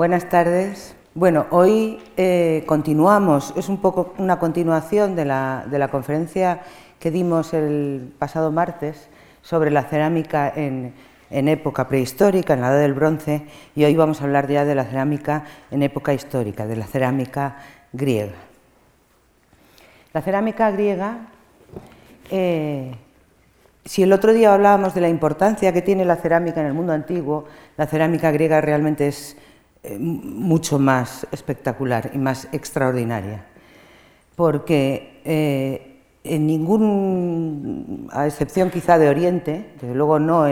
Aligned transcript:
Buenas 0.00 0.30
tardes. 0.30 0.96
Bueno, 1.12 1.44
hoy 1.50 1.98
eh, 2.16 2.64
continuamos, 2.64 3.52
es 3.54 3.68
un 3.68 3.82
poco 3.82 4.14
una 4.16 4.38
continuación 4.38 5.14
de 5.14 5.26
la, 5.26 5.66
de 5.70 5.78
la, 5.78 5.88
conferencia 5.88 6.62
que 6.98 7.10
dimos 7.10 7.52
el 7.52 8.10
pasado 8.18 8.50
martes 8.50 9.10
sobre 9.42 9.70
la 9.70 9.82
cerámica 9.82 10.50
en, 10.56 10.94
en, 11.28 11.48
época 11.48 11.86
prehistórica, 11.86 12.54
en 12.54 12.62
la 12.62 12.68
Edad 12.68 12.80
del 12.80 12.94
Bronce, 12.94 13.42
y 13.76 13.84
hoy 13.84 13.94
vamos 13.94 14.22
a 14.22 14.24
hablar 14.24 14.48
ya 14.48 14.64
de 14.64 14.74
la 14.74 14.86
cerámica 14.86 15.44
en 15.70 15.82
época 15.82 16.14
histórica, 16.14 16.66
de 16.66 16.76
la 16.76 16.86
cerámica 16.86 17.58
griega. 17.92 18.38
La 20.14 20.22
cerámica 20.22 20.70
griega, 20.70 21.28
eh, 22.30 22.94
si 23.84 24.02
el 24.02 24.14
otro 24.14 24.32
día 24.32 24.54
hablábamos 24.54 24.94
de 24.94 25.02
la 25.02 25.10
importancia 25.10 25.74
que 25.74 25.82
tiene 25.82 26.06
la 26.06 26.16
cerámica 26.16 26.62
en 26.62 26.68
el 26.68 26.72
mundo 26.72 26.94
antiguo, 26.94 27.44
la 27.76 27.86
cerámica 27.86 28.30
griega 28.30 28.62
realmente 28.62 29.06
es 29.06 29.36
eh, 29.82 29.98
mucho 29.98 30.78
más 30.78 31.26
espectacular 31.32 32.10
y 32.12 32.18
más 32.18 32.48
extraordinaria, 32.52 33.46
porque 34.36 35.22
eh, 35.24 36.02
en 36.22 36.46
ningún, 36.46 38.06
a 38.12 38.26
excepción 38.26 38.68
quizá 38.68 38.98
de 38.98 39.08
Oriente, 39.08 39.72
que 39.80 39.94
luego 39.94 40.18
no, 40.18 40.44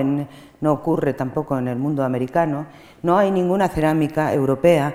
no 0.63 0.73
ocurre 0.73 1.13
tampoco 1.13 1.59
en 1.59 1.69
el 1.69 1.77
mundo 1.77 2.05
americano, 2.05 2.69
no 3.03 3.19
hay 3.19 3.31
ninguna 3.31 3.69
cerámica 3.69 4.33
europea 4.33 4.95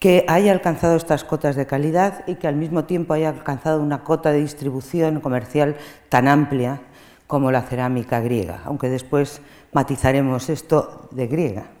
que 0.00 0.24
haya 0.26 0.50
alcanzado 0.50 0.96
estas 0.96 1.22
cotas 1.22 1.54
de 1.54 1.66
calidad 1.66 2.24
y 2.26 2.34
que 2.34 2.48
al 2.48 2.56
mismo 2.56 2.86
tiempo 2.86 3.14
haya 3.14 3.28
alcanzado 3.28 3.80
una 3.80 4.02
cota 4.02 4.32
de 4.32 4.40
distribución 4.40 5.20
comercial 5.20 5.76
tan 6.08 6.26
amplia 6.26 6.80
como 7.28 7.52
la 7.52 7.62
cerámica 7.62 8.18
griega, 8.18 8.62
aunque 8.64 8.88
después 8.88 9.42
matizaremos 9.72 10.50
esto 10.50 11.08
de 11.12 11.28
griega 11.28 11.79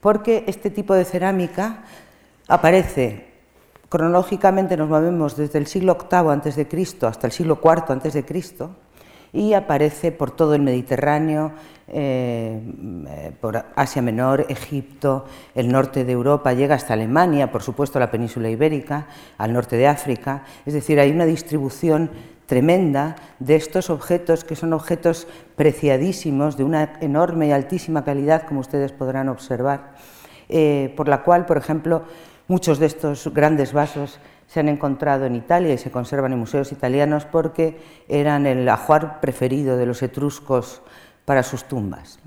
porque 0.00 0.44
este 0.46 0.70
tipo 0.70 0.94
de 0.94 1.04
cerámica 1.04 1.84
aparece 2.48 3.30
cronológicamente, 3.88 4.76
nos 4.76 4.88
movemos 4.88 5.36
desde 5.36 5.58
el 5.58 5.66
siglo 5.66 5.98
VIII 6.10 6.30
a.C. 6.30 7.06
hasta 7.06 7.26
el 7.26 7.32
siglo 7.32 7.58
IV 7.62 7.92
a.C. 7.92 8.68
y 9.32 9.52
aparece 9.52 10.12
por 10.12 10.30
todo 10.30 10.54
el 10.54 10.62
Mediterráneo, 10.62 11.52
eh, 11.88 12.60
por 13.40 13.64
Asia 13.74 14.00
Menor, 14.00 14.46
Egipto, 14.48 15.24
el 15.56 15.70
norte 15.70 16.04
de 16.04 16.12
Europa, 16.12 16.52
llega 16.52 16.76
hasta 16.76 16.94
Alemania, 16.94 17.50
por 17.50 17.62
supuesto 17.62 17.98
la 17.98 18.12
península 18.12 18.48
ibérica, 18.48 19.08
al 19.38 19.52
norte 19.52 19.76
de 19.76 19.88
África, 19.88 20.44
es 20.64 20.74
decir, 20.74 21.00
hay 21.00 21.10
una 21.10 21.26
distribución 21.26 22.10
tremenda 22.50 23.14
de 23.38 23.54
estos 23.54 23.90
objetos 23.90 24.42
que 24.42 24.56
son 24.56 24.72
objetos 24.72 25.28
preciadísimos, 25.54 26.56
de 26.56 26.64
una 26.64 26.94
enorme 27.00 27.46
y 27.46 27.52
altísima 27.52 28.02
calidad, 28.02 28.42
como 28.42 28.58
ustedes 28.58 28.90
podrán 28.90 29.28
observar, 29.28 29.92
eh, 30.48 30.92
por 30.96 31.06
la 31.06 31.22
cual, 31.22 31.46
por 31.46 31.58
ejemplo, 31.58 32.02
muchos 32.48 32.80
de 32.80 32.86
estos 32.86 33.32
grandes 33.32 33.72
vasos 33.72 34.18
se 34.48 34.58
han 34.58 34.68
encontrado 34.68 35.26
en 35.26 35.36
Italia 35.36 35.74
y 35.74 35.78
se 35.78 35.92
conservan 35.92 36.32
en 36.32 36.40
museos 36.40 36.72
italianos 36.72 37.24
porque 37.24 37.78
eran 38.08 38.46
el 38.46 38.68
ajuar 38.68 39.20
preferido 39.20 39.76
de 39.76 39.86
los 39.86 40.02
etruscos 40.02 40.82
para 41.24 41.44
sus 41.44 41.62
tumbas. 41.62 42.18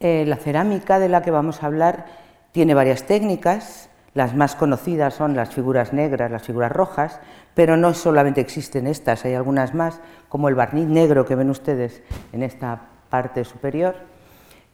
Eh, 0.00 0.24
la 0.26 0.34
cerámica 0.34 0.98
de 0.98 1.08
la 1.08 1.22
que 1.22 1.30
vamos 1.30 1.62
a 1.62 1.66
hablar 1.66 2.06
tiene 2.50 2.74
varias 2.74 3.04
técnicas, 3.04 3.88
las 4.14 4.34
más 4.34 4.54
conocidas 4.54 5.14
son 5.14 5.34
las 5.34 5.50
figuras 5.50 5.92
negras, 5.92 6.30
las 6.30 6.44
figuras 6.44 6.70
rojas, 6.70 7.20
pero 7.54 7.76
no 7.76 7.94
solamente 7.94 8.40
existen 8.40 8.86
estas, 8.86 9.24
hay 9.24 9.34
algunas 9.34 9.74
más, 9.74 10.00
como 10.28 10.48
el 10.48 10.54
barniz 10.54 10.86
negro 10.86 11.24
que 11.24 11.34
ven 11.34 11.50
ustedes 11.50 12.02
en 12.32 12.42
esta 12.42 12.80
parte 13.10 13.44
superior. 13.44 13.94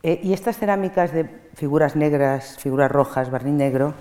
Eh, 0.03 0.21
y 0.23 0.33
estas 0.33 0.57
cerámicas 0.57 1.13
de 1.13 1.29
figuras 1.55 1.95
negras, 1.95 2.57
figuras 2.59 2.91
rojas, 2.91 3.31
barniz 3.31 3.55
negro, 3.55 3.95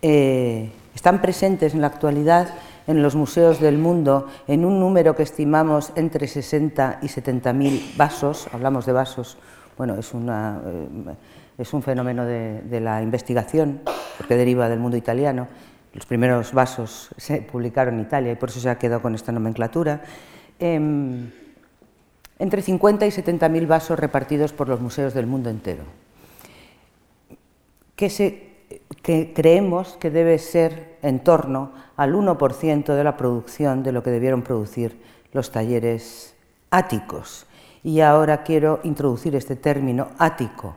eh, 0.00 0.70
están 0.94 1.20
presentes 1.20 1.74
en 1.74 1.82
la 1.82 1.88
actualidad 1.88 2.48
en 2.86 3.02
los 3.02 3.14
museos 3.14 3.60
del 3.60 3.78
mundo 3.78 4.28
en 4.48 4.64
un 4.64 4.80
número 4.80 5.14
que 5.14 5.22
estimamos 5.22 5.92
entre 5.94 6.26
60 6.26 6.98
y 7.02 7.08
70 7.08 7.52
mil 7.52 7.92
vasos, 7.96 8.48
hablamos 8.52 8.86
de 8.86 8.92
vasos, 8.92 9.38
bueno, 9.76 9.94
es 9.94 10.14
una... 10.14 10.60
Eh, 10.64 11.14
es 11.58 11.72
un 11.72 11.82
fenómeno 11.82 12.24
de, 12.24 12.80
la 12.80 13.02
investigación, 13.02 13.80
porque 14.16 14.36
deriva 14.36 14.68
del 14.68 14.78
mundo 14.78 14.96
italiano. 14.96 15.48
Los 15.94 16.06
primeros 16.06 16.52
vasos 16.52 17.10
se 17.16 17.42
publicaron 17.42 17.94
en 17.94 18.00
Italia 18.00 18.32
y 18.32 18.36
por 18.36 18.48
eso 18.48 18.60
se 18.60 18.70
ha 18.70 18.78
quedado 18.78 19.02
con 19.02 19.14
esta 19.14 19.32
nomenclatura. 19.32 20.02
Em, 20.58 21.30
entre 22.38 22.62
50 22.62 23.06
y 23.06 23.10
70 23.10 23.48
mil 23.48 23.66
vasos 23.66 23.98
repartidos 23.98 24.52
por 24.52 24.68
los 24.68 24.80
museos 24.80 25.14
del 25.14 25.26
mundo 25.26 25.50
entero, 25.50 25.84
que, 27.94 28.66
que 29.02 29.32
creemos 29.34 29.96
que 30.00 30.10
debe 30.10 30.38
ser 30.38 30.98
en 31.02 31.20
torno 31.20 31.72
al 31.96 32.14
1% 32.14 32.94
de 32.94 33.04
la 33.04 33.16
producción 33.16 33.82
de 33.82 33.92
lo 33.92 34.02
que 34.02 34.10
debieron 34.10 34.42
producir 34.42 35.00
los 35.32 35.52
talleres 35.52 36.34
áticos. 36.70 37.46
Y 37.84 38.00
ahora 38.00 38.42
quiero 38.42 38.80
introducir 38.82 39.36
este 39.36 39.56
término 39.56 40.08
ático, 40.18 40.76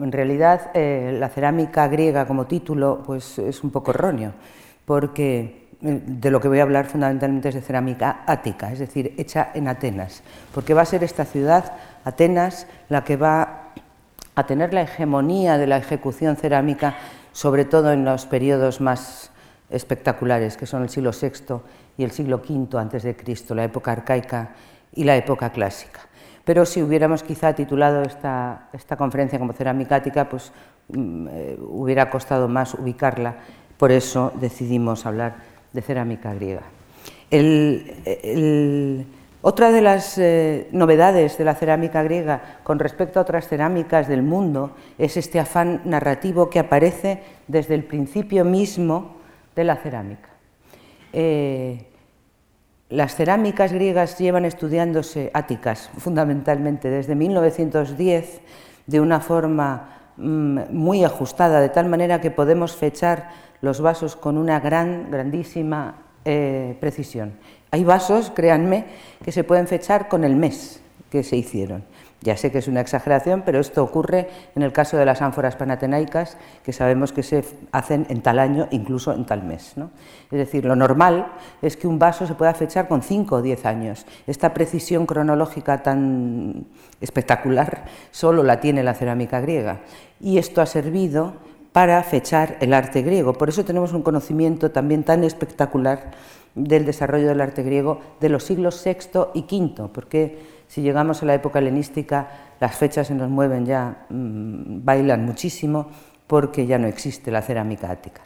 en 0.00 0.12
realidad, 0.12 0.70
eh, 0.74 1.16
la 1.18 1.28
cerámica 1.28 1.88
griega 1.88 2.26
como 2.26 2.46
título 2.46 3.02
pues, 3.04 3.38
es 3.38 3.62
un 3.62 3.70
poco 3.70 3.90
erróneo, 3.90 4.32
porque 4.84 5.68
eh, 5.82 6.02
de 6.06 6.30
lo 6.30 6.40
que 6.40 6.48
voy 6.48 6.60
a 6.60 6.62
hablar 6.62 6.86
fundamentalmente 6.86 7.48
es 7.48 7.54
de 7.54 7.60
cerámica 7.60 8.22
ática, 8.26 8.72
es 8.72 8.78
decir, 8.78 9.14
hecha 9.18 9.50
en 9.54 9.68
Atenas, 9.68 10.22
porque 10.52 10.74
va 10.74 10.82
a 10.82 10.86
ser 10.86 11.04
esta 11.04 11.24
ciudad, 11.24 11.72
Atenas, 12.04 12.66
la 12.88 13.04
que 13.04 13.16
va 13.16 13.72
a 14.34 14.46
tener 14.46 14.74
la 14.74 14.82
hegemonía 14.82 15.58
de 15.58 15.66
la 15.66 15.76
ejecución 15.76 16.36
cerámica, 16.36 16.96
sobre 17.32 17.64
todo 17.64 17.92
en 17.92 18.04
los 18.04 18.26
periodos 18.26 18.80
más 18.80 19.30
espectaculares, 19.70 20.56
que 20.56 20.66
son 20.66 20.82
el 20.82 20.88
siglo 20.88 21.10
VI 21.10 21.60
y 21.96 22.04
el 22.04 22.10
siglo 22.10 22.42
V 22.48 22.78
antes 22.78 23.02
de 23.02 23.16
Cristo, 23.16 23.54
la 23.54 23.64
época 23.64 23.92
arcaica 23.92 24.50
y 24.92 25.04
la 25.04 25.16
época 25.16 25.50
clásica. 25.50 26.00
Pero 26.44 26.66
si 26.66 26.82
hubiéramos 26.82 27.22
quizá 27.22 27.54
titulado 27.54 28.02
esta, 28.02 28.68
esta 28.72 28.96
conferencia 28.96 29.38
como 29.38 29.52
ceramicática, 29.52 30.28
pues 30.28 30.52
mm, 30.88 31.28
eh, 31.30 31.58
hubiera 31.60 32.10
costado 32.10 32.48
más 32.48 32.74
ubicarla, 32.74 33.36
por 33.78 33.90
eso 33.90 34.32
decidimos 34.36 35.06
hablar 35.06 35.36
de 35.72 35.82
cerámica 35.82 36.32
griega. 36.34 36.62
otra 39.42 39.72
de 39.72 39.80
las 39.80 40.16
eh, 40.18 40.68
novedades 40.72 41.36
de 41.36 41.44
la 41.44 41.54
cerámica 41.54 42.02
griega 42.02 42.60
con 42.62 42.78
respecto 42.78 43.18
a 43.18 43.22
otras 43.22 43.48
cerámicas 43.48 44.06
del 44.08 44.22
mundo 44.22 44.70
es 44.98 45.16
este 45.16 45.40
afán 45.40 45.82
narrativo 45.84 46.48
que 46.48 46.60
aparece 46.60 47.22
desde 47.48 47.74
el 47.74 47.84
principio 47.84 48.44
mismo 48.44 49.16
de 49.56 49.64
la 49.64 49.76
cerámica. 49.76 50.28
Eh, 51.12 51.86
las 52.94 53.16
cerámicas 53.16 53.72
griegas 53.72 54.18
llevan 54.18 54.44
estudiándose 54.44 55.30
áticas 55.34 55.90
fundamentalmente 55.98 56.88
desde 56.88 57.16
1910 57.16 58.40
de 58.86 59.00
una 59.00 59.18
forma 59.18 60.12
mm, 60.16 60.58
muy 60.70 61.02
ajustada, 61.02 61.60
de 61.60 61.70
tal 61.70 61.88
manera 61.88 62.20
que 62.20 62.30
podemos 62.30 62.76
fechar 62.76 63.30
los 63.62 63.80
vasos 63.80 64.14
con 64.14 64.38
una 64.38 64.60
gran, 64.60 65.10
grandísima 65.10 65.96
eh, 66.24 66.76
precisión. 66.78 67.32
Hay 67.72 67.82
vasos, 67.82 68.30
créanme, 68.30 68.84
que 69.24 69.32
se 69.32 69.42
pueden 69.42 69.66
fechar 69.66 70.08
con 70.08 70.22
el 70.22 70.36
mes 70.36 70.80
que 71.10 71.24
se 71.24 71.36
hicieron. 71.36 71.84
Ya 72.24 72.38
sé 72.38 72.50
que 72.50 72.58
es 72.58 72.68
una 72.68 72.80
exageración, 72.80 73.42
pero 73.44 73.60
esto 73.60 73.84
ocurre 73.84 74.28
en 74.56 74.62
el 74.62 74.72
caso 74.72 74.96
de 74.96 75.04
las 75.04 75.20
ánforas 75.20 75.56
panatenaicas, 75.56 76.38
que 76.64 76.72
sabemos 76.72 77.12
que 77.12 77.22
se 77.22 77.44
hacen 77.70 78.06
en 78.08 78.22
tal 78.22 78.38
año, 78.38 78.66
incluso 78.70 79.12
en 79.12 79.26
tal 79.26 79.44
mes. 79.44 79.74
Es 80.30 80.38
decir, 80.38 80.64
lo 80.64 80.74
normal 80.74 81.26
es 81.60 81.76
que 81.76 81.86
un 81.86 81.98
vaso 81.98 82.26
se 82.26 82.34
pueda 82.34 82.54
fechar 82.54 82.88
con 82.88 83.02
5 83.02 83.36
o 83.36 83.42
10 83.42 83.66
años. 83.66 84.06
Esta 84.26 84.54
precisión 84.54 85.04
cronológica 85.04 85.82
tan 85.82 86.64
espectacular 87.02 87.84
solo 88.10 88.42
la 88.42 88.58
tiene 88.58 88.82
la 88.82 88.94
cerámica 88.94 89.40
griega. 89.40 89.80
Y 90.18 90.38
esto 90.38 90.62
ha 90.62 90.66
servido 90.66 91.34
para 91.72 92.02
fechar 92.04 92.56
el 92.60 92.72
arte 92.72 93.02
griego. 93.02 93.34
Por 93.34 93.50
eso 93.50 93.66
tenemos 93.66 93.92
un 93.92 94.02
conocimiento 94.02 94.70
también 94.70 95.04
tan 95.04 95.24
espectacular 95.24 96.12
del 96.54 96.86
desarrollo 96.86 97.28
del 97.28 97.42
arte 97.42 97.62
griego 97.62 98.00
de 98.20 98.30
los 98.30 98.44
siglos 98.44 98.82
VI 98.82 99.26
y 99.34 99.40
V, 99.42 99.88
porque 99.92 100.53
si 100.74 100.82
llegamos 100.82 101.22
a 101.22 101.26
la 101.26 101.34
época 101.34 101.60
helenística, 101.60 102.26
las 102.58 102.74
fechas 102.74 103.06
se 103.06 103.14
nos 103.14 103.30
mueven 103.30 103.64
ya, 103.64 104.06
mm, 104.10 104.84
bailan 104.84 105.24
muchísimo 105.24 105.86
porque 106.26 106.66
ya 106.66 106.78
no 106.78 106.88
existe 106.88 107.30
la 107.30 107.42
cerámica 107.42 107.92
ática. 107.92 108.22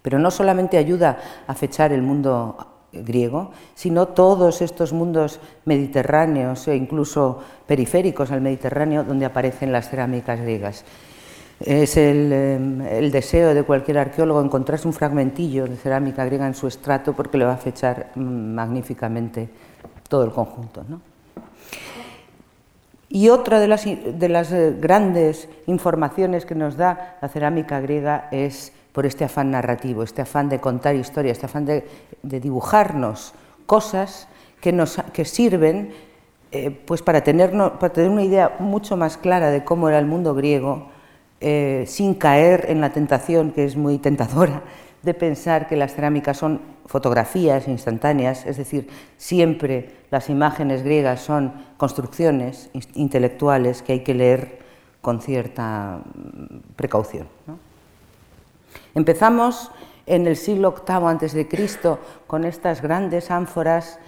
Pero 0.00 0.20
no 0.20 0.30
solamente 0.30 0.78
ayuda 0.78 1.18
a 1.44 1.54
fechar 1.54 1.92
el 1.92 2.02
mundo 2.02 2.86
griego, 2.92 3.50
sino 3.74 4.06
todos 4.06 4.62
estos 4.62 4.92
mundos 4.92 5.40
mediterráneos 5.64 6.68
e 6.68 6.76
incluso 6.76 7.40
periféricos 7.66 8.30
al 8.30 8.40
Mediterráneo 8.40 9.02
donde 9.02 9.26
aparecen 9.26 9.72
las 9.72 9.90
cerámicas 9.90 10.40
griegas. 10.40 10.84
Es 11.58 11.96
el, 11.96 12.32
em, 12.32 13.10
deseo 13.10 13.54
de 13.54 13.64
cualquier 13.64 13.98
arqueólogo 13.98 14.40
encontrarse 14.40 14.86
un 14.86 14.94
fragmentillo 14.94 15.66
de 15.66 15.74
cerámica 15.74 16.24
griega 16.24 16.46
en 16.46 16.54
su 16.54 16.68
estrato 16.68 17.12
porque 17.12 17.38
le 17.38 17.44
va 17.44 17.54
a 17.54 17.56
fechar 17.56 18.12
mm, 18.14 18.54
magníficamente 18.54 19.48
todo 20.08 20.22
el 20.22 20.30
conjunto. 20.30 20.84
Y 23.14 23.28
otra 23.28 23.60
de 23.60 23.68
las, 23.68 23.84
de 23.84 24.28
las 24.28 24.50
eh, 24.50 24.74
grandes 24.76 25.48
informaciones 25.68 26.44
que 26.44 26.56
nos 26.56 26.76
da 26.76 27.16
la 27.22 27.28
cerámica 27.28 27.78
griega 27.78 28.26
es 28.32 28.72
por 28.90 29.06
este 29.06 29.22
afán 29.22 29.52
narrativo, 29.52 30.02
este 30.02 30.22
afán 30.22 30.48
de 30.48 30.58
contar 30.58 30.96
historias, 30.96 31.36
este 31.36 31.46
afán 31.46 31.64
de, 31.64 31.84
dibujarnos 32.22 33.32
cosas 33.66 34.26
que, 34.60 34.72
nos, 34.72 34.96
que 35.12 35.24
sirven 35.24 35.92
eh, 36.50 36.72
pues 36.72 37.02
para, 37.02 37.22
para 37.22 37.92
tener 37.92 38.10
una 38.10 38.24
idea 38.24 38.56
mucho 38.58 38.96
más 38.96 39.16
clara 39.16 39.50
de 39.50 39.62
cómo 39.62 39.88
era 39.88 40.00
el 40.00 40.06
mundo 40.06 40.34
griego, 40.34 40.88
eh, 41.40 41.84
sin 41.86 42.14
caer 42.14 42.66
en 42.68 42.80
la 42.80 42.90
tentación, 42.90 43.52
que 43.52 43.64
es 43.64 43.76
muy 43.76 43.98
tentadora, 43.98 44.64
de 45.04 45.14
pensar 45.14 45.66
que 45.68 45.76
las 45.76 45.94
cerámicas 45.94 46.36
son 46.36 46.60
fotografías 46.86 47.68
instantáneas, 47.68 48.46
es 48.46 48.56
decir, 48.56 48.88
siempre 49.16 49.90
las 50.10 50.28
imágenes 50.30 50.82
griegas 50.82 51.20
son 51.20 51.52
construcciones 51.76 52.70
intelectuales 52.94 53.82
que 53.82 53.94
hay 53.94 54.00
que 54.00 54.14
leer 54.14 54.58
con 55.00 55.20
cierta 55.20 56.00
mm, 56.02 56.74
precaución. 56.76 57.28
Empezamos 58.94 59.70
en 60.06 60.26
el 60.26 60.36
siglo 60.36 60.74
VIII 60.86 61.28
a.C. 61.28 61.48
con 62.26 62.44
estas 62.44 62.82
grandes 62.82 63.30
ánforas 63.30 63.98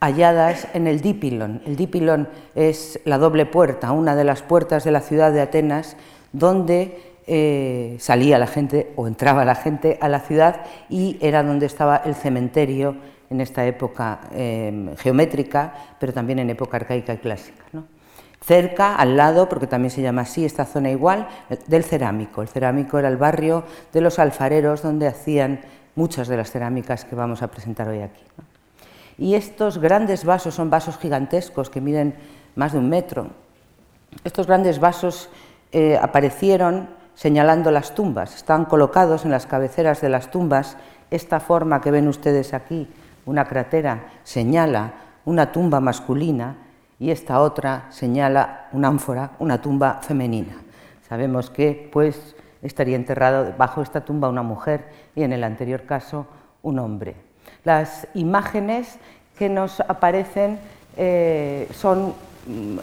halladas 0.00 0.68
en 0.74 0.86
el 0.86 1.00
Dipilon. 1.00 1.62
El 1.66 1.76
Dipilon 1.76 2.28
es 2.54 3.00
la 3.04 3.18
doble 3.18 3.46
puerta, 3.46 3.92
una 3.92 4.14
de 4.14 4.24
las 4.24 4.42
puertas 4.42 4.84
de 4.84 4.90
la 4.90 5.00
ciudad 5.00 5.32
de 5.32 5.40
Atenas, 5.40 5.96
donde 6.32 7.05
eh, 7.26 7.96
salía 7.98 8.38
la 8.38 8.46
gente 8.46 8.92
o 8.96 9.06
entraba 9.06 9.44
la 9.44 9.56
gente 9.56 9.98
a 10.00 10.08
la 10.08 10.20
ciudad 10.20 10.60
y 10.88 11.18
era 11.20 11.42
donde 11.42 11.66
estaba 11.66 11.96
el 11.96 12.14
cementerio 12.14 12.96
en 13.30 13.40
esta 13.40 13.66
época 13.66 14.20
em, 14.32 14.94
geométrica, 14.96 15.72
pero 15.98 16.12
también 16.12 16.38
en 16.38 16.50
época 16.50 16.76
arcaica 16.76 17.14
y 17.14 17.18
clásica. 17.18 17.64
Cerca, 18.40 18.94
al 18.94 19.16
lado, 19.16 19.48
porque 19.48 19.66
también 19.66 19.90
se 19.90 20.02
llama 20.02 20.22
así 20.22 20.44
esta 20.44 20.64
zona 20.64 20.90
igual, 20.90 21.26
del 21.66 21.82
cerámico. 21.82 22.42
El 22.42 22.48
cerámico 22.48 22.98
era 22.98 23.08
el 23.08 23.16
barrio 23.16 23.64
de 23.92 24.00
los 24.00 24.20
alfareros 24.20 24.82
donde 24.82 25.08
hacían 25.08 25.60
muchas 25.96 26.28
de 26.28 26.36
las 26.36 26.52
cerámicas 26.52 27.04
que 27.04 27.16
vamos 27.16 27.42
a 27.42 27.48
presentar 27.48 27.88
hoy 27.88 28.02
aquí. 28.02 28.22
Y 29.18 29.34
estos 29.34 29.78
grandes 29.78 30.24
vasos 30.24 30.54
son 30.54 30.70
vasos 30.70 30.98
gigantescos 30.98 31.70
que 31.70 31.80
miden 31.80 32.14
más 32.54 32.72
de 32.72 32.78
un 32.78 32.88
metro. 32.88 33.28
Estos 34.22 34.46
grandes 34.46 34.78
vasos 34.78 35.28
eh, 35.72 35.98
aparecieron 36.00 36.88
señalando 37.16 37.72
las 37.72 37.94
tumbas. 37.94 38.36
Están 38.36 38.66
colocados 38.66 39.24
en 39.24 39.32
las 39.32 39.46
cabeceras 39.46 40.00
de 40.00 40.10
las 40.10 40.30
tumbas. 40.30 40.76
Esta 41.10 41.40
forma 41.40 41.80
que 41.80 41.90
ven 41.90 42.06
ustedes 42.06 42.54
aquí, 42.54 42.88
una 43.24 43.46
cratera, 43.46 44.04
señala 44.22 44.92
una 45.24 45.50
tumba 45.50 45.80
masculina 45.80 46.56
y 47.00 47.10
esta 47.10 47.40
otra 47.40 47.86
señala 47.90 48.68
una 48.72 48.88
ánfora, 48.88 49.32
una 49.40 49.60
tumba 49.60 50.00
femenina. 50.02 50.56
Sabemos 51.08 51.50
que 51.50 51.88
pues 51.92 52.36
estaría 52.62 52.96
enterrado 52.96 53.54
bajo 53.56 53.82
esta 53.82 54.04
tumba 54.04 54.28
una 54.28 54.42
mujer 54.42 54.84
y 55.14 55.22
en 55.22 55.32
el 55.32 55.42
anterior 55.42 55.82
caso 55.82 56.26
un 56.62 56.78
hombre. 56.78 57.16
Las 57.64 58.06
imágenes 58.14 58.98
que 59.38 59.48
nos 59.48 59.80
aparecen 59.80 60.58
eh, 60.96 61.68
son 61.72 62.14
mm, 62.46 62.78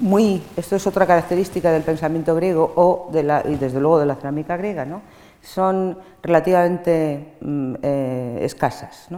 muy, 0.00 0.42
esto 0.56 0.76
es 0.76 0.86
otra 0.86 1.06
característica 1.06 1.70
del 1.72 1.82
pensamiento 1.82 2.34
griego 2.34 2.72
o 2.76 3.08
de 3.12 3.22
la, 3.22 3.42
y 3.46 3.56
desde 3.56 3.80
luego 3.80 3.98
de 3.98 4.06
la 4.06 4.16
cerámica 4.16 4.56
griega, 4.56 4.84
¿no? 4.84 5.00
son 5.46 5.98
relativamente 6.22 7.34
mm, 7.40 7.74
eh, 7.82 8.38
escasas. 8.42 9.08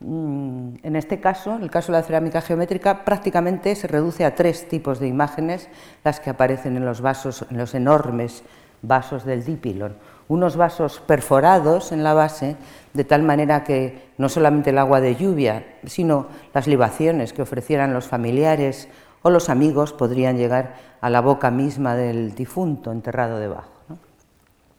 Mm, 0.00 0.74
en 0.82 0.96
este 0.96 1.18
caso, 1.20 1.56
en 1.56 1.62
el 1.62 1.70
caso 1.70 1.92
de 1.92 1.98
la 1.98 2.04
cerámica 2.04 2.40
geométrica, 2.40 3.04
prácticamente 3.04 3.74
se 3.74 3.88
reduce 3.88 4.24
a 4.24 4.34
tres 4.34 4.68
tipos 4.68 5.00
de 5.00 5.08
imágenes 5.08 5.68
las 6.04 6.20
que 6.20 6.30
aparecen 6.30 6.76
en 6.76 6.84
los 6.84 7.00
vasos, 7.00 7.44
en 7.50 7.58
los 7.58 7.74
enormes 7.74 8.44
vasos 8.82 9.24
del 9.24 9.44
dipilon. 9.44 9.96
Unos 10.28 10.56
vasos 10.56 11.00
perforados 11.00 11.90
en 11.90 12.04
la 12.04 12.14
base, 12.14 12.56
de 12.92 13.04
tal 13.04 13.22
manera 13.22 13.64
que 13.64 14.10
no 14.18 14.28
solamente 14.28 14.70
el 14.70 14.78
agua 14.78 15.00
de 15.00 15.16
lluvia, 15.16 15.66
sino 15.86 16.26
las 16.54 16.68
libaciones 16.68 17.32
que 17.32 17.42
ofrecieran 17.42 17.94
los 17.94 18.06
familiares 18.06 18.88
o 19.22 19.30
los 19.30 19.48
amigos 19.48 19.92
podrían 19.92 20.36
llegar 20.36 20.74
a 21.00 21.10
la 21.10 21.20
boca 21.20 21.50
misma 21.50 21.94
del 21.94 22.34
difunto 22.34 22.92
enterrado 22.92 23.38
debajo. 23.38 23.70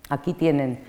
Aquí 0.09 0.33
tienen 0.33 0.79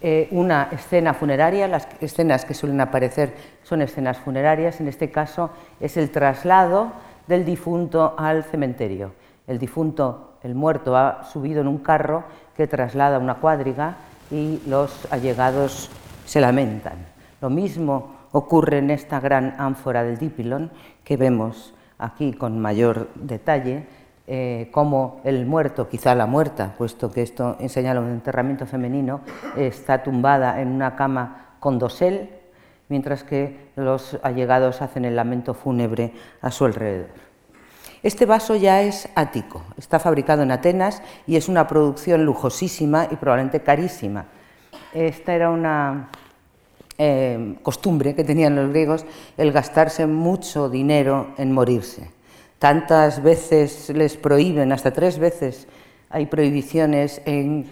eh, 0.00 0.28
una 0.30 0.68
escena 0.72 1.14
funeraria, 1.14 1.68
las 1.68 1.88
escenas 2.00 2.44
que 2.44 2.54
suelen 2.54 2.80
aparecer 2.80 3.34
son 3.62 3.82
escenas 3.82 4.18
funerarias, 4.18 4.80
en 4.80 4.88
este 4.88 5.10
caso 5.10 5.50
es 5.80 5.96
el 5.96 6.10
traslado 6.10 6.92
del 7.26 7.44
difunto 7.44 8.14
al 8.18 8.44
cementerio. 8.44 9.12
El 9.46 9.58
difunto, 9.58 10.34
el 10.42 10.54
muerto, 10.54 10.96
ha 10.96 11.24
subido 11.24 11.60
en 11.60 11.68
un 11.68 11.78
carro 11.78 12.24
que 12.56 12.66
traslada 12.66 13.18
una 13.18 13.36
cuadriga 13.36 13.96
y 14.30 14.60
los 14.66 15.06
allegados 15.12 15.90
se 16.24 16.40
lamentan. 16.40 16.94
Lo 17.40 17.50
mismo 17.50 18.14
ocurre 18.32 18.78
en 18.78 18.90
esta 18.90 19.20
gran 19.20 19.54
ánfora 19.58 20.04
del 20.04 20.18
Dipilon 20.18 20.70
que 21.04 21.16
vemos 21.16 21.74
aquí 22.04 22.32
con 22.32 22.58
mayor 22.58 23.08
detalle 23.14 23.86
eh, 24.26 24.68
cómo 24.70 25.20
el 25.24 25.46
muerto, 25.46 25.88
quizá 25.88 26.14
la 26.14 26.26
muerta, 26.26 26.74
puesto 26.78 27.10
que 27.10 27.22
esto 27.22 27.56
enseña 27.58 27.98
un 27.98 28.10
enterramiento 28.10 28.66
femenino, 28.66 29.20
está 29.56 30.02
tumbada 30.02 30.60
en 30.60 30.68
una 30.68 30.94
cama 30.94 31.56
con 31.58 31.78
dosel, 31.78 32.30
mientras 32.88 33.24
que 33.24 33.70
los 33.76 34.18
allegados 34.22 34.80
hacen 34.80 35.04
el 35.04 35.16
lamento 35.16 35.54
fúnebre 35.54 36.12
a 36.40 36.50
su 36.50 36.64
alrededor. 36.64 37.08
Este 38.02 38.26
vaso 38.26 38.54
ya 38.56 38.82
es 38.82 39.08
ático, 39.14 39.64
está 39.76 39.98
fabricado 39.98 40.42
en 40.42 40.50
Atenas 40.50 41.02
y 41.26 41.36
es 41.36 41.48
una 41.48 41.66
producción 41.66 42.24
lujosísima 42.24 43.08
y 43.10 43.16
probablemente 43.16 43.60
carísima. 43.60 44.26
Esta 44.92 45.34
era 45.34 45.50
una 45.50 46.08
eh, 47.04 47.56
costumbre 47.64 48.14
que 48.14 48.22
tenían 48.22 48.54
los 48.54 48.70
griegos 48.70 49.04
el 49.36 49.50
gastarse 49.50 50.06
mucho 50.06 50.68
dinero 50.68 51.34
en 51.36 51.50
morirse. 51.50 52.12
Tantas 52.60 53.24
veces 53.24 53.90
les 53.90 54.16
prohíben, 54.16 54.70
hasta 54.70 54.92
tres 54.92 55.18
veces 55.18 55.66
hay 56.10 56.26
prohibiciones 56.26 57.20
en, 57.24 57.66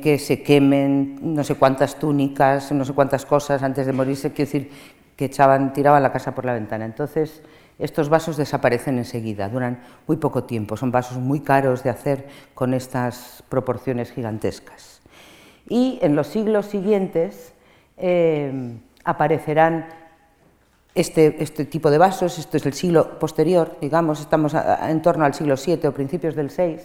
que 0.00 0.18
se 0.18 0.42
quemen 0.42 1.18
no 1.20 1.44
sé 1.44 1.56
cuántas 1.56 1.98
túnicas, 1.98 2.72
no 2.72 2.86
sé 2.86 2.94
cuántas 2.94 3.26
cosas 3.26 3.62
antes 3.62 3.84
de 3.84 3.92
morirse, 3.92 4.32
quiero 4.32 4.50
decir 4.50 4.70
que 5.14 5.26
echaban, 5.26 5.74
tiraban 5.74 6.02
la 6.02 6.10
casa 6.10 6.34
por 6.34 6.46
la 6.46 6.54
ventana. 6.54 6.86
Entonces, 6.86 7.42
estos 7.78 8.08
vasos 8.08 8.38
desaparecen 8.38 8.96
enseguida, 8.96 9.50
duran 9.50 9.82
muy 10.06 10.16
poco 10.16 10.44
tiempo, 10.44 10.78
son 10.78 10.90
vasos 10.90 11.18
muy 11.18 11.40
caros 11.40 11.82
de 11.82 11.90
hacer 11.90 12.28
con 12.54 12.72
estas 12.72 13.44
proporciones 13.50 14.10
gigantescas. 14.10 15.02
Y 15.68 15.98
en 16.00 16.16
los 16.16 16.28
siglos 16.28 16.64
siguientes, 16.64 17.52
eh, 18.00 18.78
aparecerán 19.04 19.86
este, 20.94 21.42
este, 21.42 21.64
tipo 21.64 21.90
de 21.90 21.98
vasos, 21.98 22.38
esto 22.38 22.56
es 22.56 22.66
el 22.66 22.72
siglo 22.72 23.18
posterior, 23.18 23.76
digamos, 23.80 24.20
estamos 24.20 24.54
en 24.54 25.02
torno 25.02 25.24
al 25.24 25.34
siglo 25.34 25.54
VII 25.54 25.86
o 25.86 25.94
principios 25.94 26.34
del 26.34 26.48
VI, 26.48 26.80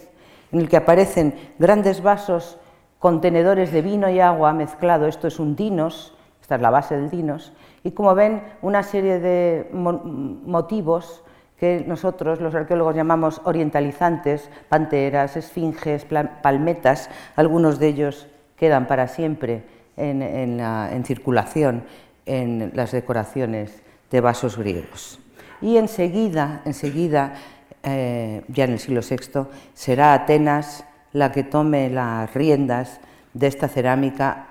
en 0.52 0.60
el 0.60 0.68
que 0.68 0.76
aparecen 0.76 1.34
grandes 1.58 2.02
vasos 2.02 2.58
contenedores 2.98 3.72
de 3.72 3.82
vino 3.82 4.08
y 4.08 4.20
agua 4.20 4.52
mezclado, 4.52 5.06
esto 5.06 5.26
es 5.26 5.40
un 5.40 5.56
dinos, 5.56 6.14
esta 6.40 6.54
es 6.54 6.60
la 6.60 6.70
base 6.70 6.96
del 6.96 7.10
dinos, 7.10 7.52
y 7.82 7.90
como 7.90 8.14
ven, 8.14 8.42
una 8.62 8.82
serie 8.82 9.18
de 9.18 9.68
motivos 9.72 11.24
que 11.58 11.84
nosotros, 11.86 12.40
los 12.40 12.54
arqueólogos, 12.54 12.94
llamamos 12.94 13.40
orientalizantes, 13.44 14.50
panteras, 14.68 15.36
esfinges, 15.36 16.06
palmetas, 16.42 17.10
algunos 17.34 17.78
de 17.78 17.88
ellos 17.88 18.28
quedan 18.56 18.86
para 18.86 19.08
siempre 19.08 19.75
en, 19.96 21.04
circulación 21.04 21.84
en 22.24 22.72
las 22.74 22.92
decoraciones 22.92 23.82
de 24.10 24.20
vasos 24.20 24.56
griegos. 24.56 25.18
Y 25.60 25.76
enseguida, 25.76 26.62
enseguida 26.64 27.34
eh, 27.82 28.42
ya 28.48 28.64
en 28.64 28.72
el 28.72 28.78
siglo 28.78 29.00
VI, 29.00 29.48
será 29.74 30.12
Atenas 30.12 30.84
la 31.12 31.32
que 31.32 31.44
tome 31.44 31.88
las 31.88 32.32
riendas 32.34 33.00
de 33.32 33.46
esta 33.46 33.68
cerámica 33.68 34.48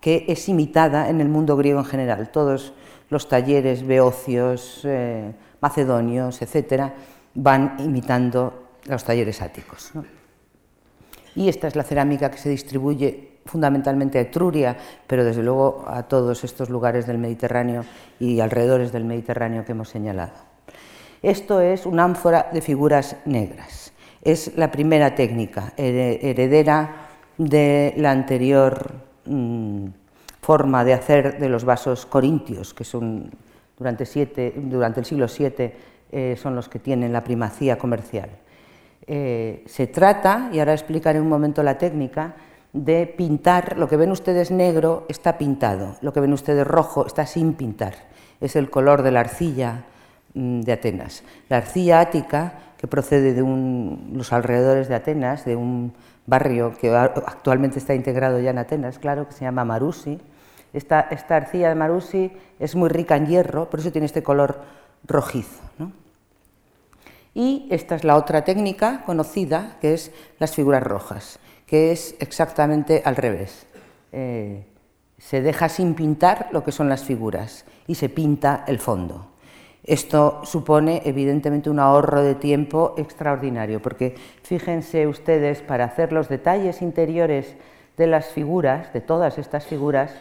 que 0.00 0.24
es 0.28 0.48
imitada 0.48 1.08
en 1.08 1.20
el 1.20 1.28
mundo 1.28 1.56
griego 1.56 1.80
en 1.80 1.84
general. 1.84 2.30
Todos 2.30 2.72
los 3.08 3.28
talleres 3.28 3.86
beocios, 3.86 4.80
eh, 4.84 5.32
macedonios, 5.60 6.42
etcétera, 6.42 6.94
van 7.34 7.76
imitando 7.78 8.62
los 8.86 9.04
talleres 9.04 9.40
áticos. 9.42 9.92
Y 11.34 11.48
esta 11.48 11.68
es 11.68 11.76
la 11.76 11.84
cerámica 11.84 12.30
que 12.30 12.38
se 12.38 12.50
distribuye 12.50 13.31
fundamentalmente 13.46 14.18
a 14.18 14.22
Etruria, 14.22 14.76
pero 15.06 15.24
desde 15.24 15.42
luego 15.42 15.84
a 15.86 16.04
todos 16.04 16.44
estos 16.44 16.70
lugares 16.70 17.06
del 17.06 17.18
Mediterráneo 17.18 17.84
y 18.18 18.40
alrededores 18.40 18.92
del 18.92 19.04
Mediterráneo 19.04 19.64
que 19.64 19.72
hemos 19.72 19.88
señalado. 19.88 20.32
Esto 21.22 21.60
es 21.60 21.86
una 21.86 22.04
ánfora 22.04 22.48
de 22.52 22.60
figuras 22.60 23.16
negras. 23.24 23.92
Es 24.22 24.56
la 24.56 24.70
primera 24.70 25.14
técnica 25.14 25.72
heredera 25.76 27.08
de 27.38 27.94
la 27.96 28.10
anterior 28.10 28.92
mm, 29.26 29.86
forma 30.40 30.84
de 30.84 30.92
hacer 30.92 31.38
de 31.38 31.48
los 31.48 31.64
vasos 31.64 32.06
corintios, 32.06 32.74
que 32.74 32.84
son 32.84 33.30
durante, 33.78 34.04
el 34.04 35.04
siglo 35.04 35.26
VII 35.26 35.72
eh, 36.10 36.36
son 36.40 36.54
los 36.54 36.68
que 36.68 36.78
tienen 36.78 37.12
la 37.12 37.24
primacía 37.24 37.78
comercial. 37.78 38.30
Eh, 39.06 39.64
se 39.66 39.86
trata, 39.88 40.50
y 40.52 40.58
ahora 40.58 40.72
explicaré 40.72 41.20
un 41.20 41.28
momento 41.28 41.62
la 41.62 41.78
técnica, 41.78 42.34
de 42.72 43.06
pintar, 43.06 43.76
lo 43.76 43.88
que 43.88 43.96
ven 43.96 44.10
ustedes 44.10 44.50
negro 44.50 45.04
está 45.08 45.36
pintado, 45.36 45.96
lo 46.00 46.12
que 46.12 46.20
ven 46.20 46.32
ustedes 46.32 46.66
rojo 46.66 47.06
está 47.06 47.26
sin 47.26 47.54
pintar, 47.54 47.94
es 48.40 48.56
el 48.56 48.70
color 48.70 49.02
de 49.02 49.10
la 49.10 49.20
arcilla 49.20 49.84
mm, 50.34 50.60
de 50.62 50.72
Atenas. 50.72 51.22
La 51.48 51.58
arcilla 51.58 52.00
ática, 52.00 52.54
que 52.78 52.86
procede 52.88 53.34
de 53.34 53.42
los 54.12 54.32
alrededores 54.32 54.88
de 54.88 54.94
Atenas, 54.94 55.44
de 55.44 55.54
un 55.54 55.92
barrio 56.26 56.72
que 56.80 56.94
actualmente 56.94 57.78
está 57.78 57.94
integrado 57.94 58.40
ya 58.40 58.50
en 58.50 58.58
Atenas, 58.58 58.98
claro, 58.98 59.28
que 59.28 59.34
se 59.34 59.44
llama 59.44 59.64
Marusi. 59.64 60.18
Esta, 60.72 61.00
arcilla 61.28 61.68
de 61.68 61.74
Marusi 61.74 62.32
es 62.58 62.74
muy 62.74 62.88
rica 62.88 63.16
en 63.16 63.26
hierro, 63.26 63.68
por 63.68 63.80
eso 63.80 63.92
tiene 63.92 64.06
este 64.06 64.22
color 64.22 64.62
rojizo. 65.06 65.60
Y 67.34 67.66
esta 67.70 67.94
es 67.94 68.04
la 68.04 68.16
otra 68.16 68.44
técnica 68.44 69.02
conocida, 69.06 69.76
que 69.80 69.94
es 69.94 70.12
las 70.38 70.54
figuras 70.54 70.82
rojas, 70.82 71.38
que 71.72 71.90
es 71.90 72.16
exactamente 72.18 73.00
al 73.02 73.16
revés. 73.16 73.64
Eh, 74.12 74.62
se 75.16 75.40
deja 75.40 75.70
sin 75.70 75.94
pintar 75.94 76.50
lo 76.52 76.64
que 76.64 76.70
son 76.70 76.90
las 76.90 77.02
figuras 77.02 77.64
y 77.86 77.94
se 77.94 78.10
pinta 78.10 78.64
el 78.68 78.78
fondo. 78.78 79.28
Esto 79.82 80.42
supone 80.44 81.00
evidentemente 81.06 81.70
un 81.70 81.78
ahorro 81.78 82.22
de 82.22 82.34
tiempo 82.34 82.94
extraordinario, 82.98 83.80
porque 83.80 84.16
fíjense 84.42 85.06
ustedes, 85.06 85.62
para 85.62 85.86
hacer 85.86 86.12
los 86.12 86.28
detalles 86.28 86.82
interiores 86.82 87.54
de 87.96 88.06
las 88.06 88.26
figuras, 88.26 88.92
de 88.92 89.00
todas 89.00 89.38
estas 89.38 89.64
figuras, 89.64 90.12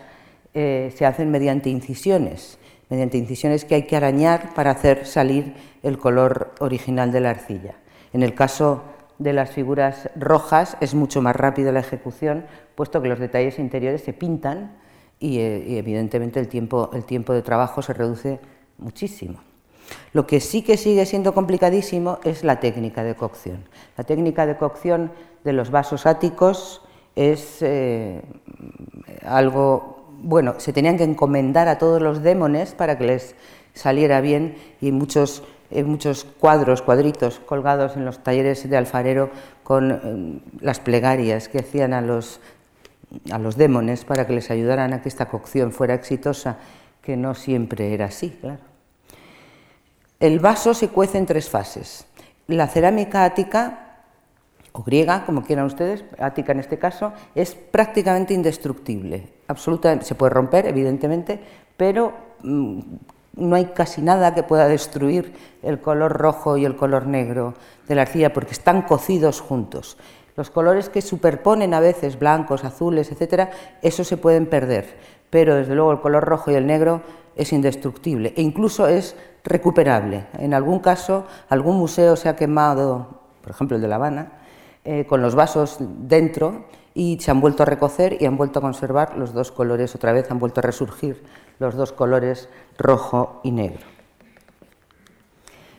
eh, 0.54 0.94
se 0.96 1.06
hacen 1.06 1.32
mediante 1.32 1.70
incisiones, 1.70 2.60
mediante 2.90 3.18
incisiones 3.18 3.66
que 3.66 3.76
hay 3.76 3.84
que 3.84 3.98
arañar 3.98 4.54
para 4.54 4.72
hacer 4.72 5.06
salir 5.06 5.54
el 5.84 5.98
color 5.98 6.56
original 6.60 7.12
de 7.12 7.20
la 7.20 7.32
arcilla. 7.32 7.76
En 8.14 8.24
el 8.24 8.34
caso 8.34 8.84
de 9.22 9.34
las 9.34 9.52
figuras 9.52 10.10
rojas 10.16 10.78
es 10.82 10.96
mucho 10.96 11.22
más 11.22 11.36
rápida 11.36 11.72
la 11.72 11.82
ejecución, 11.82 12.46
puesto 12.76 13.02
que 13.02 13.08
los 13.08 13.20
detalles 13.20 13.60
interiores 13.60 14.02
se 14.02 14.14
pintan 14.14 14.72
y, 15.20 15.38
eh, 15.40 15.64
y 15.68 15.78
evidentemente 15.78 16.40
el 16.40 16.48
tiempo, 16.48 16.90
el 16.94 17.06
tiempo 17.06 17.32
de 17.34 17.44
trabajo 17.44 17.84
se 17.84 17.94
reduce 17.94 18.40
muchísimo. 18.80 19.40
Lo 20.14 20.26
que 20.26 20.40
sí 20.40 20.64
que 20.64 20.78
sigue 20.78 21.06
siendo 21.06 21.34
complicadísimo 21.34 22.20
es 22.24 22.44
la 22.44 22.60
técnica 22.60 23.04
de 23.04 23.16
cocción. 23.16 23.64
La 23.96 24.04
técnica 24.04 24.46
de 24.46 24.58
cocción 24.58 25.12
de 25.44 25.54
los 25.54 25.70
vasos 25.70 26.06
áticos 26.08 26.82
es 27.16 27.58
eh, 27.62 28.22
algo, 29.24 30.08
bueno, 30.22 30.56
se 30.58 30.74
tenían 30.74 30.98
que 30.98 31.04
encomendar 31.04 31.68
a 31.68 31.78
todos 31.78 32.02
los 32.02 32.24
démones 32.24 32.74
para 32.74 32.98
que 32.98 33.06
les 33.06 33.36
saliera 33.74 34.20
bien 34.22 34.56
y 34.82 34.92
muchos, 34.92 35.44
muchos 35.86 36.26
cuadros, 36.40 36.82
cuadritos 36.82 37.40
colgados 37.40 37.96
en 37.96 38.06
los 38.06 38.20
talleres 38.20 38.70
de 38.70 38.78
alfarero 38.78 39.30
con 39.64 39.92
eh, 39.92 40.42
las 40.60 40.80
plegarias 40.80 41.48
que 41.48 41.60
hacían 41.60 41.94
a 41.94 42.02
los, 42.02 42.40
a 43.32 43.40
los 43.40 43.56
démones 43.56 44.06
para 44.06 44.28
que 44.28 44.34
les 44.34 44.52
ayudaran 44.52 44.94
a 44.94 45.02
que 45.02 45.10
esta 45.10 45.28
cocción 45.28 45.72
fuera 45.72 45.94
exitosa, 45.94 46.58
que 47.02 47.18
no 47.18 47.34
siempre 47.34 47.94
era 47.94 48.06
así, 48.06 48.30
claro. 48.30 48.72
El 50.20 50.40
vaso 50.40 50.76
se 50.76 50.90
cuece 50.90 51.18
en 51.18 51.26
tres 51.26 51.50
fases. 51.50 52.06
La 52.46 52.68
cerámica 52.68 53.24
ática, 53.24 54.04
o 54.72 54.84
griega, 54.84 55.26
como 55.26 55.44
quieran 55.44 55.66
ustedes, 55.66 56.06
ática 56.20 56.52
en 56.52 56.60
este 56.60 56.78
caso, 56.78 57.12
es 57.34 57.56
prácticamente 57.56 58.36
indestructible. 58.36 59.30
Absolutamente, 59.48 60.06
se 60.06 60.14
puede 60.14 60.30
romper, 60.30 60.68
evidentemente, 60.68 61.40
pero 61.76 62.14
mm, 62.44 62.80
no 63.36 63.56
hay 63.56 63.66
casi 63.66 64.02
nada 64.02 64.34
que 64.34 64.44
pueda 64.44 64.68
destruir 64.68 65.34
el 65.64 65.80
color 65.80 66.14
rojo 66.18 66.58
y 66.58 66.66
el 66.66 66.76
color 66.76 67.08
negro 67.08 67.54
de 67.88 67.96
la 67.96 68.04
arcilla 68.04 68.34
porque 68.34 68.52
están 68.52 68.82
cocidos 68.84 69.42
juntos. 69.42 69.98
Los 70.36 70.50
colores 70.50 70.90
que 70.90 71.02
superponen 71.02 71.74
a 71.74 71.80
veces, 71.80 72.18
blancos, 72.18 72.64
azules, 72.64 73.12
etcétera, 73.12 73.52
esos 73.82 74.08
se 74.08 74.18
pueden 74.18 74.46
perder, 74.46 74.98
pero 75.30 75.56
desde 75.56 75.76
luego 75.76 75.92
el 75.92 76.00
color 76.00 76.24
rojo 76.24 76.52
y 76.52 76.56
el 76.56 76.68
negro 76.68 77.02
es 77.36 77.54
indestructible 77.54 78.34
e 78.36 78.42
incluso 78.42 78.88
es 78.88 79.16
recuperable. 79.44 80.26
En 80.38 80.54
algún 80.54 80.80
caso, 80.80 81.26
algún 81.50 81.78
museo 81.78 82.16
se 82.16 82.30
ha 82.30 82.36
quemado, 82.36 83.22
por 83.42 83.52
ejemplo 83.52 83.76
el 83.76 83.82
de 83.82 83.88
La 83.88 83.96
Habana, 83.96 84.32
eh, 84.84 85.06
con 85.06 85.22
los 85.22 85.36
vasos 85.36 85.78
dentro 85.80 86.66
y 86.94 87.18
se 87.22 87.32
han 87.32 87.40
vuelto 87.40 87.64
a 87.64 87.66
recocer 87.66 88.18
y 88.20 88.26
han 88.26 88.38
vuelto 88.38 88.60
a 88.60 88.62
conservar 88.62 89.18
los 89.18 89.34
dos 89.34 89.52
colores, 89.52 89.96
otra 89.96 90.12
vez 90.12 90.30
han 90.32 90.40
vuelto 90.40 90.60
a 90.60 90.64
resurgir 90.64 91.24
los 91.60 91.76
dos 91.76 91.92
colores 91.92 92.50
rojo 92.82 93.42
y 93.44 93.52
negro. 93.52 93.86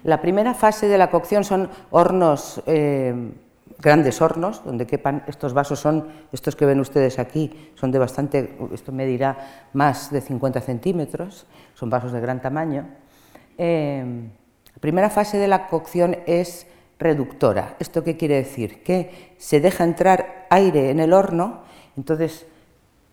La 0.05 0.21
primera 0.21 0.55
fase 0.55 0.89
de 0.89 0.99
la 0.99 1.11
cocción 1.11 1.45
son 1.45 1.71
hornos, 1.91 2.63
eh, 2.67 3.33
grandes 3.79 4.21
hornos, 4.21 4.65
donde 4.65 4.87
quepan 4.87 5.23
estos 5.27 5.55
vasos, 5.55 5.79
son 5.79 6.09
estos 6.33 6.57
que 6.57 6.67
ven 6.67 6.81
ustedes 6.81 7.19
aquí, 7.19 7.73
son 7.77 7.93
de 7.93 7.99
bastante, 7.99 8.57
esto 8.73 8.91
medirá 8.91 9.69
más 9.73 10.11
de 10.11 10.21
50 10.21 10.61
centímetros, 10.61 11.47
son 11.75 11.91
vasos 11.91 12.13
de 12.13 12.21
gran 12.21 12.41
tamaño, 12.41 12.87
Em, 13.59 14.31
la 14.75 14.81
primera 14.81 15.11
fase 15.11 15.39
de 15.39 15.49
la 15.49 15.69
cocción 15.69 16.17
es 16.27 16.67
reductora. 16.99 17.77
¿Esto 17.79 18.03
qué 18.03 18.17
quiere 18.17 18.37
decir? 18.37 18.83
Que 18.83 19.35
se 19.39 19.61
deja 19.61 19.85
entrar 19.85 20.47
aire 20.51 20.91
en 20.91 21.01
el 21.01 21.13
horno, 21.13 21.61
entonces 21.97 22.47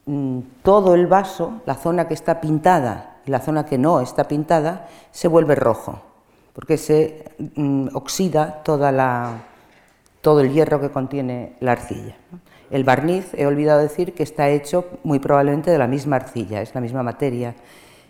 mm, 0.05 0.39
todo 0.63 0.95
el 0.95 1.07
vaso, 1.07 1.61
la 1.65 1.75
zona 1.75 2.07
que 2.07 2.13
está 2.13 2.39
pintada 2.41 3.18
la 3.29 3.39
zona 3.39 3.65
que 3.65 3.77
no 3.77 4.01
está 4.01 4.27
pintada, 4.27 4.87
se 5.11 5.27
vuelve 5.27 5.55
rojo, 5.55 6.01
porque 6.53 6.77
se 6.77 7.25
mm, 7.55 7.89
oxida 7.93 8.61
toda 8.63 8.91
la, 8.91 9.43
todo 10.21 10.41
el 10.41 10.51
hierro 10.51 10.81
que 10.81 10.89
contiene 10.89 11.55
la 11.59 11.73
arcilla. 11.73 12.15
El 12.69 12.83
barniz, 12.83 13.33
he 13.33 13.47
olvidado 13.47 13.79
decir 13.79 14.13
que 14.13 14.23
está 14.23 14.49
hecho 14.49 14.85
muy 15.03 15.19
probablemente 15.19 15.71
de 15.71 15.77
la 15.77 15.87
misma 15.87 16.17
arcilla, 16.17 16.61
es 16.61 16.75
la 16.75 16.81
misma 16.81 17.01
materia 17.01 17.55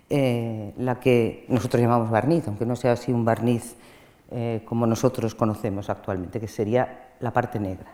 eh, 0.09 0.73
la 0.77 0.99
que 0.99 1.45
nosotros 1.49 1.81
llamamos 1.81 2.09
barniz, 2.09 2.47
aunque 2.47 2.65
no 2.65 2.75
sea 2.75 2.93
así 2.93 3.11
un 3.11 3.23
barniz 3.23 3.75
eh, 4.31 4.63
como 4.65 4.88
nosotros 4.88 5.35
conocemos 5.35 5.89
actualmente, 5.89 6.39
que 6.39 6.47
sería 6.47 7.09
la 7.19 7.31
parte 7.31 7.59
negra. 7.59 7.93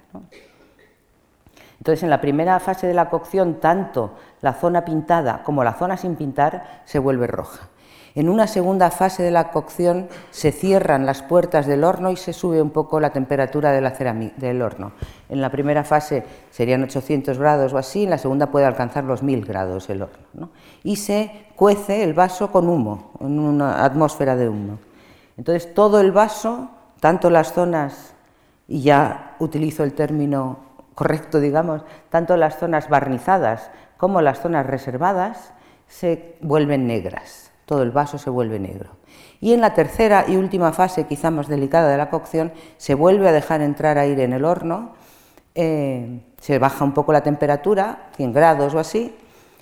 Entonces, 1.77 2.03
en 2.03 2.09
la 2.09 2.21
primera 2.21 2.59
fase 2.59 2.87
de 2.87 2.93
la 2.93 3.09
cocción, 3.09 3.55
tanto 3.59 4.11
la 4.41 4.53
zona 4.53 4.85
pintada 4.85 5.43
como 5.43 5.63
la 5.63 5.73
zona 5.73 5.97
sin 5.97 6.15
pintar 6.15 6.81
se 6.85 6.99
vuelve 6.99 7.27
roja. 7.27 7.69
En 8.15 8.29
una 8.29 8.47
segunda 8.47 8.91
fase 8.91 9.23
de 9.23 9.31
la 9.31 9.51
cocción 9.51 10.07
se 10.31 10.53
cierran 10.53 11.05
las 11.05 11.21
puertas 11.21 11.67
del 11.67 11.83
horno 11.83 12.11
y 12.11 12.15
se 12.15 12.31
sube 12.31 12.61
un 12.61 12.69
poco 12.69 13.01
la 13.01 13.09
temperatura 13.09 13.73
del 13.73 14.61
horno. 14.61 14.93
En 15.27 15.41
la 15.41 15.51
primera 15.51 15.83
fase 15.83 16.23
serían 16.49 16.81
800 16.83 17.37
grados 17.37 17.73
o 17.73 17.77
así, 17.77 18.05
en 18.05 18.11
la 18.11 18.17
segunda 18.17 18.47
puede 18.47 18.65
alcanzar 18.65 19.03
los 19.03 19.21
1000 19.21 19.43
grados 19.43 19.89
el 19.89 20.01
horno. 20.01 20.49
Y 20.81 20.95
se 20.95 21.47
cuece 21.57 22.03
el 22.03 22.13
vaso 22.13 22.53
con 22.53 22.69
humo, 22.69 23.11
en 23.19 23.37
una 23.37 23.83
atmósfera 23.83 24.37
de 24.37 24.47
humo. 24.47 24.79
Entonces 25.35 25.73
todo 25.73 25.99
el 25.99 26.13
vaso, 26.13 26.69
tanto 27.01 27.29
las 27.29 27.51
zonas, 27.51 28.13
y 28.65 28.81
ya 28.81 29.35
utilizo 29.39 29.83
el 29.83 29.93
término 29.93 30.59
correcto, 30.95 31.39
digamos, 31.39 31.83
tanto 32.09 32.37
las 32.37 32.57
zonas 32.57 32.89
barnizadas 32.89 33.69
como 33.97 34.21
las 34.21 34.41
zonas 34.41 34.65
reservadas, 34.65 35.53
se 35.87 36.35
vuelven 36.41 36.87
negras 36.87 37.45
todo 37.65 37.81
el 37.81 37.91
vaso 37.91 38.17
se 38.17 38.29
vuelve 38.29 38.59
negro. 38.59 38.91
Y 39.41 39.53
en 39.53 39.61
la 39.61 39.73
tercera 39.73 40.25
y 40.27 40.37
última 40.37 40.71
fase, 40.71 41.05
quizá 41.05 41.31
más 41.31 41.47
delicada 41.47 41.89
de 41.89 41.97
la 41.97 42.09
cocción, 42.09 42.53
se 42.77 42.93
vuelve 42.93 43.27
a 43.27 43.31
dejar 43.31 43.61
entrar 43.61 43.97
aire 43.97 44.23
en 44.23 44.33
el 44.33 44.45
horno, 44.45 44.93
eh, 45.55 46.21
se 46.39 46.59
baja 46.59 46.83
un 46.83 46.93
poco 46.93 47.11
la 47.11 47.21
temperatura, 47.21 48.09
100 48.15 48.33
grados 48.33 48.73
o 48.73 48.79
así, 48.79 49.15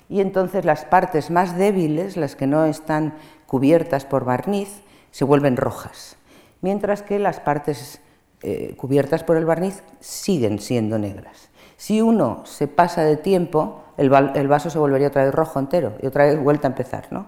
y 0.08 0.20
entonces 0.20 0.64
las 0.64 0.84
partes 0.84 1.30
más 1.30 1.56
débiles, 1.56 2.16
las 2.16 2.36
que 2.36 2.46
no 2.46 2.66
están 2.66 3.14
cubiertas 3.46 4.04
por 4.04 4.24
barniz, 4.24 4.82
se 5.10 5.24
vuelven 5.24 5.56
rojas, 5.56 6.16
mientras 6.60 7.02
que 7.02 7.18
las 7.18 7.40
partes 7.40 8.00
eh, 8.46 8.74
cubiertas 8.76 9.24
por 9.24 9.38
el 9.38 9.46
barniz 9.46 9.82
siguen 10.00 10.58
siendo 10.58 10.98
negras. 10.98 11.48
Si 11.78 12.02
uno 12.02 12.42
se 12.44 12.68
pasa 12.68 13.02
de 13.02 13.16
tiempo, 13.16 13.84
el, 13.96 14.10
vaso 14.10 14.68
se 14.68 14.78
volvería 14.78 15.08
otra 15.08 15.24
vez 15.24 15.34
rojo 15.34 15.58
entero 15.58 15.94
y 16.02 16.06
otra 16.06 16.26
vez 16.26 16.38
vuelta 16.38 16.68
a 16.68 16.70
empezar, 16.72 17.06
¿no? 17.10 17.26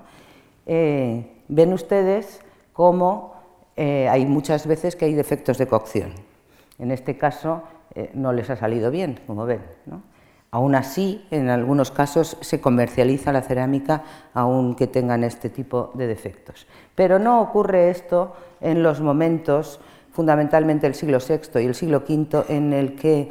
Eh, 0.67 1.41
ven 1.49 1.73
ustedes 1.73 2.41
cómo 2.75 3.35
eh, 3.77 4.09
hay 4.11 4.27
muchas 4.27 4.67
veces 4.67 4.95
que 4.95 5.07
hay 5.07 5.15
defectos 5.15 5.57
de 5.57 5.67
cocción. 5.67 6.13
En 6.79 6.91
este 6.91 7.17
caso 7.17 7.63
no 8.13 8.35
les 8.35 8.51
ha 8.51 8.57
salido 8.57 8.91
bien, 8.91 9.19
como 9.27 9.47
ven. 9.47 9.63
Aún 10.51 10.75
así, 10.75 11.27
en 11.31 11.49
algunos 11.49 11.91
casos 11.91 12.37
se 12.43 12.61
comercializa 12.61 13.33
la 13.33 13.41
cerámica 13.41 14.05
aunque 14.35 14.87
tengan 14.87 15.25
este 15.25 15.49
tipo 15.49 15.93
de 15.95 16.07
defectos. 16.07 16.67
Pero 16.95 17.19
no 17.19 17.41
ocurre 17.41 17.89
esto 17.89 18.37
en 18.61 18.83
los 18.83 19.01
momentos, 19.01 19.81
fundamentalmente 20.17 20.87
el 20.87 20.95
siglo 20.95 21.19
VI 21.19 21.61
y 21.61 21.67
el 21.67 21.75
siglo 21.75 22.03
V, 22.09 22.47
en 22.49 22.73
el 22.73 22.95
que 22.95 23.31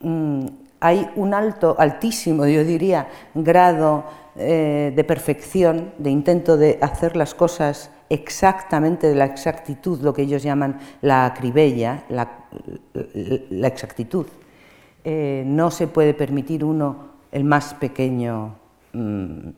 mm, 0.00 0.46
hay 0.80 1.10
un 1.16 1.34
alto, 1.34 1.76
altísimo, 1.78 2.46
yo 2.46 2.64
diría, 2.64 3.08
grado 3.34 4.04
eh, 4.34 4.90
de 4.96 5.04
perfección, 5.04 5.92
de 5.98 6.10
intento 6.10 6.56
de 6.56 6.78
hacer 6.80 7.14
las 7.14 7.34
cosas 7.34 7.90
exactamente 8.08 9.06
de 9.06 9.14
la 9.14 9.26
exactitud, 9.26 10.00
lo 10.00 10.14
que 10.14 10.22
ellos 10.22 10.42
llaman 10.42 10.78
la 11.02 11.26
acribella, 11.26 12.04
la 12.08 13.68
exactitud. 13.68 14.26
Eh, 15.04 15.42
no 15.46 15.70
se 15.70 15.88
puede 15.88 16.14
permitir 16.14 16.64
uno 16.64 17.12
el 17.32 17.44
más 17.44 17.74
pequeño 17.74 18.54
mm, 18.94 19.50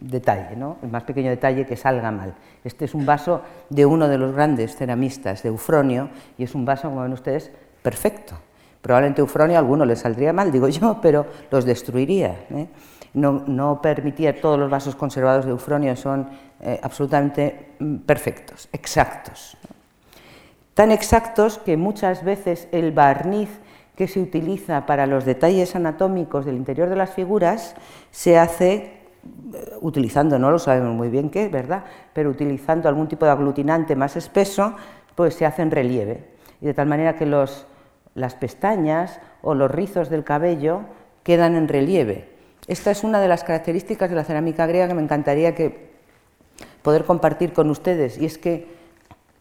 detalle, 0.00 0.56
¿no? 0.56 0.78
el 0.82 0.90
más 0.90 1.04
pequeño 1.04 1.30
detalle 1.30 1.66
que 1.66 1.76
salga 1.76 2.10
mal. 2.10 2.34
Este 2.64 2.86
es 2.86 2.94
un 2.94 3.06
vaso 3.06 3.42
de 3.70 3.86
uno 3.86 4.08
de 4.08 4.18
los 4.18 4.34
grandes 4.34 4.74
ceramistas, 4.74 5.42
de 5.42 5.50
Eufronio, 5.50 6.08
y 6.38 6.44
es 6.44 6.54
un 6.54 6.64
vaso, 6.64 6.88
como 6.88 7.02
ven 7.02 7.12
ustedes, 7.12 7.50
perfecto. 7.82 8.34
Probablemente 8.80 9.20
Eufronio 9.20 9.56
a 9.56 9.60
alguno 9.60 9.84
le 9.84 9.94
saldría 9.94 10.32
mal, 10.32 10.50
digo 10.50 10.68
yo, 10.68 10.98
pero 11.02 11.26
los 11.50 11.64
destruiría. 11.64 12.46
¿eh? 12.50 12.66
No, 13.14 13.80
permitía, 13.82 14.40
todos 14.40 14.58
los 14.58 14.70
vasos 14.70 14.96
conservados 14.96 15.44
de 15.44 15.50
Eufronio 15.50 15.94
son 15.96 16.28
eh, 16.60 16.80
absolutamente 16.82 17.74
mm, 17.78 17.96
perfectos, 17.98 18.68
exactos. 18.72 19.56
Tan 20.74 20.90
exactos 20.90 21.58
que 21.58 21.76
muchas 21.76 22.24
veces 22.24 22.66
el 22.72 22.92
barniz 22.92 23.50
que 23.96 24.08
se 24.08 24.20
utiliza 24.20 24.86
para 24.86 25.06
los 25.06 25.24
detalles 25.24 25.76
anatómicos 25.76 26.46
del 26.46 26.56
interior 26.56 26.88
de 26.88 26.96
las 26.96 27.10
figuras 27.10 27.74
se 28.10 28.38
hace 28.38 28.74
eh, 29.54 29.76
utilizando, 29.80 30.38
no 30.38 30.50
lo 30.50 30.58
sabemos 30.58 30.94
muy 30.94 31.08
bien 31.08 31.30
qué, 31.30 31.48
¿verdad? 31.48 31.84
Pero 32.12 32.30
utilizando 32.30 32.88
algún 32.88 33.08
tipo 33.08 33.26
de 33.26 33.32
aglutinante 33.32 33.94
más 33.96 34.16
espeso, 34.16 34.74
pues 35.14 35.34
se 35.34 35.46
hace 35.46 35.62
en 35.62 35.70
relieve. 35.70 36.24
Y 36.60 36.66
de 36.66 36.74
tal 36.74 36.88
manera 36.88 37.16
que 37.16 37.26
los, 37.26 37.66
las 38.14 38.34
pestañas 38.34 39.20
o 39.42 39.54
los 39.54 39.70
rizos 39.70 40.08
del 40.08 40.24
cabello 40.24 40.82
quedan 41.22 41.54
en 41.54 41.68
relieve. 41.68 42.30
Esta 42.66 42.90
es 42.90 43.04
una 43.04 43.20
de 43.20 43.28
las 43.28 43.44
características 43.44 44.08
de 44.08 44.16
la 44.16 44.24
cerámica 44.24 44.66
griega 44.66 44.88
que 44.88 44.94
me 44.94 45.02
encantaría 45.02 45.54
que 45.54 45.92
poder 46.82 47.04
compartir 47.04 47.52
con 47.52 47.70
ustedes, 47.70 48.18
y 48.18 48.26
es 48.26 48.38
que 48.38 48.66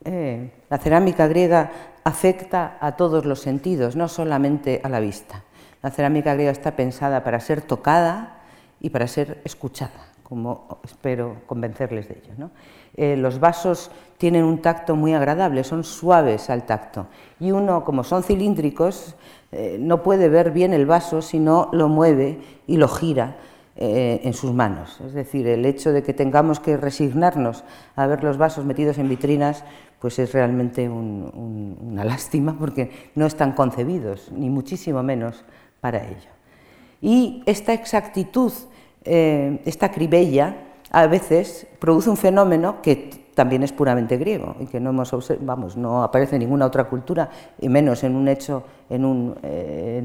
eh, 0.06 0.52
la 0.70 0.78
cerámica 0.78 1.28
griega 1.28 1.72
afecta 2.04 2.78
a 2.80 2.94
todos 2.94 3.26
los 3.26 3.40
sentidos, 3.40 3.96
no 3.96 4.08
solamente 4.08 4.82
a 4.84 4.90
la 4.90 5.00
vista. 5.00 5.44
La 5.84 5.92
cerámica 5.92 6.34
griega 6.34 6.52
está 6.52 6.76
pensada 6.76 7.24
para 7.24 7.40
ser 7.40 7.62
tocada 7.62 8.42
y 8.80 8.90
para 8.90 9.08
ser 9.08 9.42
escuchada, 9.44 10.12
como 10.24 10.80
espero 10.84 11.38
convencerles 11.46 12.08
de 12.08 12.22
ello. 12.24 12.50
Eh, 12.96 13.16
los 13.16 13.40
vasos 13.40 13.92
tienen 14.18 14.44
un 14.44 14.62
tacto 14.62 14.96
muy 14.96 15.14
agradable, 15.14 15.64
son 15.64 15.84
suaves 15.84 16.50
al 16.50 16.66
tacto, 16.66 17.08
y 17.40 17.52
uno, 17.52 17.84
como 17.84 18.04
son 18.04 18.24
cilíndricos, 18.24 19.16
eh, 19.52 19.78
no 19.80 20.04
puede 20.04 20.30
ver 20.30 20.52
bien 20.52 20.74
el 20.74 20.86
vaso 20.86 21.22
si 21.22 21.40
no 21.40 21.70
lo 21.72 21.88
mueve 21.88 22.40
y 22.68 22.78
lo 22.78 22.88
gira 22.88 23.38
eh, 23.84 24.22
en 24.26 24.34
sus 24.34 24.54
manos. 24.54 25.02
Es 25.04 25.14
decir, 25.14 25.48
el 25.48 25.66
hecho 25.66 25.92
de 25.92 26.04
que 26.04 26.14
tengamos 26.14 26.60
que 26.60 26.78
resignarnos 26.78 27.64
a 27.96 28.06
ver 28.06 28.24
los 28.24 28.38
vasos 28.38 28.64
metidos 28.64 29.00
en 29.00 29.10
vitrinas, 29.10 29.64
pues 29.98 30.20
es 30.20 30.34
realmente 30.34 30.88
una 30.88 32.04
lástima 32.06 32.56
porque 32.60 32.92
no 33.16 33.26
están 33.26 33.54
concebidos, 33.54 34.32
ni 34.32 34.52
muchísimo 34.52 35.02
menos 35.02 35.44
para 35.80 36.06
ello. 36.06 36.30
Y 37.02 37.42
esta 37.48 37.74
exactitud, 37.74 38.54
eh, 39.04 39.60
esta 39.66 39.90
cribella, 39.90 40.58
a 40.92 41.08
veces 41.08 41.66
produce 41.80 42.12
un 42.12 42.18
fenómeno 42.18 42.84
que 42.84 43.10
también 43.34 43.64
es 43.64 43.72
puramente 43.72 44.18
griego 44.18 44.58
y 44.60 44.68
que 44.68 44.80
no 44.80 44.92
hemos 44.92 45.12
vamos, 45.40 45.76
no 45.76 46.04
aparece 46.04 46.36
en 46.36 46.42
ninguna 46.42 46.68
otra 46.68 46.84
cultura 46.84 47.32
y 47.60 47.68
menos 47.68 48.04
en 48.04 48.16
un 48.16 48.28
hecho, 48.28 48.64
en 48.92 49.06
un 49.06 49.36
eh, 49.42 50.04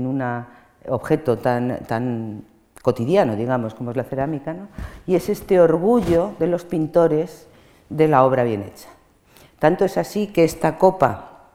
objeto 0.88 1.36
tan, 1.36 1.80
tan 1.86 2.55
cotidiano, 2.86 3.34
digamos, 3.34 3.74
como 3.74 3.90
es 3.90 3.96
la 3.96 4.04
cerámica, 4.04 4.54
¿no? 4.54 4.68
y 5.08 5.16
es 5.16 5.28
este 5.28 5.58
orgullo 5.58 6.34
de 6.38 6.46
los 6.46 6.64
pintores 6.64 7.48
de 7.88 8.06
la 8.06 8.24
obra 8.24 8.44
bien 8.44 8.62
hecha. 8.62 8.88
Tanto 9.58 9.84
es 9.84 9.98
así 9.98 10.28
que 10.28 10.44
esta 10.44 10.78
copa 10.78 11.48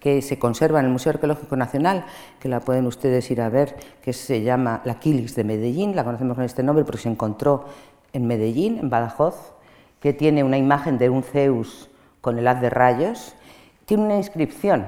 que 0.00 0.20
se 0.20 0.36
conserva 0.36 0.80
en 0.80 0.86
el 0.86 0.90
Museo 0.90 1.10
Arqueológico 1.10 1.54
Nacional, 1.54 2.06
que 2.40 2.48
la 2.48 2.58
pueden 2.58 2.88
ustedes 2.88 3.30
ir 3.30 3.40
a 3.40 3.50
ver, 3.50 3.76
que 4.02 4.12
se 4.12 4.42
llama 4.42 4.82
la 4.84 4.98
Quilis 4.98 5.36
de 5.36 5.44
Medellín, 5.44 5.94
la 5.94 6.02
conocemos 6.02 6.34
con 6.34 6.44
este 6.44 6.64
nombre 6.64 6.84
porque 6.84 7.02
se 7.02 7.08
encontró 7.08 7.66
en 8.12 8.26
Medellín, 8.26 8.78
en 8.78 8.90
Badajoz, 8.90 9.52
que 10.00 10.12
tiene 10.12 10.42
una 10.42 10.58
imagen 10.58 10.98
de 10.98 11.08
un 11.08 11.22
Zeus 11.22 11.88
con 12.20 12.36
el 12.36 12.48
haz 12.48 12.60
de 12.60 12.70
rayos, 12.70 13.36
tiene 13.84 14.02
una 14.02 14.16
inscripción. 14.16 14.86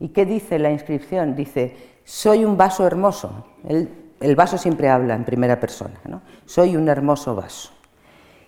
¿Y 0.00 0.08
qué 0.08 0.26
dice 0.26 0.58
la 0.58 0.70
inscripción? 0.70 1.34
Dice, 1.34 1.74
soy 2.04 2.44
un 2.44 2.58
vaso 2.58 2.86
hermoso. 2.86 3.46
El, 4.20 4.36
vaso 4.36 4.58
siempre 4.58 4.88
habla 4.88 5.14
en 5.14 5.24
primera 5.24 5.60
persona, 5.60 5.98
¿no? 6.04 6.22
soy 6.46 6.76
un 6.76 6.88
hermoso 6.88 7.34
vaso. 7.34 7.70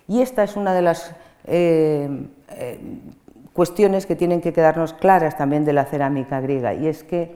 Y 0.07 0.21
esta 0.21 0.43
es 0.43 0.55
una 0.55 0.73
de 0.73 0.81
las 0.81 1.15
eh, 1.45 2.09
eh, 2.49 2.79
cuestiones 3.53 4.05
que 4.05 4.15
tienen 4.15 4.41
que 4.41 4.53
quedarnos 4.53 4.93
claras 4.93 5.37
también 5.37 5.65
de 5.65 5.73
la 5.73 5.85
cerámica 5.85 6.39
griega, 6.41 6.73
y 6.73 6.87
es 6.87 7.03
que 7.03 7.35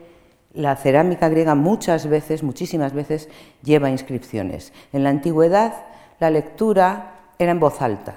la 0.53 0.75
cerámica 0.75 1.29
griega 1.29 1.53
muchas 1.55 2.07
veces, 2.07 2.41
muchísimas 2.41 2.93
veces, 2.93 3.29
lleva 3.61 3.89
inscripciones. 3.89 4.71
En 4.93 5.03
la 5.03 5.09
antigüedad 5.09 5.73
la 6.19 6.29
lectura 6.29 7.11
era 7.37 7.51
en 7.51 7.59
voz 7.59 7.81
alta. 7.81 8.15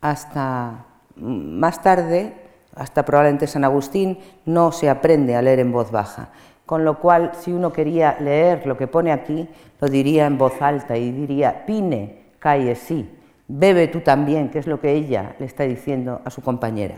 Hasta 0.00 0.84
más 1.16 1.82
tarde, 1.82 2.34
hasta 2.74 3.04
probablemente 3.04 3.46
San 3.46 3.64
Agustín, 3.64 4.18
no 4.44 4.70
se 4.70 4.88
aprende 4.88 5.34
a 5.34 5.42
leer 5.42 5.60
en 5.60 5.72
voz 5.72 5.90
baja. 5.90 6.28
Con 6.68 6.84
lo 6.84 6.98
cual, 6.98 7.30
si 7.32 7.50
uno 7.50 7.72
quería 7.72 8.18
leer 8.20 8.66
lo 8.66 8.76
que 8.76 8.86
pone 8.86 9.10
aquí, 9.10 9.48
lo 9.80 9.88
diría 9.88 10.26
en 10.26 10.36
voz 10.36 10.60
alta 10.60 10.98
y 10.98 11.10
diría, 11.12 11.64
pine, 11.64 12.24
cae 12.38 12.74
sí, 12.74 13.08
bebe 13.48 13.88
tú 13.88 14.00
también, 14.00 14.50
que 14.50 14.58
es 14.58 14.66
lo 14.66 14.78
que 14.78 14.92
ella 14.92 15.34
le 15.38 15.46
está 15.46 15.64
diciendo 15.64 16.20
a 16.26 16.30
su 16.30 16.42
compañera. 16.42 16.96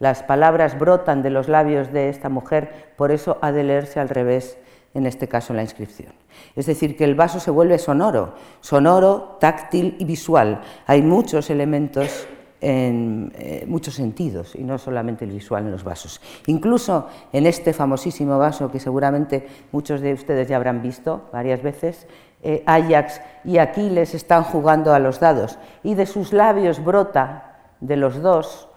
Las 0.00 0.22
palabras 0.22 0.78
brotan 0.78 1.22
de 1.22 1.30
los 1.30 1.48
labios 1.48 1.94
de 1.94 2.10
esta 2.10 2.28
mujer, 2.28 2.92
por 2.98 3.10
eso 3.10 3.38
ha 3.40 3.52
de 3.52 3.64
leerse 3.64 4.00
al 4.00 4.10
revés, 4.10 4.58
en 4.92 5.06
este 5.06 5.28
caso 5.28 5.54
la 5.54 5.62
inscripción. 5.62 6.12
Es 6.54 6.66
decir, 6.66 6.94
que 6.94 7.04
el 7.04 7.14
vaso 7.14 7.40
se 7.40 7.50
vuelve 7.50 7.78
sonoro, 7.78 8.34
sonoro, 8.60 9.38
táctil 9.40 9.96
y 9.98 10.04
visual. 10.04 10.60
Hay 10.86 11.00
muchos 11.00 11.48
elementos 11.48 12.28
en 12.66 13.32
eh, 13.36 13.64
muchos 13.68 13.94
sentidos 13.94 14.56
y 14.56 14.64
no 14.64 14.76
solamente 14.76 15.24
el 15.24 15.30
visual 15.30 15.66
en 15.66 15.70
los 15.70 15.84
vasos. 15.84 16.20
Incluso 16.46 17.06
en 17.32 17.46
este 17.46 17.72
famosísimo 17.72 18.38
vaso 18.38 18.72
que 18.72 18.80
seguramente 18.80 19.46
muchos 19.70 20.00
de 20.00 20.12
ustedes 20.12 20.48
ya 20.48 20.56
habrán 20.56 20.82
visto 20.82 21.28
varias 21.32 21.62
veces, 21.62 22.08
eh, 22.42 22.64
Ajax 22.66 23.20
y 23.44 23.58
Aquiles 23.58 24.14
están 24.14 24.42
jugando 24.42 24.92
a 24.92 24.98
los 24.98 25.20
dados 25.20 25.60
y 25.84 25.94
de 25.94 26.06
sus 26.06 26.32
labios 26.32 26.82
brota 26.82 27.56
de 27.78 27.96
los 27.96 28.20
dos 28.20 28.68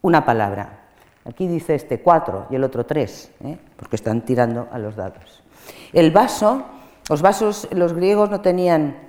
una 0.00 0.24
palabra. 0.24 0.84
Aquí 1.24 1.48
dice 1.48 1.74
este 1.74 2.00
cuatro 2.00 2.46
y 2.50 2.54
el 2.54 2.62
otro 2.62 2.86
tres, 2.86 3.32
¿eh? 3.42 3.58
porque 3.76 3.96
están 3.96 4.20
tirando 4.20 4.68
a 4.70 4.78
los 4.78 4.94
dados. 4.94 5.42
El 5.92 6.12
vaso, 6.12 6.66
los 7.10 7.20
vasos, 7.20 7.66
los 7.72 7.94
griegos 7.94 8.30
no 8.30 8.42
tenían 8.42 9.07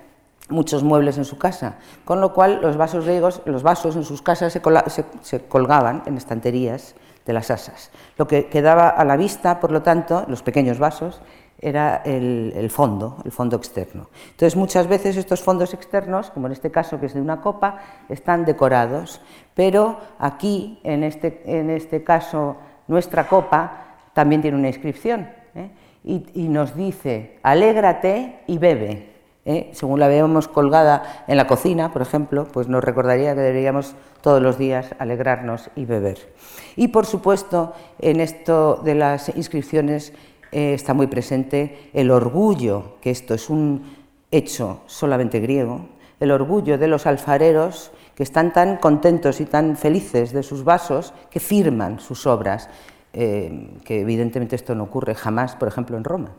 muchos 0.50 0.84
muebles 0.84 1.18
en 1.18 1.26
su 1.26 1.38
casa, 1.38 1.76
con 2.06 2.22
lo 2.22 2.34
cual 2.34 2.60
los 2.62 2.78
vasos 2.78 3.06
griegos, 3.06 3.42
los 3.46 3.64
vasos 3.64 3.96
en 3.96 4.04
sus 4.04 4.22
casas 4.22 4.54
se, 4.54 5.42
colgaban 5.48 6.04
en 6.06 6.18
estanterías 6.18 6.96
de 7.26 7.34
las 7.34 7.52
asas. 7.52 7.92
Lo 8.18 8.28
que 8.28 8.48
quedaba 8.48 8.90
a 8.90 9.06
la 9.06 9.18
vista, 9.18 9.60
por 9.60 9.72
lo 9.72 9.82
tanto, 9.82 10.26
los 10.28 10.42
pequeños 10.42 10.80
vasos, 10.80 11.22
era 11.62 12.02
el, 12.06 12.70
fondo, 12.70 13.18
el 13.26 13.32
fondo 13.32 13.58
externo. 13.58 14.10
Entonces, 14.32 14.56
muchas 14.56 14.88
veces 14.88 15.18
estos 15.18 15.42
fondos 15.42 15.74
externos, 15.74 16.32
como 16.32 16.48
en 16.48 16.54
este 16.54 16.72
caso 16.72 17.00
que 17.00 17.08
es 17.08 17.14
de 17.14 17.22
una 17.22 17.42
copa, 17.42 17.80
están 18.08 18.46
decorados, 18.46 19.22
pero 19.54 20.00
aquí, 20.20 20.80
en 20.84 21.04
este, 21.04 21.42
en 21.46 21.70
este 21.70 22.04
caso, 22.04 22.56
nuestra 22.88 23.28
copa 23.28 23.86
también 24.14 24.42
tiene 24.42 24.58
una 24.58 24.70
inscripción 24.70 25.30
¿eh? 25.56 25.70
y, 26.04 26.48
nos 26.48 26.76
dice, 26.76 27.40
alégrate 27.44 28.40
y 28.48 28.58
bebe. 28.58 29.19
¿Eh? 29.46 29.70
Según 29.74 30.00
la 30.00 30.08
veamos 30.08 30.48
colgada 30.48 31.24
en 31.28 31.38
la 31.38 31.48
cocina, 31.48 31.92
por 31.92 32.02
ejemplo, 32.02 32.46
pues 32.46 32.68
nos 32.68 32.84
recordaría 32.84 33.36
que 33.36 33.42
deberíamos 33.42 33.96
todos 34.22 34.42
los 34.42 34.58
días 34.58 34.96
alegrarnos 35.00 35.70
y 35.76 35.86
beber. 35.86 36.34
Y, 36.76 36.90
por 36.90 37.06
supuesto, 37.06 37.74
en 38.00 38.20
esto 38.20 38.82
de 38.84 38.96
las 38.96 39.30
inscripciones, 39.36 40.14
eh, 40.52 40.74
está 40.74 40.94
muy 40.94 41.08
presente 41.08 41.90
el 41.94 42.12
orgullo, 42.12 42.98
que 43.02 43.12
esto 43.12 43.34
es 43.34 43.50
un 43.50 43.98
hecho 44.32 44.82
solamente 44.88 45.40
griego, 45.40 45.88
el 46.20 46.32
orgullo 46.32 46.78
de 46.78 46.88
los 46.88 47.06
alfareros 47.06 47.92
que 48.16 48.24
están 48.24 48.52
tan 48.52 48.78
contentos 48.78 49.40
y 49.40 49.46
tan 49.46 49.78
felices 49.78 50.34
de 50.34 50.44
sus 50.44 50.64
vasos 50.64 51.14
que 51.30 51.40
firman 51.40 52.00
sus 52.00 52.28
obras, 52.28 52.70
eh, 53.14 53.72
que 53.86 54.02
evidentemente 54.02 54.56
esto 54.56 54.76
no 54.76 54.84
ocurre 54.84 55.16
jamás, 55.16 55.56
por 55.56 55.68
ejemplo, 55.68 55.98
en 55.98 56.04
Roma. 56.04 56.32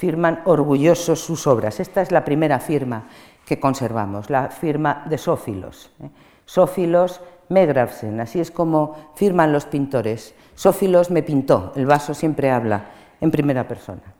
Firman 0.00 0.40
orgullosos 0.46 1.20
sus 1.20 1.46
obras. 1.46 1.78
Esta 1.78 2.00
es 2.00 2.10
la 2.10 2.24
primera 2.24 2.58
firma 2.58 3.04
que 3.44 3.60
conservamos, 3.60 4.30
la 4.30 4.48
firma 4.48 5.04
de 5.04 5.18
Sófilos. 5.18 5.90
¿eh? 6.02 6.08
Sófilos 6.46 7.20
Megrafsen, 7.50 8.18
así 8.18 8.40
es 8.40 8.50
como 8.50 9.12
firman 9.14 9.52
los 9.52 9.66
pintores. 9.66 10.34
Sófilos 10.54 11.10
me 11.10 11.22
pintó, 11.22 11.74
el 11.76 11.84
vaso 11.84 12.14
siempre 12.14 12.50
habla 12.50 12.86
en 13.20 13.30
primera 13.30 13.68
persona. 13.68 14.14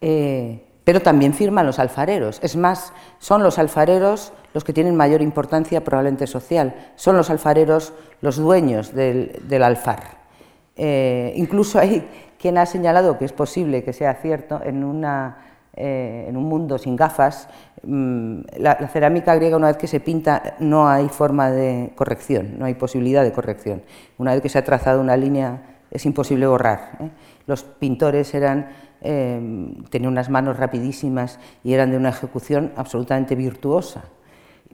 Eh, 0.00 0.64
pero 0.82 1.00
también 1.00 1.32
firman 1.32 1.64
los 1.64 1.78
alfareros. 1.78 2.40
Es 2.42 2.56
más, 2.56 2.92
son 3.20 3.44
los 3.44 3.56
alfareros 3.60 4.32
los 4.52 4.64
que 4.64 4.72
tienen 4.72 4.96
mayor 4.96 5.22
importancia 5.22 5.84
probablemente 5.84 6.26
social. 6.26 6.74
Son 6.96 7.16
los 7.16 7.30
alfareros 7.30 7.92
los 8.20 8.36
dueños 8.36 8.92
del, 8.92 9.62
alfar. 9.62 10.18
Eh, 10.74 11.34
incluso 11.36 11.78
hay 11.78 12.27
quien 12.38 12.58
ha 12.58 12.66
señalado 12.66 13.18
que 13.18 13.24
es 13.24 13.32
posible 13.32 13.82
que 13.82 13.92
sea 13.92 14.14
cierto 14.14 14.60
en, 14.62 15.04
en 15.74 16.36
un 16.36 16.44
mundo 16.44 16.78
sin 16.78 16.96
gafas, 16.96 17.48
mm, 17.82 18.40
la, 18.58 18.76
cerámica 18.88 19.34
griega 19.34 19.56
una 19.56 19.68
vez 19.68 19.76
que 19.76 19.86
se 19.86 20.00
pinta 20.00 20.54
no 20.60 20.88
hay 20.88 21.08
forma 21.08 21.50
de 21.50 21.92
corrección, 21.94 22.58
no 22.58 22.64
hay 22.64 22.74
posibilidad 22.74 23.24
de 23.24 23.32
corrección. 23.32 23.82
Una 24.18 24.32
vez 24.32 24.42
que 24.42 24.48
se 24.48 24.58
ha 24.58 24.64
trazado 24.64 25.00
una 25.00 25.16
línea 25.16 25.62
es 25.90 26.04
imposible 26.06 26.46
borrar. 26.46 26.98
Los 27.46 27.62
pintores 27.64 28.34
eran 28.34 28.68
Em, 29.00 29.84
tenía 29.90 30.08
unas 30.08 30.28
manos 30.28 30.56
rapidísimas 30.56 31.38
y 31.62 31.72
eran 31.72 31.92
de 31.92 31.96
una 31.96 32.08
ejecución 32.08 32.72
absolutamente 32.76 33.36
virtuosa. 33.36 34.04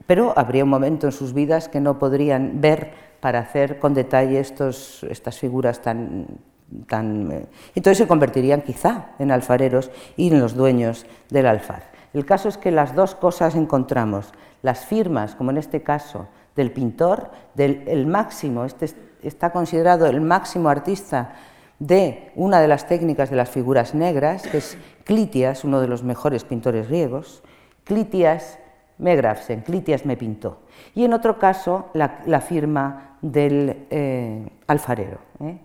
Pero 0.07 0.33
habría 0.35 0.63
un 0.63 0.69
momento 0.69 1.07
en 1.07 1.11
sus 1.13 1.33
vidas 1.33 1.69
que 1.69 1.79
no 1.79 1.99
podrían 1.99 2.59
ver 2.59 2.91
para 3.19 3.39
hacer 3.39 3.79
con 3.79 3.93
detalle 3.93 4.39
estos, 4.39 5.03
estas 5.09 5.37
figuras 5.39 5.81
tan, 5.81 6.27
Eh, 6.71 7.45
entonces 7.75 7.97
se 7.97 8.07
convertirían 8.07 8.61
quizá 8.61 9.11
en 9.19 9.31
alfareros 9.31 9.91
y 10.17 10.29
en 10.29 10.39
los 10.39 10.55
dueños 10.55 11.05
del 11.29 11.45
alfar. 11.45 11.91
El 12.13 12.25
caso 12.25 12.49
es 12.49 12.57
que 12.57 12.71
las 12.71 12.95
dos 12.95 13.15
cosas 13.15 13.55
encontramos, 13.55 14.31
las 14.61 14.85
firmas, 14.85 15.35
como 15.35 15.51
en 15.51 15.57
este 15.57 15.83
caso, 15.83 16.27
del 16.55 16.71
pintor, 16.71 17.29
del 17.53 17.83
el 17.87 18.07
máximo, 18.07 18.63
este 18.65 18.89
está 19.21 19.51
considerado 19.51 20.05
el 20.05 20.21
máximo 20.21 20.69
artista 20.69 21.33
de 21.79 22.31
una 22.35 22.61
de 22.61 22.67
las 22.67 22.87
técnicas 22.87 23.29
de 23.29 23.35
las 23.35 23.49
figuras 23.49 23.93
negras, 23.93 24.43
que 24.47 24.57
es 24.57 24.77
Clitias, 25.03 25.63
uno 25.63 25.81
de 25.81 25.87
los 25.87 26.03
mejores 26.03 26.43
pintores 26.43 26.87
griegos. 26.87 27.43
Clitias 27.83 28.59
me 28.97 29.15
grafsen, 29.15 29.61
Clitias 29.61 30.05
me 30.05 30.15
pintó. 30.15 30.59
Y 30.93 31.03
en 31.03 31.13
otro 31.13 31.37
caso, 31.37 31.89
la, 31.93 32.41
firma 32.41 33.17
del 33.21 33.87
eh, 33.89 34.47
alfarero. 34.67 35.19
¿eh? 35.41 35.57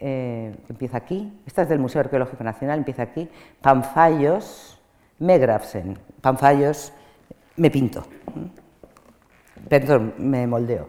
Eh, 0.00 0.54
empieza 0.68 0.96
aquí, 0.96 1.32
esta 1.44 1.62
es 1.62 1.68
del 1.68 1.80
Museo 1.80 2.00
Arqueológico 2.00 2.44
Nacional, 2.44 2.78
empieza 2.78 3.02
aquí, 3.02 3.28
Panfallos 3.60 4.80
me 5.18 5.38
grafsen, 5.38 5.98
Panfallos 6.20 6.92
me 7.56 7.68
pinto. 7.68 8.04
Perdón, 9.68 10.14
me 10.18 10.46
moldeo. 10.46 10.88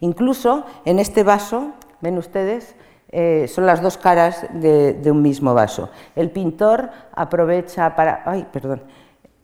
Incluso 0.00 0.66
en 0.84 0.98
este 0.98 1.22
vaso, 1.22 1.74
ven 2.00 2.18
ustedes, 2.18 2.74
eh, 3.10 3.46
son 3.46 3.64
las 3.64 3.80
dos 3.80 3.96
caras 3.96 4.44
de, 4.52 5.00
un 5.06 5.22
mismo 5.22 5.54
vaso. 5.54 5.88
El 6.16 6.30
pintor 6.30 6.90
aprovecha 7.14 7.94
para, 7.94 8.24
perdón, 8.52 8.82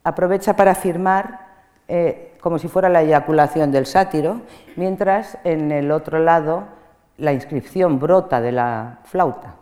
aprovecha 0.03 0.57
para 0.57 0.75
firmar 0.75 1.51
eh, 1.87 2.37
como 2.41 2.59
si 2.59 2.67
fuera 2.67 2.89
la 2.89 3.03
eyaculación 3.03 3.71
del 3.71 3.87
sátiro, 3.87 4.41
mientras 4.75 5.39
en 5.45 5.71
el 5.71 5.93
otro 5.93 6.19
lado 6.19 6.80
la 7.21 7.33
inscripción 7.33 7.99
brota 7.99 8.41
de 8.41 8.53
la 8.53 9.01
flauta. 9.05 9.57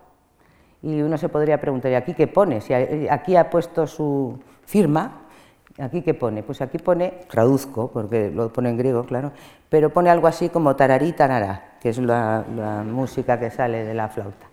Y 0.83 1.03
uno 1.03 1.18
se 1.18 1.29
podría 1.29 1.61
preguntar, 1.61 1.90
¿y 1.90 1.94
aquí 1.97 2.14
qué 2.14 2.27
pone? 2.27 2.61
Si 2.61 2.73
aquí 2.73 3.37
ha 3.37 3.51
puesto 3.51 3.87
su 3.87 4.38
firma, 4.64 5.29
¿Aquí 5.79 6.03
qué 6.03 6.12
pone? 6.12 6.42
Pues 6.42 6.61
aquí 6.61 6.79
pone, 6.79 7.21
traduzco, 7.31 7.88
porque 7.92 8.31
lo 8.31 8.53
pone 8.53 8.68
en 8.71 8.77
griego, 8.77 9.05
claro, 9.05 9.31
pero 9.68 9.90
pone 9.90 10.11
algo 10.11 10.27
así 10.27 10.49
como 10.49 10.75
tararí 10.75 11.12
tarará, 11.12 11.77
que 11.81 11.90
es 11.90 11.99
la, 11.99 12.44
música 12.85 13.38
que 13.38 13.51
sale 13.51 13.85
de 13.85 13.94
la 13.94 14.09
flauta. 14.09 14.48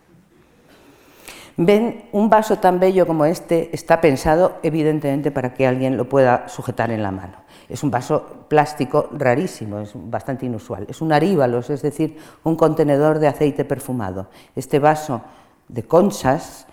Ven, 1.58 2.10
un 2.12 2.30
vaso 2.30 2.58
tan 2.60 2.82
bello 2.82 3.08
como 3.08 3.24
este 3.24 3.70
está 3.74 4.02
pensado 4.02 4.58
evidentemente 4.62 5.32
para 5.32 5.54
que 5.54 5.66
alguien 5.66 5.96
lo 5.96 6.10
pueda 6.10 6.50
sujetar 6.50 6.92
en 6.92 7.02
la 7.02 7.12
mano. 7.12 7.38
Es 7.70 7.82
un 7.82 7.92
vaso 7.92 8.46
plástico 8.50 9.08
rarísimo, 9.14 9.80
es 9.80 9.92
bastante 9.96 10.46
inusual. 10.46 10.86
Es 10.90 11.02
un 11.02 11.14
aríbalos, 11.14 11.70
es 11.70 11.82
decir, 11.82 12.18
un 12.44 12.58
contenedor 12.58 13.20
de 13.20 13.30
aceite 13.30 13.64
perfumado. 13.64 14.28
Este 14.56 14.80
vaso 14.80 15.22
de 15.70 15.84
conchas 15.84 16.68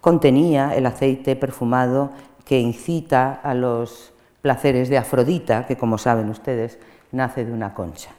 contenía 0.00 0.74
el 0.74 0.86
aceite 0.86 1.36
perfumado 1.36 2.10
que 2.46 2.58
incita 2.58 3.34
a 3.34 3.52
los 3.52 4.14
placeres 4.40 4.88
de 4.88 4.96
Afrodita, 4.98 5.66
que 5.66 5.76
como 5.76 5.98
saben 5.98 6.30
ustedes, 6.30 6.78
nace 7.12 7.44
de 7.44 7.52
una 7.52 7.74
concha. 7.74 8.10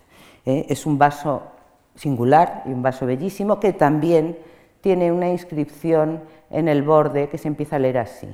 ¿eh? 0.45 0.67
Es 0.69 0.85
un 0.85 0.99
vaso 0.99 1.41
singular 1.95 2.63
y 2.65 2.69
un 2.69 2.83
vaso 2.83 3.05
bellísimo 3.07 3.59
que 3.59 3.73
también 3.73 4.37
tiene 4.83 5.13
una 5.13 5.29
inscripción 5.29 6.23
en 6.49 6.67
el 6.67 6.83
borde 6.83 7.29
que 7.29 7.37
se 7.37 7.47
empieza 7.47 7.77
a 7.77 7.79
leer 7.79 7.99
así. 7.99 8.27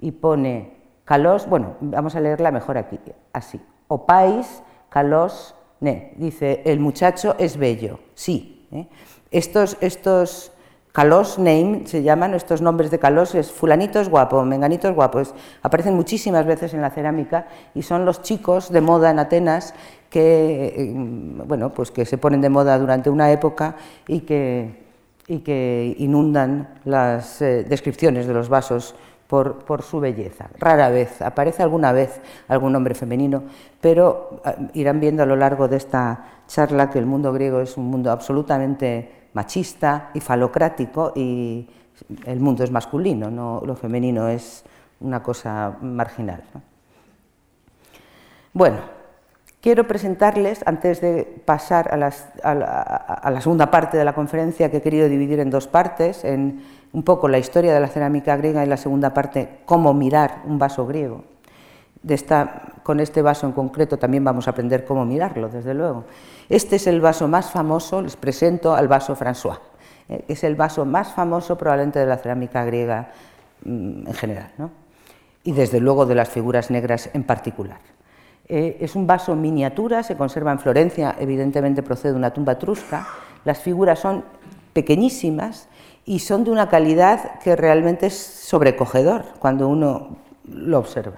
Y 0.00 0.10
pone 0.10 0.76
calos, 1.04 1.48
bueno, 1.48 1.76
vamos 1.80 2.16
a 2.16 2.20
leerla 2.20 2.50
mejor 2.50 2.76
aquí, 2.76 2.98
así. 3.32 3.60
Opais 3.86 4.64
calos 4.88 5.54
ne. 5.78 6.12
Dice, 6.16 6.62
el 6.64 6.80
muchacho 6.80 7.36
es 7.38 7.56
bello, 7.56 8.00
sí. 8.14 8.66
¿eh? 8.72 8.88
Estos, 9.30 9.76
estos 9.80 10.50
Calos 10.90 11.40
name 11.40 11.82
se 11.86 12.04
llaman 12.04 12.34
estos 12.34 12.62
nombres 12.62 12.92
de 12.92 13.00
Calos, 13.00 13.34
es 13.34 13.50
fulanito 13.50 13.98
es 13.98 14.08
guapo, 14.08 14.44
menganito 14.44 14.88
es 14.88 14.94
guapo, 14.94 15.20
aparecen 15.60 15.96
muchísimas 15.96 16.46
veces 16.46 16.72
en 16.72 16.80
la 16.80 16.90
cerámica 16.90 17.48
y 17.74 17.82
son 17.82 18.04
los 18.04 18.22
chicos 18.22 18.70
de 18.70 18.80
moda 18.80 19.10
en 19.10 19.18
Atenas 19.18 19.74
que, 20.08 20.66
eh, 20.66 20.92
bueno, 20.94 21.72
pues 21.72 21.90
que 21.90 22.04
se 22.04 22.16
ponen 22.16 22.40
de 22.40 22.48
moda 22.48 22.78
durante 22.78 23.10
una 23.10 23.32
época 23.32 23.74
y 24.06 24.20
que, 24.20 24.83
y 25.26 25.38
que 25.38 25.94
inundan 25.98 26.80
las 26.84 27.40
eh, 27.42 27.64
descripciones 27.64 28.26
de 28.26 28.34
los 28.34 28.48
vasos 28.48 28.94
por, 29.26 29.82
su 29.82 29.98
belleza. 29.98 30.48
Rara 30.58 30.90
vez, 30.90 31.20
aparece 31.22 31.62
alguna 31.62 31.92
vez 31.92 32.20
algún 32.46 32.72
nombre 32.72 32.94
femenino, 32.94 33.42
pero 33.80 34.40
ah, 34.44 34.54
irán 34.74 35.00
viendo 35.00 35.22
a 35.22 35.26
lo 35.26 35.34
largo 35.34 35.66
de 35.66 35.76
esta 35.76 36.42
charla 36.46 36.90
que 36.90 36.98
el 36.98 37.06
mundo 37.06 37.32
griego 37.32 37.60
es 37.60 37.76
un 37.76 37.86
mundo 37.86 38.12
absolutamente 38.12 39.28
machista 39.32 40.10
y 40.14 40.20
falocrático 40.20 41.12
y 41.16 41.68
el 42.26 42.38
mundo 42.38 42.62
es 42.62 42.70
masculino, 42.70 43.30
no, 43.30 43.62
lo 43.64 43.74
femenino 43.74 44.28
es 44.28 44.64
una 45.00 45.22
cosa 45.22 45.76
marginal. 45.80 46.42
Bueno, 48.52 48.78
quiero 49.64 49.86
presentarles, 49.88 50.60
antes 50.66 51.00
de 51.00 51.24
pasar 51.24 51.88
a, 51.90 51.96
la, 51.96 53.40
segunda 53.40 53.70
parte 53.70 53.96
de 53.96 54.04
la 54.04 54.12
conferencia 54.12 54.70
que 54.70 54.76
he 54.76 54.82
querido 54.82 55.08
dividir 55.08 55.40
en 55.40 55.48
dos 55.48 55.68
partes, 55.68 56.22
en 56.22 56.60
un 56.92 57.02
poco 57.02 57.28
la 57.28 57.38
historia 57.38 57.72
de 57.72 57.80
la 57.80 57.88
cerámica 57.88 58.36
griega 58.36 58.62
y 58.62 58.68
la 58.68 58.76
segunda 58.76 59.14
parte, 59.14 59.60
cómo 59.64 59.94
mirar 59.94 60.42
un 60.44 60.58
vaso 60.58 60.86
griego. 60.86 61.24
Con 62.82 63.00
este 63.00 63.22
vaso 63.22 63.46
en 63.46 63.52
concreto 63.52 63.96
también 63.96 64.22
vamos 64.22 64.48
a 64.48 64.50
aprender 64.50 64.84
cómo 64.84 65.06
mirarlo, 65.06 65.48
desde 65.48 65.72
luego. 65.72 66.04
Este 66.50 66.76
es 66.76 66.86
el 66.86 67.00
vaso 67.00 67.26
más 67.26 67.50
famoso, 67.50 68.02
les 68.02 68.16
presento 68.16 68.74
al 68.74 68.86
vaso 68.86 69.16
François. 69.16 69.60
Eh, 70.10 70.26
es 70.28 70.44
el 70.44 70.56
vaso 70.56 70.84
más 70.84 71.14
famoso 71.14 71.56
probablemente 71.56 72.00
de 72.00 72.04
la 72.04 72.18
cerámica 72.18 72.66
griega 72.66 73.12
mm, 73.64 74.08
en 74.08 74.14
general, 74.14 74.50
y 75.42 75.52
desde 75.52 75.80
luego 75.80 76.04
de 76.04 76.16
las 76.16 76.28
figuras 76.28 76.70
negras 76.70 77.08
en 77.14 77.22
particular. 77.22 77.93
Eh, 78.48 78.76
es 78.80 78.94
un 78.94 79.06
vaso 79.06 79.34
miniatura, 79.34 80.02
se 80.02 80.16
conserva 80.16 80.52
en 80.52 80.58
Florencia, 80.58 81.16
evidentemente 81.18 81.82
procede 81.82 82.12
de 82.12 82.18
una 82.18 82.32
tumba 82.32 82.52
etrusca. 82.52 83.06
Las 83.44 83.58
figuras 83.58 83.98
son 83.98 84.24
pequeñísimas 84.72 85.68
y 86.04 86.18
son 86.18 86.44
de 86.44 86.50
una 86.50 86.68
calidad 86.68 87.38
que 87.40 87.56
realmente 87.56 88.06
es 88.06 88.14
sobrecogedor 88.14 89.24
cuando 89.38 89.68
uno 89.68 90.16
lo 90.46 90.78
observa. 90.78 91.16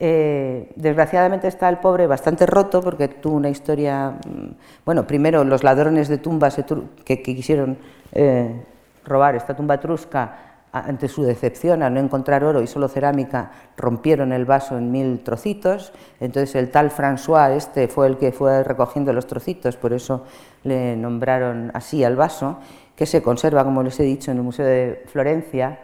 Eh, 0.00 0.72
desgraciadamente 0.74 1.46
está 1.46 1.68
el 1.68 1.78
pobre 1.78 2.06
bastante 2.06 2.46
roto 2.46 2.80
porque 2.80 3.08
tuvo 3.08 3.36
una 3.36 3.50
historia, 3.50 4.10
mm, 4.10 4.84
bueno, 4.84 5.06
primero 5.06 5.44
los 5.44 5.62
ladrones 5.62 6.08
de 6.08 6.18
tumbas 6.18 6.58
que, 7.04 7.22
quisieron 7.22 7.76
eh, 8.12 8.64
robar 9.04 9.36
esta 9.36 9.54
tumba 9.54 9.74
etrusca 9.74 10.51
ante 10.72 11.06
su 11.08 11.22
decepción 11.22 11.82
al 11.82 11.92
no 11.94 12.00
encontrar 12.00 12.44
oro 12.44 12.62
y 12.62 12.66
solo 12.66 12.88
cerámica, 12.88 13.50
rompieron 13.76 14.32
el 14.32 14.46
vaso 14.46 14.78
en 14.78 14.90
mil 14.90 15.22
trocitos, 15.22 15.92
entonces 16.18 16.54
el 16.54 16.70
tal 16.70 16.90
François 16.90 17.50
este 17.50 17.88
fue 17.88 18.06
el 18.06 18.16
que 18.16 18.32
fue 18.32 18.64
recogiendo 18.64 19.12
los 19.12 19.26
trocitos, 19.26 19.76
por 19.76 19.92
eso 19.92 20.24
le 20.64 20.96
nombraron 20.96 21.70
así 21.74 22.02
al 22.04 22.16
vaso, 22.16 22.58
que 22.96 23.04
se 23.04 23.22
conserva, 23.22 23.64
como 23.64 23.82
les 23.82 24.00
he 24.00 24.04
dicho, 24.04 24.30
en 24.30 24.38
el 24.38 24.42
Museo 24.42 24.66
de 24.66 25.04
Florencia, 25.06 25.78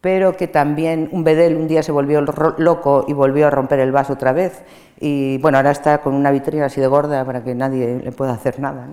pero 0.00 0.36
que 0.36 0.48
también 0.48 1.08
un 1.12 1.24
bedel 1.24 1.56
un 1.56 1.68
día 1.68 1.82
se 1.82 1.92
volvió 1.92 2.20
loco 2.22 3.04
y 3.06 3.12
volvió 3.12 3.46
a 3.46 3.50
romper 3.50 3.78
el 3.78 3.92
vaso 3.92 4.14
otra 4.14 4.32
vez. 4.32 4.64
Y 4.98 5.38
bueno, 5.38 5.58
ahora 5.58 5.70
está 5.70 5.98
con 5.98 6.14
una 6.14 6.32
vitrina 6.32 6.66
así 6.66 6.80
de 6.80 6.88
gorda 6.88 7.24
para 7.24 7.44
que 7.44 7.54
nadie 7.54 8.00
le 8.02 8.10
pueda 8.10 8.32
hacer 8.32 8.58
nada. 8.58 8.88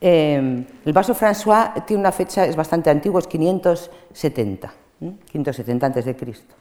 Em, 0.00 0.64
el 0.84 0.92
vaso 0.92 1.14
François 1.14 1.84
tiene 1.84 2.00
una 2.00 2.12
fecha, 2.12 2.46
es 2.46 2.54
bastante 2.54 2.90
antiguo, 2.90 3.18
es 3.18 3.26
570, 3.26 4.72
570 5.32 5.86
antes 5.86 6.04
de 6.04 6.16
Cristo. 6.16 6.54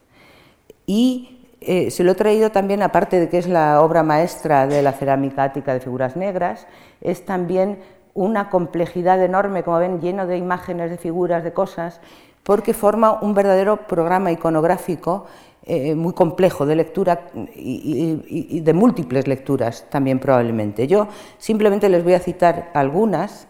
Y 0.86 1.38
eh, 1.62 1.92
se 1.92 2.04
lo 2.04 2.12
he 2.12 2.16
traído 2.16 2.52
también, 2.52 2.82
aparte 2.82 3.20
de 3.20 3.30
que 3.30 3.38
es 3.38 3.48
la 3.48 3.82
obra 3.82 4.04
maestra 4.04 4.68
de 4.68 4.82
la 4.82 4.94
cerámica 4.94 5.44
ática 5.44 5.74
de 5.74 5.80
figuras 5.80 6.16
negras, 6.16 6.68
es 7.02 7.26
también 7.26 7.80
una 8.14 8.50
complejidad 8.50 9.24
enorme, 9.24 9.64
como 9.64 9.78
ven, 9.78 10.02
lleno 10.02 10.26
de 10.26 10.38
imágenes, 10.38 10.90
de 10.90 10.98
figuras, 10.98 11.44
de 11.44 11.54
cosas, 11.54 12.02
porque 12.44 12.74
forma 12.74 13.20
un 13.22 13.34
verdadero 13.34 13.88
programa 13.88 14.32
iconográfico 14.32 15.26
eh, 15.70 15.96
muy 15.96 16.14
complejo 16.14 16.66
de 16.66 16.78
lectura 16.78 17.28
y, 17.54 18.62
de 18.62 18.74
múltiples 18.74 19.28
lecturas 19.28 19.86
también 19.90 20.18
probablemente. 20.18 20.88
Yo 20.88 21.10
simplemente 21.38 21.90
les 21.90 22.06
voy 22.06 22.14
a 22.14 22.20
citar 22.20 22.72
algunas 22.74 23.48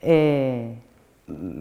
eh, 0.00 0.74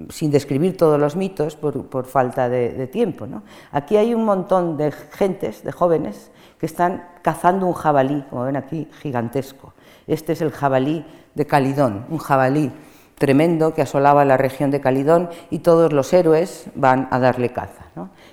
sin 0.10 0.32
describir 0.32 0.76
todos 0.78 1.00
los 1.00 1.16
mitos 1.16 1.56
por, 1.56 2.06
falta 2.06 2.50
de, 2.50 2.88
tiempo. 2.88 3.28
Aquí 3.72 3.98
hay 3.98 4.16
un 4.16 4.26
montón 4.26 4.78
de 4.78 4.92
gentes, 4.92 5.64
de 5.64 5.72
jóvenes, 5.72 6.32
que 6.60 6.66
están 6.66 7.04
cazando 7.22 7.68
un 7.68 7.74
jabalí, 7.74 8.24
como 8.32 8.46
ven 8.46 8.56
aquí, 8.56 8.88
gigantesco. 9.02 9.74
Este 10.08 10.34
es 10.34 10.42
el 10.42 10.50
jabalí 10.50 11.06
de 11.36 11.46
Calidón, 11.46 12.06
un 12.10 12.18
jabalí 12.18 12.72
tremendo 13.20 13.74
que 13.76 13.84
asolaba 13.84 14.26
la 14.26 14.38
región 14.38 14.72
de 14.72 14.82
Calidón 14.82 15.30
y 15.52 15.60
todos 15.60 15.94
los 15.94 16.12
héroes 16.14 16.66
van 16.74 17.08
a 17.12 17.20
darle 17.20 17.50
caza. 17.50 17.86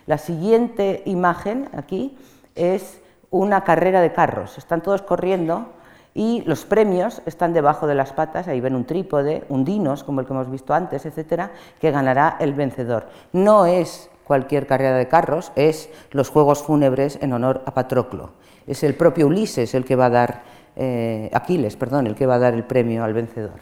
La 0.06 0.18
siguiente 0.18 1.02
imagen 1.04 1.68
aquí 1.76 2.16
es 2.54 3.00
una 3.30 3.64
carrera 3.64 4.00
de 4.00 4.12
carros. 4.12 4.56
Están 4.58 4.82
todos 4.82 5.02
corriendo 5.02 5.66
y 6.14 6.42
los 6.46 6.64
premios 6.64 7.20
están 7.26 7.52
debajo 7.52 7.86
de 7.86 7.94
las 7.94 8.12
patas, 8.12 8.48
ahí 8.48 8.60
ven 8.60 8.74
un 8.74 8.86
trípode, 8.86 9.44
un 9.48 9.64
dinos, 9.64 10.02
como 10.02 10.20
el 10.20 10.26
que 10.26 10.32
hemos 10.32 10.50
visto 10.50 10.72
antes, 10.72 11.04
etcétera, 11.04 11.50
que 11.80 11.90
ganará 11.90 12.36
el 12.40 12.54
vencedor. 12.54 13.06
No 13.32 13.66
es 13.66 14.08
cualquier 14.24 14.66
carrera 14.66 14.96
de 14.96 15.08
carros, 15.08 15.52
es 15.56 15.90
los 16.12 16.30
juegos 16.30 16.62
fúnebres 16.62 17.18
en 17.20 17.32
honor 17.32 17.62
a 17.66 17.74
Patroclo. 17.74 18.30
Es 18.66 18.82
el 18.82 18.94
propio 18.94 19.26
Ulises 19.26 19.74
el 19.74 19.84
que 19.84 19.94
va 19.94 20.06
a 20.06 20.10
dar, 20.10 20.42
eh, 20.74 21.30
Aquiles, 21.34 21.76
perdón, 21.76 22.06
el 22.06 22.14
que 22.14 22.26
va 22.26 22.36
a 22.36 22.38
dar 22.38 22.54
el 22.54 22.64
premio 22.64 23.04
al 23.04 23.12
vencedor. 23.12 23.60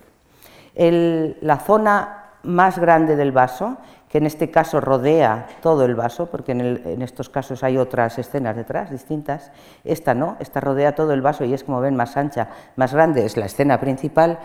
la 0.77 1.59
zona 1.59 2.21
más 2.45 2.79
grande 2.79 3.17
del 3.17 3.33
vaso 3.33 3.79
que 4.15 4.19
en 4.19 4.27
este 4.27 4.49
caso 4.49 4.81
rodea 4.81 5.49
todo 5.61 5.85
el 5.85 5.97
vaso, 5.97 6.27
porque 6.27 6.53
en, 6.53 7.03
estos 7.03 7.29
casos 7.29 7.65
hay 7.65 7.79
otras 7.79 8.17
escenas 8.17 8.55
detrás 8.55 8.93
distintas, 8.93 9.51
esta 9.83 10.15
no, 10.15 10.37
esta 10.39 10.61
rodea 10.61 10.95
todo 10.95 11.13
el 11.15 11.21
vaso 11.21 11.45
y 11.45 11.53
es 11.53 11.65
como 11.65 11.81
ven 11.81 11.97
más 11.97 12.17
ancha, 12.17 12.49
más 12.77 12.95
grande, 12.95 13.27
es 13.27 13.37
la 13.37 13.47
escena 13.47 13.81
principal, 13.81 14.39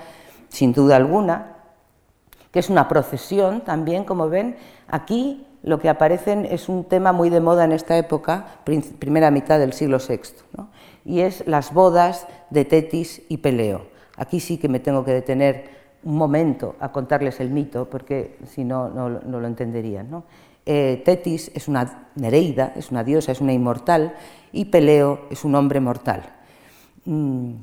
sin 0.48 0.74
duda 0.74 0.96
alguna, 0.96 1.58
que 2.50 2.58
es 2.58 2.72
una 2.72 2.88
procesión 2.88 3.62
también, 3.62 4.06
como 4.06 4.28
ven, 4.28 4.58
aquí 4.88 5.46
lo 5.62 5.78
que 5.78 5.90
aparecen 5.90 6.48
es 6.48 6.68
un 6.68 6.86
tema 6.86 7.12
muy 7.12 7.30
de 7.30 7.40
moda 7.40 7.64
en 7.64 7.72
esta 7.72 7.96
época, 7.96 8.48
primera 8.64 9.30
mitad 9.30 9.60
del 9.60 9.74
siglo 9.74 10.00
VI, 10.00 10.66
y 11.06 11.20
es 11.20 11.46
las 11.46 11.76
bodas 11.76 12.26
de 12.50 12.66
Tetis 12.66 13.22
y 13.30 13.38
Peleo. 13.38 13.86
Aquí 14.18 14.40
sí 14.40 14.58
que 14.58 14.68
me 14.68 14.80
tengo 14.80 15.06
que 15.06 15.14
detener 15.14 15.79
un 16.04 16.16
momento 16.16 16.76
a 16.80 16.92
contarles 16.92 17.40
el 17.40 17.50
mito, 17.50 17.90
porque 17.90 18.38
si 18.46 18.64
no, 18.64 18.90
no, 18.90 19.10
lo 19.10 19.48
entenderían. 19.48 20.24
Eh, 20.66 21.02
Tetis 21.04 21.52
es 21.54 21.68
una 21.68 22.10
Nereida, 22.16 22.74
es 22.76 22.92
una 22.92 23.04
diosa, 23.04 23.32
es 23.32 23.42
una 23.42 23.54
inmortal, 23.54 24.14
y 24.52 24.66
Peleo 24.66 25.22
es 25.30 25.44
un 25.44 25.56
hombre 25.56 25.80
mortal. 25.80 26.24
Mm, 27.06 27.54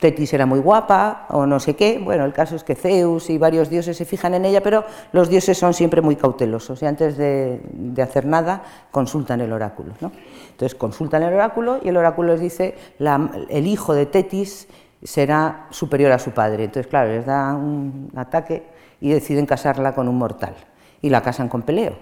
Tetis 0.00 0.34
era 0.34 0.44
muy 0.44 0.60
guapa 0.60 1.26
o 1.30 1.46
no 1.46 1.58
sé 1.58 1.74
qué, 1.74 1.98
bueno, 1.98 2.24
el 2.24 2.32
caso 2.32 2.56
es 2.56 2.64
que 2.64 2.74
Zeus 2.74 3.30
y 3.30 3.38
varios 3.38 3.70
dioses 3.70 3.96
se 3.96 4.04
fijan 4.04 4.34
en 4.34 4.44
ella, 4.44 4.62
pero 4.62 4.84
los 5.12 5.28
dioses 5.30 5.56
son 5.56 5.72
siempre 5.72 6.02
muy 6.02 6.16
cautelosos 6.16 6.82
y 6.82 6.86
antes 6.86 7.16
de, 7.16 7.60
hacer 8.02 8.26
nada 8.26 8.62
consultan 8.90 9.40
el 9.40 9.52
oráculo. 9.52 9.94
Entonces 10.50 10.74
consultan 10.74 11.22
el 11.22 11.32
oráculo 11.32 11.80
y 11.82 11.88
el 11.88 11.96
oráculo 11.96 12.32
les 12.32 12.40
dice, 12.40 12.74
el 13.48 13.66
hijo 13.66 13.94
de 13.94 14.06
Tetis 14.06 14.68
será 15.06 15.66
superior 15.70 16.12
a 16.12 16.18
su 16.18 16.32
padre. 16.32 16.64
Entonces, 16.64 16.88
claro, 16.88 17.10
les 17.10 17.24
da 17.24 17.54
un 17.54 18.10
ataque 18.16 18.66
y 19.00 19.10
deciden 19.10 19.46
casarla 19.46 19.94
con 19.94 20.08
un 20.08 20.18
mortal. 20.18 20.54
Y 21.00 21.10
la 21.10 21.22
casan 21.22 21.48
con 21.48 21.62
Peleo. 21.62 21.94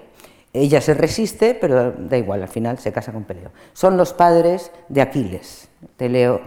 Ella 0.53 0.81
se 0.81 0.95
resiste, 0.95 1.57
pero 1.61 1.91
da 1.91 2.17
igual, 2.17 2.43
al 2.43 2.49
final 2.49 2.79
se 2.79 2.93
casa 2.93 3.13
con 3.13 3.25
Peleo. 3.25 3.51
Son 3.73 3.97
los 3.97 4.13
padres 4.13 4.71
de 4.89 5.03
Aquiles, 5.03 5.69
Peleo, 5.97 6.43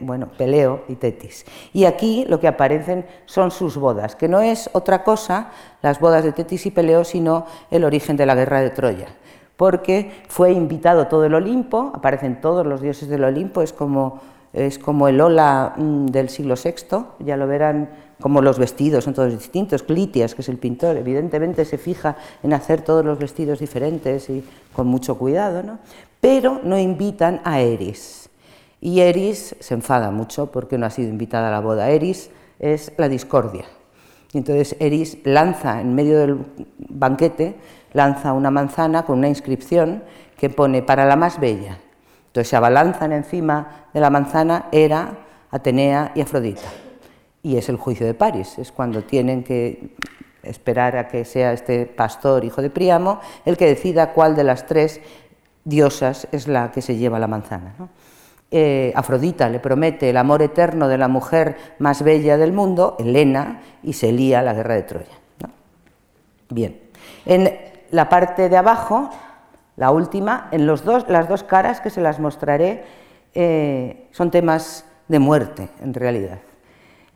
bueno, 0.00 0.28
Peleo 0.28 0.84
y 0.88 0.94
Tetis. 0.94 1.44
Y 1.74 1.84
aquí 1.84 2.24
lo 2.26 2.40
que 2.40 2.48
aparecen 2.48 3.04
son 3.26 3.50
sus 3.50 3.76
bodas, 3.76 4.16
que 4.16 4.28
no 4.28 4.40
es 4.40 4.70
otra 4.72 5.04
cosa, 5.04 5.50
las 5.82 6.00
bodas 6.00 6.24
de 6.24 6.32
Tetis 6.32 6.64
y 6.64 6.70
Peleo, 6.70 7.04
sino 7.04 7.44
el 7.70 7.84
origen 7.84 8.16
de 8.16 8.24
la 8.24 8.34
guerra 8.34 8.62
de 8.62 8.70
Troya. 8.70 9.08
Porque 9.58 10.22
fue 10.28 10.52
invitado 10.52 11.06
todo 11.06 11.26
el 11.26 11.34
Olimpo, 11.34 11.92
aparecen 11.94 12.40
todos 12.40 12.66
los 12.66 12.80
dioses 12.80 13.10
del 13.10 13.24
Olimpo, 13.24 13.60
es 13.60 13.74
como 13.74 14.20
es 14.52 14.78
como 14.78 15.08
el 15.08 15.20
Ola 15.20 15.74
mm, 15.76 16.06
del 16.06 16.28
siglo 16.28 16.54
VI, 16.54 17.24
ya 17.24 17.36
lo 17.36 17.46
verán 17.46 17.88
como 18.20 18.42
los 18.42 18.58
vestidos 18.58 19.04
son 19.04 19.14
todos 19.14 19.32
distintos. 19.32 19.82
Clitias, 19.82 20.34
que 20.34 20.42
es 20.42 20.48
el 20.48 20.58
pintor, 20.58 20.96
evidentemente 20.96 21.64
se 21.64 21.78
fija 21.78 22.16
en 22.42 22.52
hacer 22.52 22.82
todos 22.82 23.04
los 23.04 23.18
vestidos 23.18 23.58
diferentes 23.58 24.28
y 24.28 24.44
con 24.74 24.86
mucho 24.86 25.16
cuidado, 25.16 25.62
¿no? 25.62 25.78
pero 26.20 26.60
no 26.62 26.78
invitan 26.78 27.40
a 27.44 27.60
Eris. 27.60 28.28
Y 28.80 29.00
Eris 29.00 29.56
se 29.58 29.74
enfada 29.74 30.10
mucho 30.10 30.50
porque 30.50 30.78
no 30.78 30.86
ha 30.86 30.90
sido 30.90 31.08
invitada 31.08 31.48
a 31.48 31.50
la 31.50 31.60
boda. 31.60 31.90
Eris 31.90 32.30
es 32.58 32.92
la 32.96 33.08
discordia. 33.08 33.64
Y 34.32 34.38
entonces 34.38 34.76
Eris 34.78 35.18
lanza 35.24 35.80
en 35.80 35.94
medio 35.94 36.18
del 36.18 36.38
banquete, 36.78 37.56
lanza 37.92 38.32
una 38.32 38.50
manzana 38.50 39.04
con 39.04 39.18
una 39.18 39.28
inscripción 39.28 40.04
que 40.36 40.50
pone 40.50 40.82
para 40.82 41.04
la 41.04 41.16
más 41.16 41.40
bella. 41.40 41.78
Entonces 42.30 42.48
se 42.48 42.56
abalanzan 42.56 43.10
encima 43.10 43.88
de 43.92 43.98
la 43.98 44.08
manzana 44.08 44.66
Hera, 44.70 45.18
Atenea 45.50 46.12
y 46.14 46.20
Afrodita. 46.20 46.68
Y 47.42 47.56
es 47.56 47.68
el 47.68 47.76
juicio 47.76 48.06
de 48.06 48.14
París, 48.14 48.56
es 48.58 48.70
cuando 48.70 49.02
tienen 49.02 49.42
que 49.42 49.96
esperar 50.44 50.96
a 50.96 51.08
que 51.08 51.24
sea 51.24 51.52
este 51.52 51.86
pastor, 51.86 52.44
hijo 52.44 52.62
de 52.62 52.70
Príamo, 52.70 53.18
el 53.44 53.56
que 53.56 53.66
decida 53.66 54.12
cuál 54.12 54.36
de 54.36 54.44
las 54.44 54.66
tres 54.66 55.00
diosas 55.64 56.28
es 56.30 56.46
la 56.46 56.70
que 56.70 56.82
se 56.82 56.96
lleva 56.96 57.18
la 57.18 57.26
manzana. 57.26 57.74
Eh, 58.52 58.92
Afrodita 58.94 59.48
le 59.48 59.58
promete 59.58 60.10
el 60.10 60.16
amor 60.16 60.40
eterno 60.42 60.86
de 60.86 60.98
la 60.98 61.08
mujer 61.08 61.56
más 61.80 62.02
bella 62.02 62.36
del 62.36 62.52
mundo, 62.52 62.94
Helena, 63.00 63.60
y 63.82 63.94
se 63.94 64.12
lía 64.12 64.40
la 64.40 64.54
guerra 64.54 64.74
de 64.74 64.82
Troya. 64.82 65.18
Bien, 66.48 66.80
en 67.26 67.58
la 67.90 68.08
parte 68.08 68.48
de 68.48 68.56
abajo 68.56 69.10
la 69.80 69.90
última, 69.90 70.48
en 70.50 70.66
las 70.66 70.84
dos 70.84 71.42
caras 71.44 71.80
que 71.80 71.88
se 71.88 72.02
las 72.02 72.20
mostraré 72.20 72.84
eh, 73.32 74.08
son 74.10 74.30
temas 74.30 74.84
de 75.08 75.18
muerte, 75.18 75.70
en 75.80 75.94
realidad. 75.94 76.40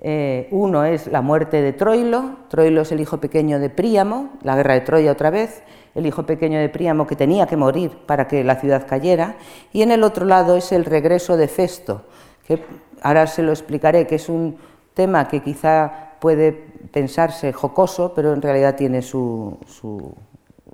Eh, 0.00 0.48
uno 0.50 0.82
es 0.82 1.06
la 1.08 1.20
muerte 1.20 1.60
de 1.60 1.74
Troilo, 1.74 2.36
Troilo 2.48 2.80
es 2.80 2.90
el 2.90 3.00
hijo 3.00 3.18
pequeño 3.18 3.58
de 3.58 3.68
Príamo, 3.68 4.30
la 4.42 4.56
guerra 4.56 4.72
de 4.72 4.80
Troya 4.80 5.12
otra 5.12 5.28
vez, 5.28 5.62
el 5.94 6.06
hijo 6.06 6.22
pequeño 6.24 6.58
de 6.58 6.70
Príamo 6.70 7.06
que 7.06 7.16
tenía 7.16 7.46
que 7.46 7.58
morir 7.58 7.98
para 8.06 8.28
que 8.28 8.42
la 8.42 8.56
ciudad 8.56 8.86
cayera, 8.86 9.36
y 9.70 9.82
en 9.82 9.90
el 9.90 10.02
otro 10.02 10.24
lado 10.24 10.56
es 10.56 10.72
el 10.72 10.86
regreso 10.86 11.36
de 11.36 11.48
Festo, 11.48 12.06
que 12.46 12.64
ahora 13.02 13.26
se 13.26 13.42
lo 13.42 13.52
explicaré, 13.52 14.06
que 14.06 14.14
es 14.14 14.30
un 14.30 14.56
tema 14.94 15.28
que 15.28 15.42
quizá 15.42 16.14
puede 16.18 16.52
pensarse 16.90 17.52
jocoso, 17.52 18.14
pero 18.16 18.32
en 18.32 18.40
realidad 18.40 18.74
tiene 18.74 19.02
su, 19.02 19.58
su, 19.66 20.14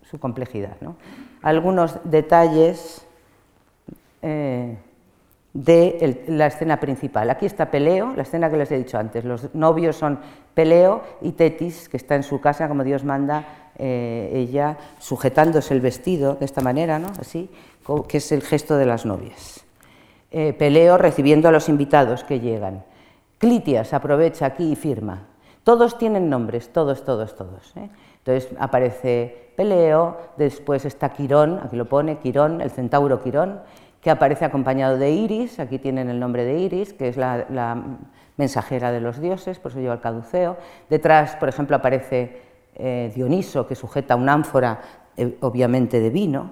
su 0.08 0.20
complejidad. 0.20 0.76
¿no? 0.80 0.94
Algunos 1.42 1.98
detalles 2.04 3.06
eh, 4.22 4.76
de 5.52 6.24
la 6.28 6.46
escena 6.46 6.78
principal. 6.78 7.28
Aquí 7.30 7.46
está 7.46 7.70
Peleo, 7.70 8.14
la 8.14 8.22
escena 8.22 8.50
que 8.50 8.56
les 8.56 8.70
he 8.70 8.78
dicho 8.78 8.98
antes. 8.98 9.24
Los 9.24 9.54
novios 9.54 9.96
son 9.96 10.20
Peleo 10.54 11.02
y 11.22 11.32
Tetis, 11.32 11.88
que 11.88 11.96
está 11.96 12.14
en 12.14 12.22
su 12.22 12.40
casa, 12.40 12.68
como 12.68 12.84
Dios 12.84 13.04
manda, 13.04 13.44
eh, 13.76 14.30
ella 14.32 14.76
sujetándose 14.98 15.74
el 15.74 15.80
vestido 15.80 16.34
de 16.34 16.44
esta 16.44 16.60
manera, 16.60 16.98
¿no? 16.98 17.08
así, 17.18 17.50
que 18.08 18.18
es 18.18 18.30
el 18.30 18.42
gesto 18.42 18.76
de 18.76 18.86
las 18.86 19.06
novias. 19.06 19.64
Eh, 20.30 20.52
Peleo 20.52 20.96
recibiendo 20.98 21.48
a 21.48 21.52
los 21.52 21.68
invitados 21.68 22.22
que 22.22 22.38
llegan. 22.38 22.84
Clitias 23.38 23.92
aprovecha 23.92 24.46
aquí 24.46 24.72
y 24.72 24.76
firma. 24.76 25.29
Todos 25.70 25.98
tienen 25.98 26.28
nombres, 26.28 26.72
todos, 26.72 27.04
todos, 27.04 27.36
todos. 27.36 27.72
Entonces 27.76 28.50
aparece 28.58 29.52
Peleo, 29.54 30.16
después 30.36 30.84
está 30.84 31.10
Quirón, 31.10 31.60
aquí 31.62 31.76
lo 31.76 31.84
pone, 31.84 32.18
Quirón, 32.18 32.60
el 32.60 32.72
centauro 32.72 33.22
Quirón, 33.22 33.60
que 34.00 34.10
aparece 34.10 34.44
acompañado 34.44 34.98
de 34.98 35.12
Iris, 35.12 35.60
aquí 35.60 35.78
tienen 35.78 36.10
el 36.10 36.18
nombre 36.18 36.44
de 36.44 36.58
Iris, 36.58 36.92
que 36.92 37.06
es 37.06 37.16
la, 37.16 37.84
mensajera 38.36 38.90
de 38.90 39.00
los 39.00 39.20
dioses, 39.20 39.60
por 39.60 39.70
eso 39.70 39.78
lleva 39.78 39.94
el 39.94 40.00
caduceo. 40.00 40.56
Detrás, 40.88 41.36
por 41.36 41.48
ejemplo, 41.48 41.76
aparece 41.76 42.42
eh, 42.74 43.12
Dioniso, 43.14 43.68
que 43.68 43.76
sujeta 43.76 44.16
una 44.16 44.32
ánfora, 44.32 44.80
eh, 45.16 45.38
obviamente 45.40 46.00
de 46.00 46.10
vino, 46.10 46.50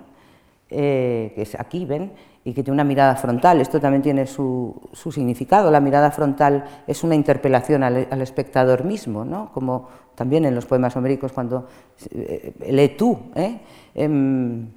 eh, 0.70 1.32
que 1.34 1.42
es 1.42 1.58
aquí, 1.58 1.86
ven, 1.86 2.12
y 2.44 2.54
que 2.54 2.62
tiene 2.62 2.74
una 2.74 2.84
mirada 2.84 3.16
frontal. 3.16 3.60
Esto 3.60 3.80
también 3.80 4.02
tiene 4.02 4.26
su, 4.26 4.74
significado. 4.92 5.70
La 5.70 5.80
mirada 5.80 6.10
frontal 6.10 6.64
es 6.86 7.04
una 7.04 7.14
interpelación 7.14 7.82
al, 7.82 8.22
espectador 8.22 8.84
mismo, 8.84 9.24
¿no? 9.24 9.50
como 9.52 9.88
también 10.14 10.44
en 10.44 10.54
los 10.54 10.66
poemas 10.66 10.96
homéricos 10.96 11.32
cuando 11.32 11.66
eh, 12.10 12.54
lee 12.70 12.96
tú, 12.96 13.18
¿eh? 13.34 13.60
Em, 13.94 14.68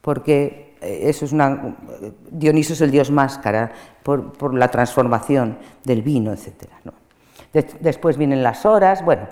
porque 0.00 0.76
eso 0.80 1.24
es 1.24 1.32
una... 1.32 1.76
Dioniso 2.30 2.74
es 2.74 2.80
el 2.80 2.90
dios 2.90 3.10
máscara 3.10 3.72
por, 4.02 4.54
la 4.54 4.68
transformación 4.68 5.56
del 5.84 6.02
vino, 6.02 6.32
etc. 6.32 6.68
después 7.80 8.18
vienen 8.18 8.42
las 8.42 8.66
horas, 8.66 9.04
bueno, 9.04 9.26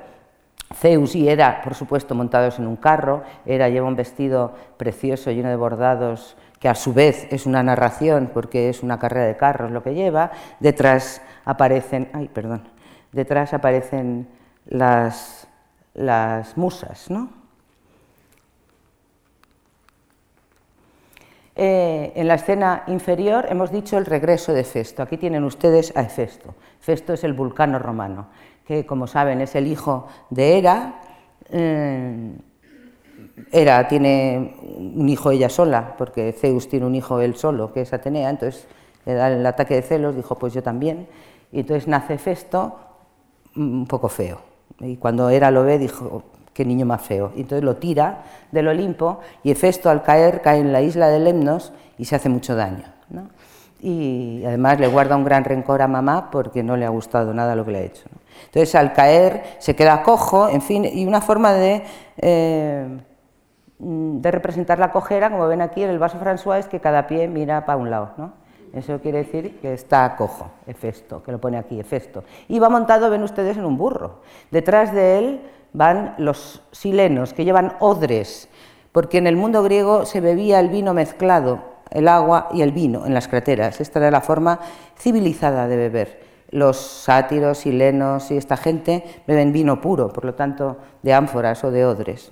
Zeus 0.74 1.14
y 1.14 1.28
Hera, 1.28 1.60
por 1.62 1.74
supuesto, 1.74 2.14
montados 2.14 2.58
en 2.58 2.66
un 2.66 2.76
carro, 2.76 3.22
Hera 3.44 3.68
lleva 3.68 3.86
un 3.86 3.96
vestido 3.96 4.52
precioso 4.76 5.30
lleno 5.30 5.50
de 5.50 5.56
bordados 5.56 6.36
que 6.62 6.68
a 6.68 6.76
su 6.76 6.94
vez 6.94 7.26
es 7.32 7.44
una 7.44 7.60
narración 7.64 8.30
porque 8.32 8.68
es 8.68 8.84
una 8.84 8.96
carrera 9.00 9.26
de 9.26 9.36
carros 9.36 9.72
lo 9.72 9.82
que 9.82 9.94
lleva, 9.94 10.30
detrás 10.60 11.20
aparecen, 11.44 12.08
ay, 12.12 12.28
perdón, 12.28 12.68
detrás 13.10 13.52
aparecen 13.52 14.28
las, 14.66 15.48
las 15.92 16.56
musas. 16.56 17.10
¿no? 17.10 17.30
Eh, 21.56 22.12
en 22.14 22.28
la 22.28 22.34
escena 22.34 22.84
inferior 22.86 23.46
hemos 23.48 23.72
dicho 23.72 23.98
el 23.98 24.06
regreso 24.06 24.52
de 24.52 24.62
Festo. 24.62 25.02
Aquí 25.02 25.16
tienen 25.16 25.42
ustedes 25.42 25.92
a 25.96 26.02
Hefesto. 26.02 26.54
Festo 26.78 27.12
es 27.14 27.24
el 27.24 27.32
vulcano 27.32 27.80
romano, 27.80 28.28
que 28.64 28.86
como 28.86 29.08
saben 29.08 29.40
es 29.40 29.56
el 29.56 29.66
hijo 29.66 30.06
de 30.30 30.58
Hera. 30.58 31.00
Eh, 31.50 32.36
Hera 33.52 33.86
tiene 33.86 34.56
un 34.94 35.08
hijo 35.08 35.30
ella 35.30 35.48
sola, 35.48 35.94
porque 35.96 36.32
Zeus 36.32 36.68
tiene 36.68 36.86
un 36.86 36.94
hijo 36.94 37.20
él 37.20 37.36
solo, 37.36 37.72
que 37.72 37.82
es 37.82 37.92
Atenea, 37.92 38.30
entonces 38.30 38.66
le 39.04 39.14
da 39.14 39.28
el 39.28 39.44
ataque 39.44 39.74
de 39.74 39.82
celos, 39.82 40.16
dijo 40.16 40.36
pues 40.36 40.54
yo 40.54 40.62
también. 40.62 41.06
Y 41.52 41.60
entonces 41.60 41.86
nace 41.86 42.18
Festo 42.18 42.76
un 43.56 43.86
poco 43.86 44.08
feo. 44.08 44.40
Y 44.80 44.96
cuando 44.96 45.28
Hera 45.28 45.50
lo 45.50 45.64
ve 45.64 45.78
dijo, 45.78 46.22
qué 46.52 46.64
niño 46.64 46.86
más 46.86 47.02
feo. 47.02 47.32
Y 47.36 47.42
entonces 47.42 47.64
lo 47.64 47.76
tira 47.76 48.24
del 48.50 48.68
Olimpo 48.68 49.20
y 49.42 49.50
Hefesto 49.50 49.90
al 49.90 50.02
caer 50.02 50.40
cae 50.42 50.60
en 50.60 50.72
la 50.72 50.82
isla 50.82 51.08
de 51.08 51.18
Lemnos 51.18 51.72
y 51.98 52.04
se 52.04 52.16
hace 52.16 52.28
mucho 52.28 52.54
daño. 52.54 52.84
Y 53.80 54.44
además 54.46 54.78
le 54.78 54.86
guarda 54.86 55.16
un 55.16 55.24
gran 55.24 55.44
rencor 55.44 55.82
a 55.82 55.88
mamá 55.88 56.30
porque 56.30 56.62
no 56.62 56.76
le 56.76 56.84
ha 56.84 56.88
gustado 56.88 57.34
nada 57.34 57.56
lo 57.56 57.64
que 57.64 57.72
le 57.72 57.78
ha 57.78 57.82
hecho. 57.82 58.04
Entonces 58.46 58.74
al 58.74 58.92
caer 58.92 59.42
se 59.58 59.74
queda 59.74 60.02
cojo, 60.02 60.48
en 60.48 60.62
fin, 60.62 60.84
y 60.84 61.04
una 61.04 61.20
forma 61.20 61.52
de, 61.52 61.82
eh, 62.18 62.86
de 63.82 64.30
representar 64.30 64.78
la 64.78 64.92
cojera, 64.92 65.30
como 65.30 65.48
ven 65.48 65.60
aquí 65.60 65.82
en 65.82 65.90
el 65.90 65.98
vaso 65.98 66.18
François, 66.20 66.58
es 66.58 66.66
que 66.66 66.78
cada 66.78 67.08
pie 67.08 67.26
mira 67.26 67.66
para 67.66 67.76
un 67.76 67.90
lado. 67.90 68.10
¿no? 68.16 68.32
Eso 68.72 69.00
quiere 69.00 69.18
decir 69.18 69.58
que 69.60 69.74
está 69.74 70.14
cojo, 70.16 70.50
Hefesto, 70.66 71.22
que 71.22 71.32
lo 71.32 71.40
pone 71.40 71.58
aquí, 71.58 71.80
Hefesto. 71.80 72.22
Y 72.48 72.58
va 72.58 72.68
montado, 72.68 73.10
ven 73.10 73.22
ustedes, 73.22 73.56
en 73.56 73.64
un 73.64 73.76
burro. 73.76 74.20
Detrás 74.50 74.92
de 74.92 75.18
él 75.18 75.40
van 75.72 76.14
los 76.18 76.62
silenos, 76.70 77.32
que 77.32 77.44
llevan 77.44 77.74
odres, 77.80 78.48
porque 78.92 79.18
en 79.18 79.26
el 79.26 79.36
mundo 79.36 79.62
griego 79.62 80.06
se 80.06 80.20
bebía 80.20 80.60
el 80.60 80.68
vino 80.68 80.94
mezclado, 80.94 81.60
el 81.90 82.08
agua 82.08 82.48
y 82.52 82.62
el 82.62 82.72
vino 82.72 83.04
en 83.04 83.14
las 83.14 83.26
crateras. 83.26 83.80
Esta 83.80 83.98
era 83.98 84.10
la 84.10 84.20
forma 84.20 84.60
civilizada 84.96 85.66
de 85.66 85.76
beber. 85.76 86.22
Los 86.50 86.76
sátiros, 86.76 87.58
silenos 87.58 88.30
y 88.30 88.36
esta 88.36 88.56
gente 88.56 89.04
beben 89.26 89.52
vino 89.52 89.80
puro, 89.80 90.12
por 90.12 90.24
lo 90.24 90.34
tanto, 90.34 90.76
de 91.02 91.14
ánforas 91.14 91.64
o 91.64 91.70
de 91.70 91.84
odres. 91.84 92.30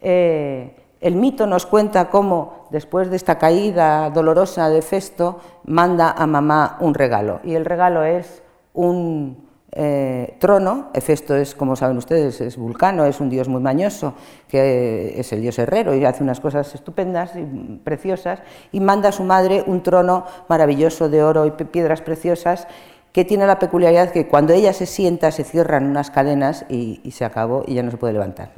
Eh, 0.00 0.76
el 1.00 1.14
mito 1.14 1.46
nos 1.46 1.66
cuenta 1.66 2.10
cómo, 2.10 2.66
después 2.70 3.10
de 3.10 3.16
esta 3.16 3.38
caída 3.38 4.10
dolorosa 4.10 4.68
de 4.68 4.82
Festo, 4.82 5.40
manda 5.64 6.10
a 6.10 6.26
mamá 6.26 6.78
un 6.80 6.94
regalo. 6.94 7.40
Y 7.44 7.54
el 7.54 7.64
regalo 7.64 8.02
es 8.04 8.42
un 8.72 9.46
eh, 9.78 10.36
trono, 10.38 10.88
Hefesto 10.94 11.36
es, 11.36 11.54
como 11.54 11.76
saben 11.76 11.98
ustedes, 11.98 12.40
es 12.40 12.56
vulcano, 12.56 13.04
es 13.04 13.20
un 13.20 13.28
dios 13.28 13.46
muy 13.46 13.60
mañoso, 13.60 14.14
que 14.48 15.20
es 15.20 15.30
el 15.34 15.42
dios 15.42 15.58
herrero 15.58 15.94
y 15.94 16.02
hace 16.06 16.22
unas 16.22 16.40
cosas 16.40 16.74
estupendas 16.74 17.32
y 17.36 17.42
preciosas, 17.84 18.40
y 18.72 18.80
manda 18.80 19.10
a 19.10 19.12
su 19.12 19.22
madre 19.22 19.62
un 19.66 19.82
trono 19.82 20.24
maravilloso 20.48 21.10
de 21.10 21.22
oro 21.22 21.44
y 21.44 21.50
piedras 21.50 22.00
preciosas, 22.00 22.66
que 23.12 23.26
tiene 23.26 23.46
la 23.46 23.58
peculiaridad 23.58 24.12
que 24.12 24.28
cuando 24.28 24.54
ella 24.54 24.72
se 24.72 24.86
sienta 24.86 25.30
se 25.30 25.44
cierran 25.44 25.84
unas 25.84 26.10
cadenas 26.10 26.64
y, 26.70 27.00
se 27.10 27.26
acabó 27.26 27.62
y 27.66 27.74
ya 27.74 27.82
no 27.82 27.90
se 27.90 27.98
puede 27.98 28.14
levantar. 28.14 28.52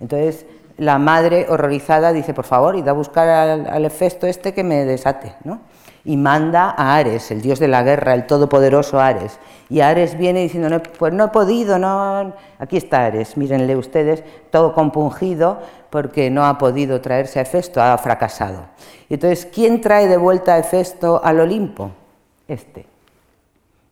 Entonces 0.00 0.46
la 0.76 0.98
madre 0.98 1.46
horrorizada 1.48 2.12
dice, 2.12 2.34
por 2.34 2.44
favor, 2.44 2.76
id 2.76 2.88
a 2.88 2.92
buscar 2.92 3.28
al, 3.28 3.66
al 3.66 3.84
este 3.84 4.54
que 4.54 4.64
me 4.64 4.84
desate. 4.84 5.34
¿no? 5.44 5.60
y 6.04 6.16
manda 6.16 6.74
a 6.76 6.96
Ares, 6.96 7.30
el 7.30 7.40
dios 7.40 7.58
de 7.58 7.68
la 7.68 7.82
guerra, 7.82 8.14
el 8.14 8.26
todopoderoso 8.26 9.00
Ares. 9.00 9.38
Y 9.70 9.80
Ares 9.80 10.18
viene 10.18 10.40
diciendo, 10.40 10.68
no, 10.68 10.82
pues 10.82 11.12
no 11.14 11.24
he 11.24 11.28
podido, 11.28 11.78
no... 11.78 12.34
Aquí 12.58 12.76
está 12.76 13.06
Ares, 13.06 13.36
mírenle 13.36 13.74
ustedes, 13.74 14.22
todo 14.50 14.74
compungido 14.74 15.60
porque 15.88 16.30
no 16.30 16.44
ha 16.44 16.58
podido 16.58 17.00
traerse 17.00 17.38
a 17.38 17.42
Hefesto, 17.42 17.80
ha 17.80 17.96
fracasado. 17.96 18.66
Y 19.08 19.14
entonces, 19.14 19.46
¿quién 19.46 19.80
trae 19.80 20.06
de 20.06 20.16
vuelta 20.16 20.54
a 20.54 20.58
Hefesto 20.58 21.20
al 21.24 21.40
Olimpo? 21.40 21.92
Este, 22.46 22.84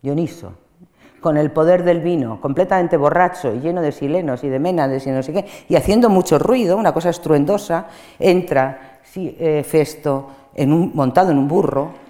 Dioniso, 0.02 0.52
con 1.22 1.38
el 1.38 1.50
poder 1.50 1.84
del 1.84 2.00
vino, 2.00 2.38
completamente 2.38 2.98
borracho 2.98 3.54
y 3.54 3.60
lleno 3.60 3.80
de 3.80 3.92
silenos 3.92 4.44
y 4.44 4.50
de 4.50 4.58
ménades 4.58 5.06
y 5.06 5.10
no 5.10 5.22
sé 5.22 5.32
qué, 5.32 5.46
y 5.68 5.76
haciendo 5.76 6.10
mucho 6.10 6.38
ruido, 6.38 6.76
una 6.76 6.92
cosa 6.92 7.08
estruendosa, 7.08 7.86
entra 8.18 8.98
Hefesto 9.14 10.30
en 10.54 10.72
un, 10.72 10.90
montado 10.94 11.30
en 11.30 11.38
un 11.38 11.48
burro, 11.48 12.02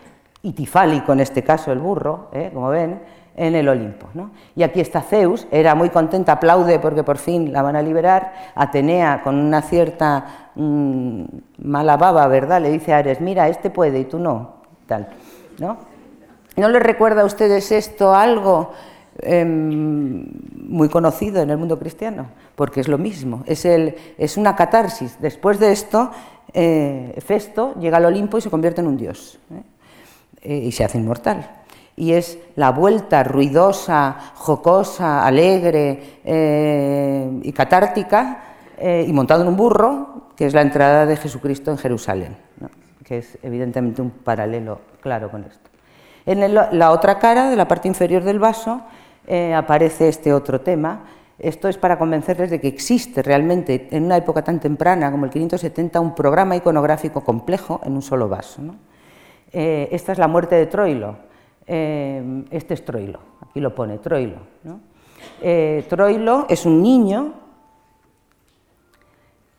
y 0.42 0.53
tifálico 0.53 1.12
en 1.12 1.20
este 1.20 1.42
caso 1.42 1.70
el 1.70 1.79
burro, 1.79 2.29
¿eh? 2.33 2.51
como 2.53 2.68
ven, 2.68 3.01
en 3.37 3.55
el 3.55 3.68
Olimpo. 3.68 4.09
Y 4.55 4.62
aquí 4.62 4.81
está 4.81 5.01
Zeus, 5.01 5.46
era 5.51 5.75
muy 5.75 5.90
contenta, 5.90 6.33
aplaude 6.33 6.79
porque 6.79 7.03
por 7.03 7.18
fin 7.18 7.53
la 7.53 7.62
van 7.62 7.77
a 7.77 7.83
liberar. 7.83 8.33
Atenea, 8.55 9.22
con 9.22 9.37
una 9.37 9.62
cierta 9.62 10.51
mm, 10.55 11.22
mala 11.59 11.96
baba, 11.96 12.27
¿verdad? 12.27 12.61
Le 12.61 12.70
dice 12.70 12.92
a 12.92 12.98
Ares, 12.98 13.20
mira, 13.20 13.48
este 13.48 13.70
puede 13.70 14.01
y 14.01 14.05
tú 14.05 14.18
no. 14.18 14.62
Tal, 14.87 15.09
¿no? 15.59 15.79
¿No 16.57 16.68
les 16.68 16.83
recuerda 16.83 17.22
a 17.22 17.25
ustedes 17.25 17.72
esto 17.72 18.14
algo 18.14 18.72
em, 19.23 20.27
muy 20.69 20.89
conocido 20.89 21.41
en 21.43 21.51
el 21.51 21.57
mundo 21.57 21.79
cristiano? 21.79 22.27
Porque 22.55 22.81
es 22.81 22.89
lo 22.89 22.99
mismo, 22.99 23.43
es, 23.47 23.65
el, 23.65 23.95
es 24.19 24.37
una 24.37 24.55
catarsis. 24.55 25.19
Después 25.21 25.59
de 25.59 25.73
esto, 25.73 26.11
eh, 26.53 27.19
Festo 27.25 27.75
llega 27.79 27.97
al 27.97 28.05
Olimpo 28.05 28.39
y 28.39 28.41
se 28.41 28.51
convierte 28.51 28.81
en 28.81 28.87
un 28.87 28.97
dios. 28.97 29.39
¿eh? 29.51 29.63
Eh, 30.43 30.57
y 30.57 30.73
se 30.73 30.85
hace 30.85 30.99
inmortal. 30.99 31.49
Y 31.95 32.13
es 32.13 32.39
la 32.57 32.71
vuelta 32.71 33.23
ruidosa, 33.23 34.33
jocosa, 34.35 35.25
alegre 35.25 36.21
eh, 36.25 37.41
y 37.43 37.53
catártica, 37.53 38.45
y 38.83 39.13
montado 39.13 39.43
en 39.43 39.49
un 39.49 39.57
burro, 39.57 40.23
que 40.35 40.45
es 40.45 40.55
la 40.55 40.63
entrada 40.63 41.07
de 41.07 41.17
Jesucristo 41.17 41.71
en 41.71 41.79
Jerusalén, 41.79 42.37
que 43.05 43.19
es 43.19 43.39
evidentemente 43.45 44.03
un 44.03 44.11
paralelo 44.11 44.81
claro 45.01 45.31
con 45.31 45.45
esto. 45.45 45.71
En 46.27 46.53
la 46.53 46.91
otra 46.91 47.21
cara, 47.21 47.49
de 47.49 47.55
la 47.55 47.69
parte 47.69 47.87
inferior 47.87 48.25
del 48.25 48.41
vaso, 48.41 48.81
aparece 49.55 50.09
este 50.09 50.33
otro 50.33 50.61
tema. 50.61 51.05
Esto 51.39 51.69
es 51.69 51.77
para 51.77 51.99
convencerles 51.99 52.51
de 52.51 52.61
que 52.61 52.69
existe 52.69 53.23
realmente, 53.23 53.89
en 53.91 54.05
una 54.05 54.17
época 54.17 54.43
tan 54.43 54.61
temprana 54.61 55.11
como 55.11 55.25
el 55.25 55.31
570, 55.31 55.99
un 56.01 56.15
programa 56.15 56.55
iconográfico 56.55 57.23
complejo 57.25 57.81
en 57.85 57.95
un 57.95 58.03
solo 58.03 58.29
vaso. 58.29 58.63
¿no? 58.63 58.77
Eh, 59.53 59.89
esta 59.93 60.13
es 60.13 60.19
la 60.19 60.29
muerte 60.29 60.55
de 60.55 60.67
Troilo, 60.67 61.17
eh, 61.67 62.45
este 62.51 62.75
es 62.75 62.85
Troilo, 62.85 63.19
aquí 63.43 63.61
lo 63.61 63.75
pone, 63.75 63.99
Troilo. 63.99 64.39
Eh, 65.41 65.85
Troilo 65.89 66.47
es 66.49 66.65
un 66.65 66.81
niño, 66.81 67.35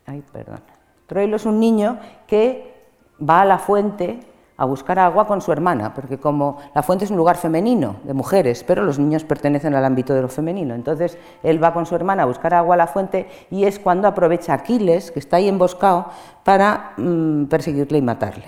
ay, 0.06 0.24
perdón, 0.32 0.62
Troilo 1.06 1.36
es 1.36 1.46
un 1.46 1.60
niño 1.60 2.00
que 2.26 2.74
va 3.22 3.42
a 3.42 3.46
la 3.46 3.60
fuente 3.60 4.20
a 4.56 4.66
buscar 4.66 5.00
agua 5.00 5.26
con 5.26 5.42
su 5.42 5.52
hermana, 5.52 5.94
porque 5.94 6.18
como 6.18 6.58
la 6.76 6.84
fuente 6.84 7.06
es 7.06 7.12
un 7.12 7.18
lugar 7.18 7.38
femenino, 7.38 7.98
de 8.04 8.14
mujeres, 8.14 8.64
pero 8.64 8.84
los 8.84 9.00
niños 9.00 9.24
pertenecen 9.24 9.74
al 9.76 9.86
ámbito 9.86 10.14
de 10.14 10.22
lo 10.22 10.28
femenino. 10.28 10.76
Entonces 10.76 11.18
él 11.42 11.64
va 11.64 11.74
con 11.74 11.86
su 11.86 11.96
hermana 11.96 12.24
a 12.24 12.26
buscar 12.26 12.54
agua 12.54 12.76
a 12.76 12.78
la 12.78 12.88
fuente 12.88 13.28
y 13.50 13.66
es 13.66 13.80
cuando 13.80 14.08
aprovecha 14.08 14.54
Aquiles, 14.54 15.12
que 15.12 15.20
está 15.20 15.38
ahí 15.38 15.48
emboscado, 15.48 16.08
para 16.44 16.94
mm, 16.98 17.46
perseguirle 17.46 17.98
y 17.98 18.02
matarle 18.02 18.46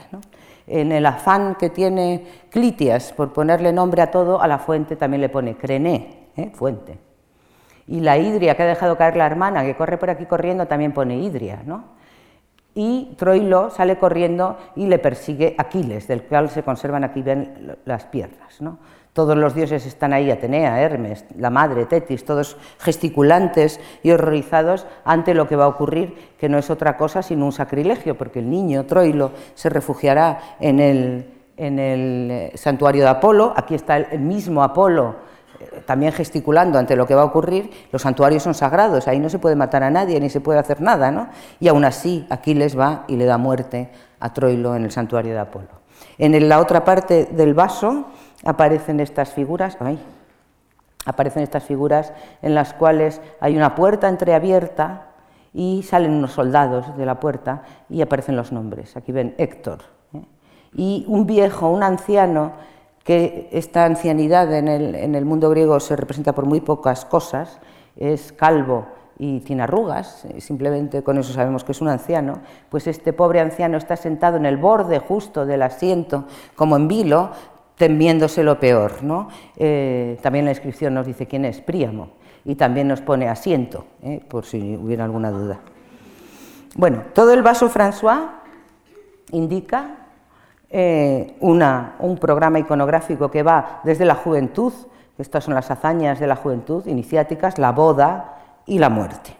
en 0.67 0.91
el 0.91 1.05
afán 1.05 1.55
que 1.55 1.69
tiene 1.69 2.25
Clitias 2.49 3.13
por 3.13 3.33
ponerle 3.33 3.71
nombre 3.71 4.01
a 4.01 4.11
todo, 4.11 4.41
a 4.41 4.47
la 4.47 4.57
fuente 4.57 4.95
también 4.95 5.21
le 5.21 5.29
pone 5.29 5.55
Crené, 5.55 6.29
¿eh? 6.35 6.51
fuente. 6.53 6.97
Y 7.87 7.99
la 7.99 8.17
Hidria, 8.17 8.55
que 8.55 8.63
ha 8.63 8.65
dejado 8.65 8.97
caer 8.97 9.15
la 9.15 9.27
hermana, 9.27 9.63
que 9.63 9.75
corre 9.75 9.97
por 9.97 10.09
aquí 10.09 10.25
corriendo, 10.25 10.65
también 10.65 10.91
pone 10.91 11.17
Hidria. 11.17 11.61
¿no? 11.65 11.83
Y 12.75 13.15
Troilo 13.17 13.69
sale 13.69 13.97
corriendo 13.97 14.57
y 14.75 14.87
le 14.87 14.99
persigue 14.99 15.55
Aquiles, 15.57 16.07
del 16.07 16.23
cual 16.23 16.49
se 16.49 16.61
conservan 16.61 17.05
aquí 17.05 17.21
ven 17.21 17.77
las 17.85 18.05
piernas. 18.05 18.59
Todos 19.13 19.37
los 19.37 19.55
dioses 19.55 19.85
están 19.85 20.11
ahí, 20.11 20.29
Atenea, 20.29 20.81
Hermes, 20.81 21.23
la 21.37 21.49
madre, 21.49 21.85
Tetis, 21.85 22.25
todos 22.25 22.57
gesticulantes 22.79 23.79
y 24.03 24.11
horrorizados 24.11 24.85
ante 25.05 25.33
lo 25.33 25.47
que 25.47 25.55
va 25.55 25.63
a 25.63 25.69
ocurrir, 25.69 26.33
que 26.37 26.49
no 26.49 26.57
es 26.57 26.69
otra 26.69 26.97
cosa 26.97 27.23
sino 27.23 27.45
un 27.45 27.53
sacrilegio, 27.53 28.17
porque 28.17 28.39
el 28.39 28.49
niño 28.49 28.85
Troilo 28.85 29.31
se 29.53 29.69
refugiará 29.69 30.57
en 30.59 30.81
el, 30.81 31.25
eh, 31.55 32.51
santuario 32.55 33.03
de 33.03 33.09
Apolo, 33.09 33.53
aquí 33.55 33.73
está 33.73 33.95
el 33.95 34.19
mismo 34.19 34.61
Apolo 34.61 35.15
también 35.85 36.11
gesticulando 36.11 36.79
ante 36.79 36.95
lo 36.95 37.05
que 37.05 37.15
va 37.15 37.21
a 37.21 37.25
ocurrir, 37.25 37.71
los 37.91 38.01
santuarios 38.01 38.43
son 38.43 38.53
sagrados, 38.53 39.07
ahí 39.07 39.19
no 39.19 39.29
se 39.29 39.39
puede 39.39 39.55
matar 39.55 39.83
a 39.83 39.89
nadie 39.89 40.19
ni 40.19 40.29
se 40.29 40.41
puede 40.41 40.59
hacer 40.59 40.81
nada, 40.81 41.11
¿no? 41.11 41.29
Y 41.59 41.67
aún 41.67 41.85
así 41.85 42.25
Aquiles 42.29 42.77
va 42.77 43.03
y 43.07 43.15
le 43.15 43.25
da 43.25 43.37
muerte 43.37 43.89
a 44.19 44.33
Troilo 44.33 44.75
en 44.75 44.83
el 44.83 44.91
santuario 44.91 45.33
de 45.33 45.39
Apolo. 45.39 45.67
En 46.17 46.49
la 46.49 46.59
otra 46.59 46.83
parte 46.83 47.25
del 47.25 47.53
vaso 47.53 48.05
aparecen 48.43 48.99
estas 48.99 49.31
figuras, 49.31 49.77
aparecen 51.05 51.43
estas 51.43 51.63
figuras 51.63 52.13
en 52.41 52.55
las 52.55 52.73
cuales 52.73 53.21
hay 53.39 53.55
una 53.57 53.75
puerta 53.75 54.07
entreabierta 54.07 55.07
y 55.53 55.83
salen 55.83 56.11
unos 56.11 56.33
soldados 56.33 56.97
de 56.97 57.05
la 57.05 57.19
puerta 57.19 57.63
y 57.89 58.01
aparecen 58.01 58.35
los 58.35 58.51
nombres. 58.51 58.97
Aquí 58.97 59.11
ven 59.11 59.35
Héctor. 59.37 59.79
¿eh? 60.13 60.25
Y 60.73 61.05
un 61.07 61.25
viejo, 61.25 61.69
un 61.69 61.83
anciano, 61.83 62.51
que 63.05 63.47
esta 63.51 63.85
ancianidad 63.85 64.51
en 64.51 64.67
el, 64.67 65.25
mundo 65.25 65.51
griego 65.51 65.79
se 65.79 65.95
representa 65.95 66.33
por 66.33 66.47
muy 66.47 66.59
pocas 66.59 67.05
cosas, 67.05 67.59
es 67.95 68.33
calvo 68.33 68.87
y 69.19 69.41
tiene 69.41 69.61
arrugas, 69.61 70.27
simplemente 70.39 71.03
con 71.03 71.19
eso 71.19 71.31
sabemos 71.31 71.63
que 71.63 71.71
es 71.73 71.81
un 71.81 71.87
anciano, 71.87 72.41
pues 72.67 72.87
este 72.87 73.13
pobre 73.13 73.39
anciano 73.41 73.77
está 73.77 73.95
sentado 73.95 74.37
en 74.37 74.47
el 74.47 74.57
borde 74.57 74.97
justo 74.97 75.45
del 75.45 75.61
asiento, 75.61 76.25
como 76.55 76.75
en 76.77 76.87
vilo, 76.87 77.29
temiéndose 77.77 78.43
lo 78.43 78.59
peor. 78.59 79.03
¿no? 79.03 79.29
Eh, 79.55 80.17
también 80.23 80.45
la 80.45 80.51
inscripción 80.51 80.95
nos 80.95 81.05
dice 81.05 81.27
quién 81.27 81.45
es, 81.45 81.61
Príamo, 81.61 82.09
y 82.43 82.55
también 82.55 82.87
nos 82.87 83.01
pone 83.01 83.29
asiento, 83.29 83.85
¿eh? 84.01 84.19
por 84.27 84.45
si 84.45 84.75
hubiera 84.75 85.03
alguna 85.03 85.29
duda. 85.29 85.59
Bueno, 86.75 87.03
todo 87.13 87.33
el 87.33 87.43
vaso 87.43 87.69
François 87.69 88.31
indica 89.31 90.04
eh, 90.69 91.35
un 91.39 92.17
programa 92.19 92.59
iconográfico 92.59 93.31
que 93.31 93.43
va 93.43 93.81
desde 93.83 94.05
la 94.05 94.15
juventud, 94.15 94.73
estas 95.17 95.43
son 95.43 95.53
las 95.53 95.71
hazañas 95.71 96.19
de 96.19 96.27
la 96.27 96.35
juventud, 96.35 96.85
iniciáticas, 96.87 97.57
la 97.57 97.71
boda, 97.71 98.35
y 98.65 98.79
la 98.79 98.89
muerte. 98.89 99.35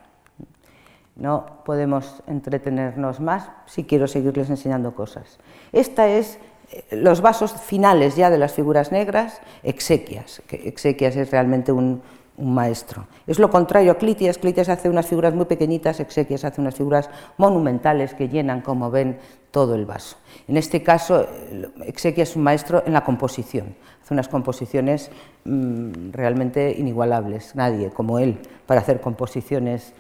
No 1.15 1.45
podemos 1.63 2.21
entretenernos 2.28 3.19
más 3.19 3.49
si 3.65 3.86
quiero 3.86 4.07
seguirles 4.07 4.49
enseñando 4.49 4.93
cosas. 4.93 5.39
Esta 5.71 6.07
es 6.07 6.38
eh, 6.71 6.84
los 6.91 7.21
vasos 7.21 7.53
finales 7.53 8.15
ya 8.15 8.30
de 8.30 8.38
las 8.38 8.53
figuras 8.53 8.91
negras, 8.91 9.41
exequias, 9.63 10.41
que 10.47 10.67
exequias 10.67 11.15
es 11.15 11.32
realmente 11.32 11.71
un, 11.71 12.01
maestro. 12.38 13.08
Es 13.28 13.40
lo 13.40 13.50
contrario 13.50 13.92
a 13.92 13.96
Clitias, 13.96 14.38
Clitias 14.38 14.70
hace 14.70 14.90
unas 14.90 15.08
figuras 15.08 15.34
muy 15.34 15.46
pequeñitas, 15.46 16.00
exequias 16.00 16.44
hace 16.44 16.62
unas 16.62 16.76
figuras 16.76 17.10
monumentales 17.38 18.14
que 18.14 18.28
llenan, 18.28 18.62
como 18.62 18.92
ven, 18.92 19.20
todo 19.52 19.76
el 19.76 19.86
vaso. 19.86 20.18
En 20.48 20.58
este 20.58 20.84
caso, 20.84 21.26
Exequias 21.86 22.32
es 22.32 22.36
un 22.36 22.44
maestro 22.44 22.84
en 22.86 22.92
la 22.92 23.06
composición, 23.06 23.76
hace 24.04 24.14
unas 24.14 24.28
composiciones 24.28 25.12
mm, 25.46 26.12
realmente 26.12 26.76
inigualables, 26.78 27.56
nadie 27.56 27.90
como 27.92 28.20
él 28.20 28.38
para 28.66 28.82
hacer 28.82 29.00
composiciones 29.00 29.94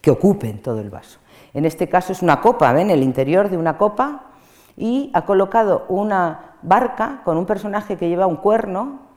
que 0.00 0.10
ocupen 0.10 0.62
todo 0.62 0.80
el 0.80 0.88
vaso. 0.88 1.18
En 1.52 1.66
este 1.66 1.88
caso 1.88 2.12
es 2.12 2.22
una 2.22 2.40
copa, 2.40 2.72
¿ven? 2.72 2.90
El 2.90 3.02
interior 3.02 3.50
de 3.50 3.58
una 3.58 3.76
copa 3.76 4.30
y 4.76 5.10
ha 5.12 5.26
colocado 5.26 5.84
una 5.88 6.56
barca 6.62 7.20
con 7.24 7.36
un 7.36 7.44
personaje 7.44 7.96
que 7.96 8.08
lleva 8.08 8.26
un 8.26 8.36
cuerno 8.36 9.11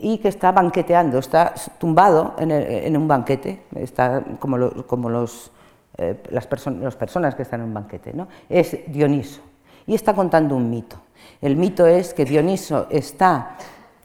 y 0.00 0.18
que 0.18 0.28
está 0.28 0.52
banqueteando, 0.52 1.18
está 1.18 1.54
tumbado 1.78 2.34
en, 2.38 2.96
un 2.96 3.06
banquete, 3.06 3.62
está 3.76 4.22
como, 4.38 4.70
como 4.86 5.10
los, 5.10 5.50
eh, 5.98 6.22
las, 6.30 6.46
personas 6.46 7.34
que 7.34 7.42
están 7.42 7.60
en 7.60 7.66
un 7.66 7.74
banquete. 7.74 8.12
¿no? 8.14 8.28
Es 8.48 8.76
Dioniso 8.86 9.42
y 9.86 9.94
está 9.94 10.14
contando 10.14 10.56
un 10.56 10.70
mito. 10.70 10.96
El 11.40 11.56
mito 11.56 11.86
es 11.86 12.14
que 12.14 12.24
Dioniso 12.24 12.86
está 12.90 13.56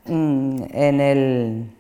mm, 0.06 0.56
en 0.72 1.02
el, 1.02 1.72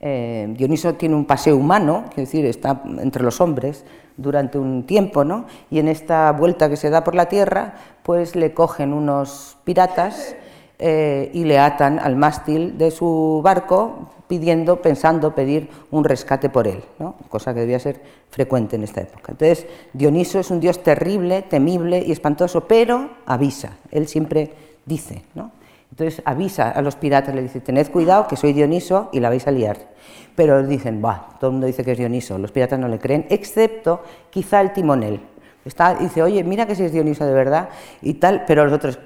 eh, 0.00 0.52
Dioniso 0.56 0.94
tiene 0.94 1.14
un 1.14 1.24
paseo 1.24 1.56
humano, 1.56 2.04
es 2.10 2.16
decir, 2.16 2.44
está 2.44 2.82
entre 2.98 3.22
los 3.22 3.40
hombres 3.40 3.84
durante 4.16 4.58
un 4.58 4.84
tiempo, 4.84 5.24
¿no? 5.24 5.46
Y 5.70 5.78
en 5.78 5.88
esta 5.88 6.32
vuelta 6.32 6.68
que 6.68 6.76
se 6.76 6.90
da 6.90 7.04
por 7.04 7.14
la 7.14 7.26
tierra, 7.26 7.74
pues 8.02 8.34
le 8.34 8.54
cogen 8.54 8.92
unos 8.92 9.58
piratas 9.64 10.34
eh, 10.78 11.30
y 11.32 11.44
le 11.44 11.58
atan 11.58 11.98
al 11.98 12.16
mástil 12.16 12.76
de 12.76 12.90
su 12.90 13.40
barco 13.42 14.10
pidiendo, 14.28 14.82
pensando 14.82 15.34
pedir 15.34 15.68
un 15.90 16.04
rescate 16.04 16.50
por 16.50 16.66
él, 16.66 16.82
¿no? 16.98 17.14
cosa 17.28 17.54
que 17.54 17.60
debía 17.60 17.78
ser 17.78 18.00
frecuente 18.28 18.76
en 18.76 18.82
esta 18.82 19.00
época. 19.00 19.32
Entonces, 19.32 19.66
Dioniso 19.92 20.40
es 20.40 20.50
un 20.50 20.60
dios 20.60 20.82
terrible, 20.82 21.42
temible 21.42 22.02
y 22.04 22.12
espantoso, 22.12 22.62
pero 22.62 23.10
avisa, 23.24 23.78
él 23.90 24.08
siempre 24.08 24.52
dice, 24.84 25.22
¿no? 25.34 25.50
Entonces 25.90 26.20
avisa 26.26 26.72
a 26.72 26.82
los 26.82 26.96
piratas, 26.96 27.34
le 27.34 27.42
dice, 27.42 27.60
tened 27.60 27.90
cuidado 27.90 28.26
que 28.28 28.36
soy 28.36 28.52
Dioniso 28.52 29.08
y 29.12 29.20
la 29.20 29.30
vais 29.30 29.46
a 29.46 29.50
liar. 29.50 29.78
Pero 30.34 30.62
dicen, 30.62 31.00
va, 31.02 31.28
todo 31.40 31.48
el 31.48 31.52
mundo 31.52 31.66
dice 31.66 31.84
que 31.84 31.92
es 31.92 31.98
Dioniso, 31.98 32.36
los 32.36 32.52
piratas 32.52 32.78
no 32.78 32.88
le 32.88 32.98
creen, 32.98 33.26
excepto 33.30 34.02
quizá 34.28 34.60
el 34.60 34.72
timonel. 34.74 35.20
Está, 35.64 35.94
dice, 35.94 36.22
oye, 36.22 36.44
mira 36.44 36.66
que 36.66 36.74
si 36.74 36.84
es 36.84 36.92
Dioniso 36.92 37.24
de 37.24 37.32
verdad 37.32 37.70
y 38.02 38.14
tal, 38.14 38.44
pero 38.46 38.64
los 38.64 38.74
otros 38.74 38.98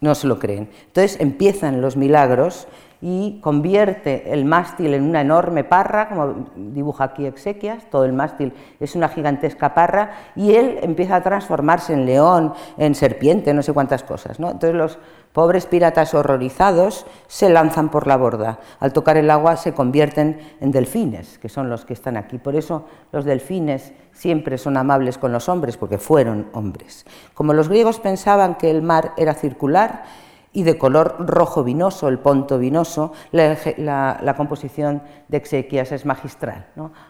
no 0.00 0.14
se 0.14 0.26
lo 0.26 0.38
creen. 0.38 0.70
Entonces 0.86 1.20
empiezan 1.20 1.80
los 1.80 1.96
milagros 1.96 2.66
y 3.02 3.40
convierte 3.40 4.30
el 4.32 4.44
mástil 4.44 4.92
en 4.94 5.04
una 5.04 5.22
enorme 5.22 5.64
parra, 5.64 6.08
como 6.08 6.48
dibuja 6.54 7.04
aquí 7.04 7.24
Exequias, 7.24 7.88
todo 7.90 8.04
el 8.04 8.12
mástil 8.12 8.52
es 8.78 8.94
una 8.94 9.08
gigantesca 9.08 9.72
parra, 9.72 10.10
y 10.36 10.54
él 10.54 10.78
empieza 10.82 11.16
a 11.16 11.22
transformarse 11.22 11.94
en 11.94 12.04
león, 12.04 12.52
en 12.76 12.94
serpiente, 12.94 13.54
no 13.54 13.62
sé 13.62 13.72
cuántas 13.72 14.02
cosas. 14.02 14.38
¿no? 14.38 14.50
Entonces 14.50 14.74
los 14.74 14.98
pobres 15.32 15.66
piratas 15.66 16.14
horrorizados 16.14 17.06
se 17.28 17.48
lanzan 17.48 17.90
por 17.90 18.06
la 18.06 18.16
borda. 18.16 18.60
Al 18.78 18.92
tocar 18.92 19.16
el 19.16 19.30
agua 19.30 19.56
se 19.56 19.74
convierten 19.74 20.40
en 20.60 20.72
delfines, 20.72 21.38
que 21.38 21.48
son 21.48 21.70
los 21.70 21.84
que 21.84 21.92
están 21.92 22.16
aquí. 22.16 22.38
Por 22.38 22.56
eso 22.56 22.86
los 23.12 23.24
delfines 23.24 23.92
siempre 24.12 24.58
son 24.58 24.76
amables 24.76 25.18
con 25.18 25.32
los 25.32 25.48
hombres, 25.48 25.76
porque 25.76 25.98
fueron 25.98 26.48
hombres. 26.52 27.06
Como 27.34 27.54
los 27.54 27.68
griegos 27.68 28.00
pensaban 28.00 28.56
que 28.56 28.70
el 28.70 28.82
mar 28.82 29.12
era 29.16 29.34
circular, 29.34 30.04
y 30.52 30.64
de 30.64 30.76
color 30.78 31.16
rojo 31.28 31.62
vinoso, 31.62 32.08
el 32.08 32.18
ponto 32.18 32.58
vinoso, 32.58 33.12
la, 33.30 34.34
composición 34.36 35.02
de 35.28 35.36
Exequias 35.36 35.92
es 35.92 36.04
magistral. 36.04 36.66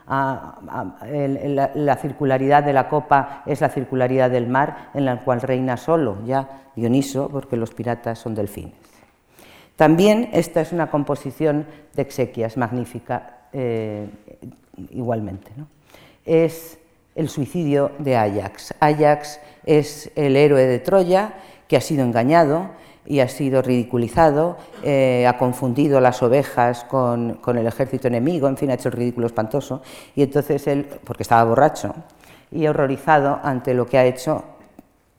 la, 0.07 1.97
circularidad 2.01 2.63
de 2.63 2.75
la 2.75 2.89
copa 2.89 3.43
es 3.47 3.63
la 3.63 3.71
circularidad 3.71 4.31
del 4.31 4.47
mar, 4.47 4.91
en 4.93 5.07
la 5.07 5.25
cual 5.25 5.41
reina 5.41 5.77
solo 5.77 6.19
ya 6.27 6.67
Dioniso, 6.77 7.29
porque 7.29 7.57
los 7.57 7.73
piratas 7.73 8.19
son 8.19 8.35
delfines. 8.35 8.75
También 9.77 10.29
esta 10.33 10.61
es 10.61 10.73
una 10.73 10.91
composición 10.91 11.67
de 11.95 12.03
Exequias 12.03 12.59
magnífica, 12.59 13.39
eh, 13.53 14.09
igualmente. 14.91 15.51
Es 16.27 16.79
el 17.15 17.31
suicidio 17.31 17.91
de 17.99 18.17
Ajax. 18.17 18.75
Ajax 18.79 19.41
es 19.65 20.13
el 20.15 20.37
héroe 20.37 20.67
de 20.67 20.79
Troya 20.79 21.33
que 21.67 21.77
ha 21.77 21.81
sido 21.81 22.05
engañado 22.05 22.71
y 23.07 23.21
ha 23.21 23.29
sido 23.29 23.63
ridiculizado, 23.63 24.57
eh, 24.83 25.27
ha 25.27 25.39
confundido 25.39 26.01
las 26.01 26.23
ovejas 26.23 26.85
con, 26.85 27.41
el 27.47 27.67
ejército 27.67 28.09
enemigo, 28.09 28.49
en 28.49 28.57
fin, 28.57 28.71
ha 28.71 28.75
hecho 28.75 28.89
el 28.89 28.95
ridículo 28.95 29.27
espantoso. 29.27 29.83
Y 30.15 30.23
entonces 30.23 30.67
él, 30.67 30.87
porque 31.05 31.23
estaba 31.23 31.45
borracho 31.45 31.95
y 32.51 32.67
horrorizado 32.67 33.41
ante 33.43 33.75
lo 33.75 33.87
que 33.87 33.99
ha 33.99 34.05
hecho, 34.05 34.45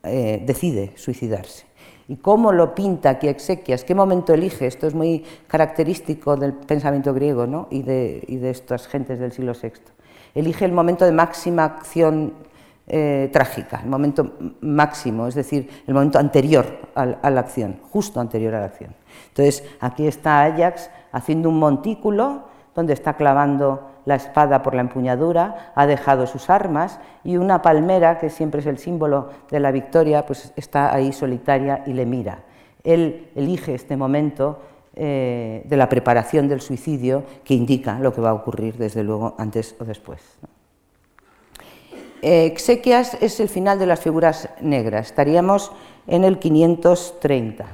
eh, 0.03 0.41
decide 0.45 0.93
suicidarse. 0.95 1.65
¿Y 2.07 2.17
cómo 2.17 2.51
lo 2.51 2.75
pinta 2.75 3.11
aquí 3.11 3.27
Exequias? 3.27 3.83
¿Qué 3.83 3.95
momento 3.95 4.33
elige? 4.33 4.67
Esto 4.67 4.87
es 4.87 4.93
muy 4.93 5.23
característico 5.47 6.35
del 6.35 6.53
pensamiento 6.53 7.13
griego 7.13 7.47
¿no? 7.47 7.67
y, 7.71 7.83
de, 7.83 8.23
y 8.27 8.37
de 8.37 8.49
estas 8.49 8.87
gentes 8.87 9.19
del 9.19 9.31
siglo 9.31 9.53
VI. 9.53 9.71
Elige 10.35 10.65
el 10.65 10.71
momento 10.71 11.05
de 11.05 11.11
máxima 11.11 11.63
acción 11.63 12.33
eh, 12.93 13.29
trágica, 13.31 13.79
el 13.81 13.89
momento 13.89 14.33
máximo, 14.59 15.25
es 15.25 15.33
decir, 15.33 15.69
el 15.87 15.93
momento 15.93 16.19
anterior 16.19 16.65
a, 16.93 17.29
la 17.29 17.39
acción, 17.39 17.79
justo 17.89 18.19
anterior 18.19 18.53
a 18.53 18.59
la 18.59 18.65
acción. 18.65 18.93
Entonces, 19.29 19.63
aquí 19.79 20.07
está 20.07 20.43
Ajax 20.43 20.89
haciendo 21.13 21.47
un 21.47 21.57
montículo 21.57 22.49
donde 22.75 22.91
está 22.91 23.13
clavando 23.13 23.91
la 24.03 24.15
espada 24.15 24.61
por 24.61 24.75
la 24.75 24.81
empuñadura, 24.81 25.71
ha 25.73 25.85
dejado 25.85 26.27
sus 26.27 26.49
armas 26.49 26.99
y 27.23 27.37
una 27.37 27.61
palmera, 27.61 28.19
que 28.19 28.29
siempre 28.29 28.59
es 28.59 28.67
el 28.67 28.77
símbolo 28.77 29.29
de 29.49 29.61
la 29.61 29.71
victoria, 29.71 30.25
pues 30.25 30.51
está 30.57 30.93
ahí 30.93 31.13
solitaria 31.13 31.83
y 31.85 31.93
le 31.93 32.05
mira. 32.05 32.39
Él 32.83 33.29
elige 33.35 33.73
este 33.73 33.95
momento 33.95 34.59
eh, 34.95 35.63
de 35.63 35.77
la 35.77 35.87
preparación 35.87 36.49
del 36.49 36.59
suicidio 36.59 37.23
que 37.45 37.53
indica 37.53 37.99
lo 37.99 38.11
que 38.11 38.19
va 38.19 38.31
a 38.31 38.33
ocurrir, 38.33 38.75
desde 38.75 39.01
luego, 39.01 39.33
antes 39.37 39.77
o 39.79 39.85
después. 39.85 40.19
Exequias 42.21 43.17
es 43.21 43.39
el 43.39 43.49
final 43.49 43.79
de 43.79 43.85
las 43.85 43.99
figuras 43.99 44.49
negras, 44.61 45.07
estaríamos 45.07 45.71
en 46.07 46.23
el 46.23 46.39
530. 46.39 47.65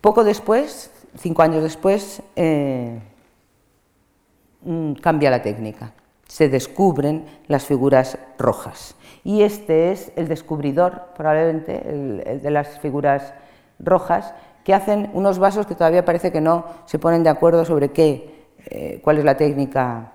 Poco 0.00 0.24
después, 0.24 0.90
cinco 1.18 1.42
años 1.42 1.62
después, 1.62 2.22
eh, 2.36 3.00
mm, 4.62 4.94
cambia 4.94 5.30
la 5.30 5.42
técnica. 5.42 5.92
Se 6.26 6.48
descubren 6.48 7.26
las 7.48 7.64
figuras 7.64 8.18
rojas. 8.38 8.96
Y 9.24 9.42
este 9.42 9.92
es 9.92 10.12
el 10.16 10.28
descubridor, 10.28 11.08
probablemente, 11.16 11.88
el, 11.88 12.40
de 12.42 12.50
las 12.50 12.78
figuras 12.80 13.34
rojas, 13.78 14.34
que 14.64 14.74
hacen 14.74 15.10
unos 15.12 15.38
vasos 15.38 15.66
que 15.66 15.74
todavía 15.74 16.04
parece 16.04 16.32
que 16.32 16.40
no 16.40 16.64
se 16.86 16.98
ponen 16.98 17.22
de 17.22 17.30
acuerdo 17.30 17.64
sobre 17.64 17.90
qué, 17.90 18.46
eh, 18.66 19.00
cuál 19.02 19.18
es 19.18 19.24
la 19.24 19.36
técnica 19.36 20.13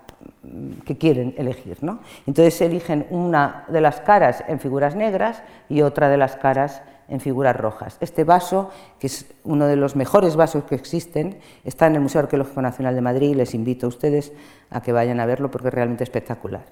que 0.85 0.97
quieren 0.97 1.33
elegir. 1.37 1.77
¿no? 1.81 1.99
Entonces 2.25 2.59
eligen 2.61 3.05
una 3.09 3.65
de 3.69 3.81
las 3.81 4.01
caras 4.01 4.43
en 4.47 4.59
figuras 4.59 4.95
negras 4.95 5.43
y 5.69 5.81
otra 5.81 6.09
de 6.09 6.17
las 6.17 6.35
caras 6.35 6.81
en 7.07 7.19
figuras 7.19 7.55
rojas. 7.55 7.97
Este 8.01 8.23
vaso, 8.23 8.69
que 8.99 9.07
es 9.07 9.25
uno 9.43 9.65
de 9.65 9.75
los 9.75 9.95
mejores 9.95 10.35
vasos 10.35 10.63
que 10.65 10.75
existen, 10.75 11.39
está 11.63 11.87
en 11.87 11.95
el 11.95 12.01
Museo 12.01 12.21
Arqueológico 12.21 12.61
Nacional 12.61 12.95
de 12.95 13.01
Madrid 13.01 13.29
y 13.29 13.35
les 13.35 13.53
invito 13.53 13.87
a 13.87 13.89
ustedes 13.89 14.31
a 14.69 14.81
que 14.81 14.91
vayan 14.91 15.19
a 15.19 15.25
verlo 15.25 15.49
porque 15.49 15.69
es 15.69 15.73
realmente 15.73 16.03
espectacular. 16.03 16.65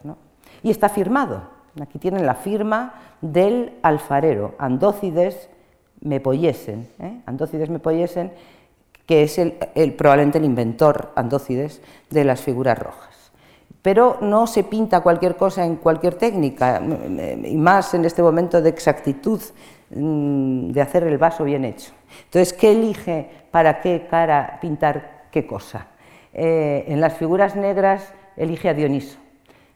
Y 0.61 0.69
está 0.69 0.89
firmado. 0.89 1.57
Aquí 1.81 1.99
tienen 1.99 2.25
la 2.25 2.35
firma 2.35 2.93
del 3.21 3.73
alfarero, 3.81 4.55
Andócides 4.57 5.49
Mepoyesen. 6.01 6.87
¿eh? 6.99 7.21
Andócides 7.25 7.69
Mepoyesen 7.69 8.31
que 9.07 9.23
es 9.23 9.39
el, 9.39 9.93
probablemente 9.93 10.37
el 10.37 10.43
inventor, 10.43 11.13
Andócides, 11.15 11.81
de 12.09 12.25
las 12.25 12.41
figuras 12.41 12.77
rojas. 12.77 13.16
Pero 13.81 14.17
no 14.21 14.47
se 14.47 14.63
pinta 14.63 15.01
cualquier 15.01 15.35
cosa 15.35 15.65
en 15.65 15.77
cualquier 15.77 16.15
técnica, 16.15 16.81
y 16.81 17.55
más 17.55 17.93
en 17.93 18.05
este 18.05 18.21
momento 18.21 18.61
de 18.61 18.69
exactitud 18.69 19.41
mm, 19.91 20.71
de 20.71 20.81
hacer 20.81 21.03
el 21.03 21.17
vaso 21.17 21.43
bien 21.43 21.63
hecho. 21.63 21.91
Entonces, 22.25 22.53
¿qué 22.53 22.71
elige 22.71 23.29
para 23.51 23.81
qué 23.81 24.07
cara 24.09 24.57
pintar 24.61 25.27
qué 25.31 25.45
cosa? 25.45 25.87
Eh, 26.33 26.85
en 26.87 27.01
las 27.01 27.13
figuras 27.13 27.55
negras 27.55 28.13
elige 28.35 28.69
a 28.69 28.73
Dioniso. 28.73 29.17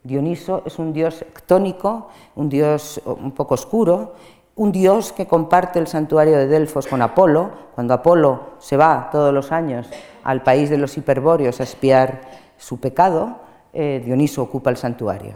Dioniso 0.04 0.64
es 0.66 0.80
un 0.80 0.94
dios 0.94 1.24
tónico, 1.46 2.10
un 2.36 2.50
dios 2.50 3.02
un 3.06 3.32
poco 3.32 3.54
oscuro, 3.54 4.16
un 4.56 4.72
dios 4.72 5.14
que 5.14 5.28
comparte 5.28 5.80
el 5.80 5.88
santuario 5.88 6.38
de 6.38 6.48
Delfos 6.48 6.88
con 6.88 7.02
Apolo, 7.02 7.52
cuando 7.76 7.94
Apolo 7.94 8.52
se 8.60 8.78
va 8.78 9.10
todos 9.12 9.34
los 9.34 9.52
años 9.52 9.88
al 10.24 10.44
país 10.44 10.70
de 10.70 10.78
los 10.78 10.98
hiperbóreos 10.98 11.60
a 11.60 11.64
espiar 11.64 12.22
su 12.58 12.80
pecado, 12.80 13.38
eh, 13.74 14.02
Dioniso 14.04 14.42
ocupa 14.44 14.70
el 14.70 14.78
santuario. 14.78 15.34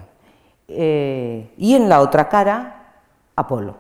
Eh, 0.68 1.52
y 1.58 1.76
en 1.76 1.90
la 1.90 2.02
otra 2.02 2.28
cara, 2.28 3.02
Apolo, 3.36 3.76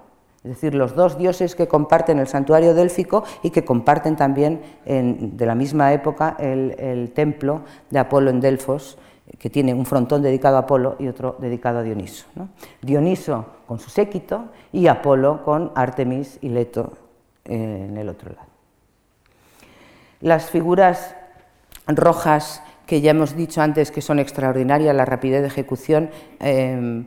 es 0.45 0.51
decir, 0.51 0.76
los 0.76 0.95
dos 0.95 1.18
dioses 1.18 1.56
que 1.56 1.68
comparten 1.68 2.20
el 2.20 2.28
santuario 2.28 2.76
délfico 2.76 3.24
y 3.41 3.49
que 3.49 3.66
comparten 3.66 4.16
también 4.16 4.62
de 4.86 5.45
la 5.45 5.56
misma 5.56 5.91
época 5.91 6.36
el, 6.38 7.12
templo 7.16 7.64
de 7.89 7.97
Apolo 7.97 8.30
en 8.30 8.41
Delfos, 8.41 8.99
que 9.39 9.49
tiene 9.49 9.74
un 9.74 9.88
frontón 9.88 10.22
dedicado 10.22 10.58
a 10.58 10.60
Apolo 10.60 10.97
y 10.99 11.08
otro 11.08 11.36
dedicado 11.39 11.80
a 11.80 11.82
Dioniso. 11.82 12.28
Dioniso 12.80 13.45
con 13.66 13.80
su 13.80 13.89
séquito 13.89 14.49
y 14.72 14.86
Apolo 14.86 15.43
con 15.43 15.72
Artemis 15.74 16.38
y 16.41 16.49
Leto 16.49 16.93
eh, 17.45 17.88
en 17.89 17.97
el 17.97 18.08
otro 18.08 18.32
lado. 18.32 18.47
Las 20.22 20.51
figuras 20.51 21.16
rojas 21.88 22.62
que 22.86 23.02
ya 23.02 23.12
hemos 23.12 23.36
dicho 23.36 23.62
antes 23.62 23.92
que 23.92 24.02
son 24.02 24.20
extraordinarias, 24.20 24.96
la 24.96 25.06
rapidez 25.06 25.42
de 25.42 25.48
ejecución, 25.48 26.10
eh, 26.40 27.04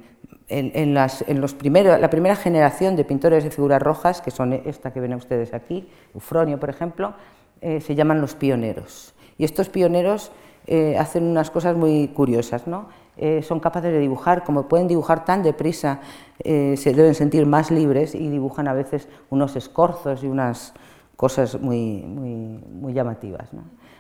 en, 0.51 1.41
los 1.41 1.55
primeros, 1.55 2.01
la 2.01 2.09
primera 2.09 2.35
generación 2.35 2.97
de 2.97 3.05
pintores 3.05 3.45
de 3.45 3.51
figuras 3.51 3.83
rojas, 3.83 4.23
que 4.23 4.31
son 4.31 4.53
esta 4.53 4.93
que 4.93 5.01
ven 5.01 5.15
ustedes 5.15 5.53
aquí, 5.53 5.89
Eufronio, 6.15 6.59
por 6.59 6.71
ejemplo, 6.71 7.15
eh, 7.61 7.81
se 7.81 7.95
llaman 7.95 8.21
los 8.21 8.35
pioneros. 8.35 9.15
Y 9.37 9.45
estos 9.45 9.69
pioneros 9.69 10.33
eh, 10.71 10.99
hacen 10.99 11.25
unas 11.25 11.51
cosas 11.51 11.77
muy 11.77 12.09
curiosas, 12.09 12.67
¿no? 12.67 12.89
Eh, 13.17 13.43
son 13.43 13.59
capaces 13.59 13.91
de 13.91 13.99
dibujar, 13.99 14.45
como 14.45 14.69
pueden 14.69 14.87
dibujar 14.87 15.25
tan 15.25 15.43
deprisa, 15.43 16.01
eh, 16.41 16.77
se 16.77 16.93
deben 16.93 17.15
sentir 17.15 17.47
más 17.47 17.71
libres 17.71 18.15
y 18.15 18.29
dibujan 18.29 18.69
a 18.69 18.75
veces 18.75 19.09
unos 19.31 19.57
escorzos 19.57 20.23
y 20.23 20.27
unas 20.27 20.75
cosas 21.17 21.59
muy, 21.59 22.03
muy, 22.03 22.63
muy 22.71 22.93
llamativas. 22.93 23.49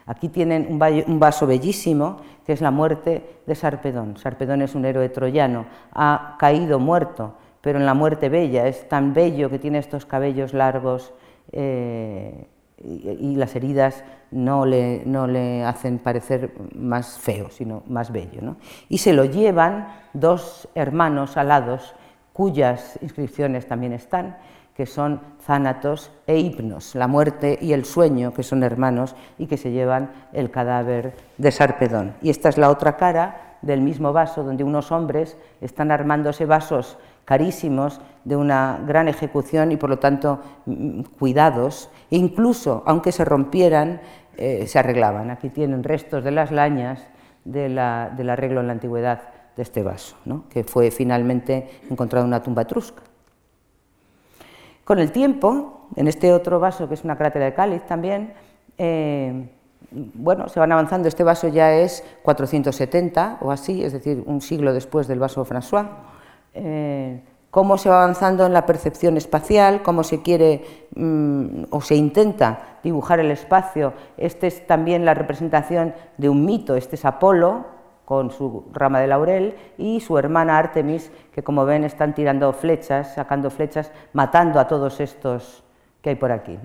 Aquí 0.08 0.30
tienen 0.30 0.66
un, 0.70 1.20
vaso 1.20 1.46
bellísimo, 1.46 2.16
que 2.46 2.54
es 2.54 2.62
la 2.62 2.70
muerte 2.70 3.40
de 3.46 3.54
Sarpedón. 3.54 4.16
Sarpedón 4.16 4.62
es 4.62 4.74
un 4.74 4.86
héroe 4.86 5.10
troyano, 5.10 5.66
ha 5.92 6.36
caído 6.38 6.78
muerto, 6.78 7.34
pero 7.60 7.78
en 7.78 7.84
la 7.84 7.92
muerte 7.92 8.30
bella, 8.30 8.66
es 8.66 8.88
tan 8.88 9.12
bello 9.12 9.50
que 9.50 9.58
tiene 9.58 9.76
estos 9.76 10.06
cabellos 10.06 10.54
largos 10.54 11.12
y, 11.52 13.36
las 13.36 13.54
heridas 13.54 14.02
no 14.30 14.64
le, 14.64 15.02
no 15.04 15.26
le, 15.26 15.62
hacen 15.64 15.98
parecer 15.98 16.52
más 16.74 17.18
feo, 17.18 17.50
sino 17.50 17.82
más 17.86 18.10
bello. 18.10 18.56
Y 18.88 18.98
se 18.98 19.12
lo 19.12 19.26
llevan 19.26 19.88
dos 20.14 20.70
hermanos 20.74 21.36
alados, 21.36 21.94
cuyas 22.32 22.98
inscripciones 23.02 23.66
también 23.66 23.92
están, 23.92 24.38
que 24.78 24.86
son 24.86 25.20
Zánatos 25.44 26.12
e 26.28 26.38
Hipnos, 26.38 26.94
la 26.94 27.08
muerte 27.08 27.58
y 27.60 27.72
el 27.72 27.84
sueño, 27.84 28.32
que 28.32 28.44
son 28.44 28.62
hermanos, 28.62 29.16
y 29.36 29.48
que 29.48 29.56
se 29.56 29.72
llevan 29.72 30.12
el 30.32 30.52
cadáver 30.52 31.16
de 31.36 31.50
Sarpedón. 31.50 32.14
Y 32.22 32.30
esta 32.30 32.48
es 32.48 32.58
la 32.58 32.70
otra 32.70 32.96
cara 32.96 33.56
del 33.60 33.80
mismo 33.80 34.12
vaso, 34.12 34.44
donde 34.44 34.62
unos 34.62 34.92
hombres 34.92 35.36
están 35.60 35.90
armándose 35.90 36.46
vasos 36.46 36.96
carísimos, 37.24 38.00
de 38.22 38.36
una 38.36 38.78
gran 38.86 39.08
ejecución 39.08 39.72
y 39.72 39.76
por 39.76 39.90
lo 39.90 39.98
tanto 39.98 40.38
mm, 40.66 41.00
cuidados, 41.18 41.90
e 42.08 42.16
incluso 42.16 42.84
aunque 42.86 43.10
se 43.10 43.24
rompieran, 43.24 44.00
eh, 44.36 44.68
se 44.68 44.78
arreglaban. 44.78 45.32
Aquí 45.32 45.48
tienen 45.48 45.82
restos 45.82 46.22
de 46.22 46.30
las 46.30 46.52
lañas 46.52 47.04
del 47.44 47.76
arreglo 47.80 48.60
en 48.60 48.68
la 48.68 48.74
antigüedad 48.74 49.22
de 49.56 49.62
este 49.64 49.82
vaso, 49.82 50.14
que 50.48 50.62
fue 50.62 50.92
finalmente 50.92 51.68
encontrado 51.90 52.24
en 52.24 52.28
una 52.28 52.44
tumba 52.44 52.62
etrusca. 52.62 53.02
Con 54.88 55.00
el 55.00 55.12
tiempo, 55.12 55.86
en 55.96 56.08
este 56.08 56.32
otro 56.32 56.60
vaso, 56.60 56.88
que 56.88 56.94
es 56.94 57.04
una 57.04 57.18
crátera 57.18 57.44
de 57.44 57.52
cáliz 57.52 57.82
también, 57.82 58.32
eh, 58.78 59.50
bueno, 59.90 60.48
se 60.48 60.58
van 60.58 60.72
avanzando. 60.72 61.08
Este 61.08 61.22
vaso 61.24 61.46
ya 61.48 61.74
es 61.74 62.02
470 62.22 63.36
o 63.42 63.52
así, 63.52 63.84
es 63.84 63.92
decir, 63.92 64.22
un 64.24 64.40
siglo 64.40 64.72
después 64.72 65.06
del 65.06 65.18
vaso 65.18 65.44
François. 65.44 65.88
Eh, 66.54 67.20
cómo 67.50 67.76
se 67.76 67.90
va 67.90 68.02
avanzando 68.02 68.46
en 68.46 68.54
la 68.54 68.64
percepción 68.64 69.18
espacial, 69.18 69.82
cómo 69.82 70.04
se 70.04 70.22
quiere 70.22 70.64
mm, 70.96 71.64
o 71.68 71.82
se 71.82 71.94
intenta 71.94 72.78
dibujar 72.82 73.20
el 73.20 73.30
espacio. 73.30 73.92
Esta 74.16 74.46
es 74.46 74.66
también 74.66 75.04
la 75.04 75.12
representación 75.12 75.92
de 76.16 76.30
un 76.30 76.46
mito, 76.46 76.76
este 76.76 76.96
es 76.96 77.04
Apolo 77.04 77.77
con 78.08 78.30
su 78.30 78.64
rama 78.72 79.00
de 79.00 79.06
laurel 79.06 79.54
y 79.76 80.00
su 80.00 80.16
hermana 80.16 80.56
Artemis, 80.56 81.12
que 81.30 81.42
como 81.42 81.66
ven 81.66 81.84
están 81.84 82.14
tirando 82.14 82.50
flechas, 82.54 83.12
sacando 83.12 83.50
flechas, 83.50 83.92
matando 84.14 84.58
a 84.58 84.66
todos 84.66 84.98
estos 85.00 85.62
que 86.00 86.08
hay 86.08 86.16
por 86.16 86.32
aquí. 86.32 86.58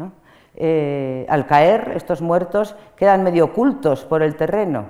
Eh, 0.55 1.25
al 1.27 1.45
caer, 1.45 1.91
estos 1.97 2.21
muertos 2.21 2.77
quedan 2.95 3.23
medio 3.23 3.43
ocultos 3.43 4.05
por 4.05 4.23
el 4.23 4.37
terreno. 4.37 4.85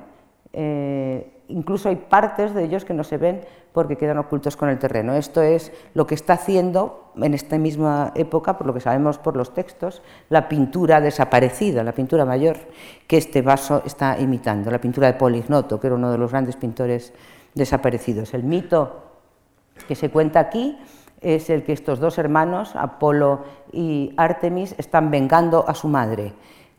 Eh, 0.54 1.33
incluso 1.48 1.90
hay 1.90 1.96
partes 1.96 2.54
de 2.54 2.64
ellos 2.64 2.86
que 2.86 2.94
no 2.94 3.04
se 3.04 3.18
ven 3.18 3.42
porque 3.74 3.98
quedan 3.98 4.20
ocultos 4.20 4.56
con 4.56 4.70
el 4.70 4.78
terreno. 4.78 5.14
Esto 5.14 5.42
es 5.42 5.72
lo 5.94 6.06
que 6.06 6.16
está 6.16 6.34
haciendo 6.34 7.12
en 7.16 7.34
esta 7.34 7.58
misma 7.58 8.12
época, 8.16 8.58
por 8.58 8.68
lo 8.68 8.74
que 8.74 8.80
sabemos 8.80 9.18
por 9.18 9.36
los 9.36 9.54
textos, 9.54 10.02
la 10.30 10.48
pintura 10.48 11.02
desaparecida, 11.02 11.84
la 11.84 11.92
pintura 11.92 12.26
mayor 12.26 12.58
que 13.08 13.18
este 13.18 13.42
vaso 13.42 13.82
está 13.86 14.20
imitando, 14.20 14.70
la 14.72 14.80
pintura 14.80 15.08
de 15.08 15.14
Polignoto, 15.14 15.80
que 15.80 15.88
era 15.88 15.96
uno 15.96 16.12
de 16.12 16.18
los 16.18 16.32
grandes 16.32 16.56
pintores 16.56 17.14
desaparecidos. 17.56 18.34
El 18.34 18.44
mito 18.44 19.04
que 19.88 19.96
se 19.96 20.10
cuenta 20.10 20.40
aquí 20.40 20.78
es 21.20 21.50
el 21.50 21.64
que 21.64 21.74
estos 21.74 22.00
dos 22.00 22.18
hermanos, 22.18 22.76
Apolo 22.76 23.44
y 23.72 24.14
Artemis, 24.18 24.76
están 24.78 25.10
vengando 25.10 25.66
a 25.68 25.74
su 25.74 25.88
madre, 25.88 26.34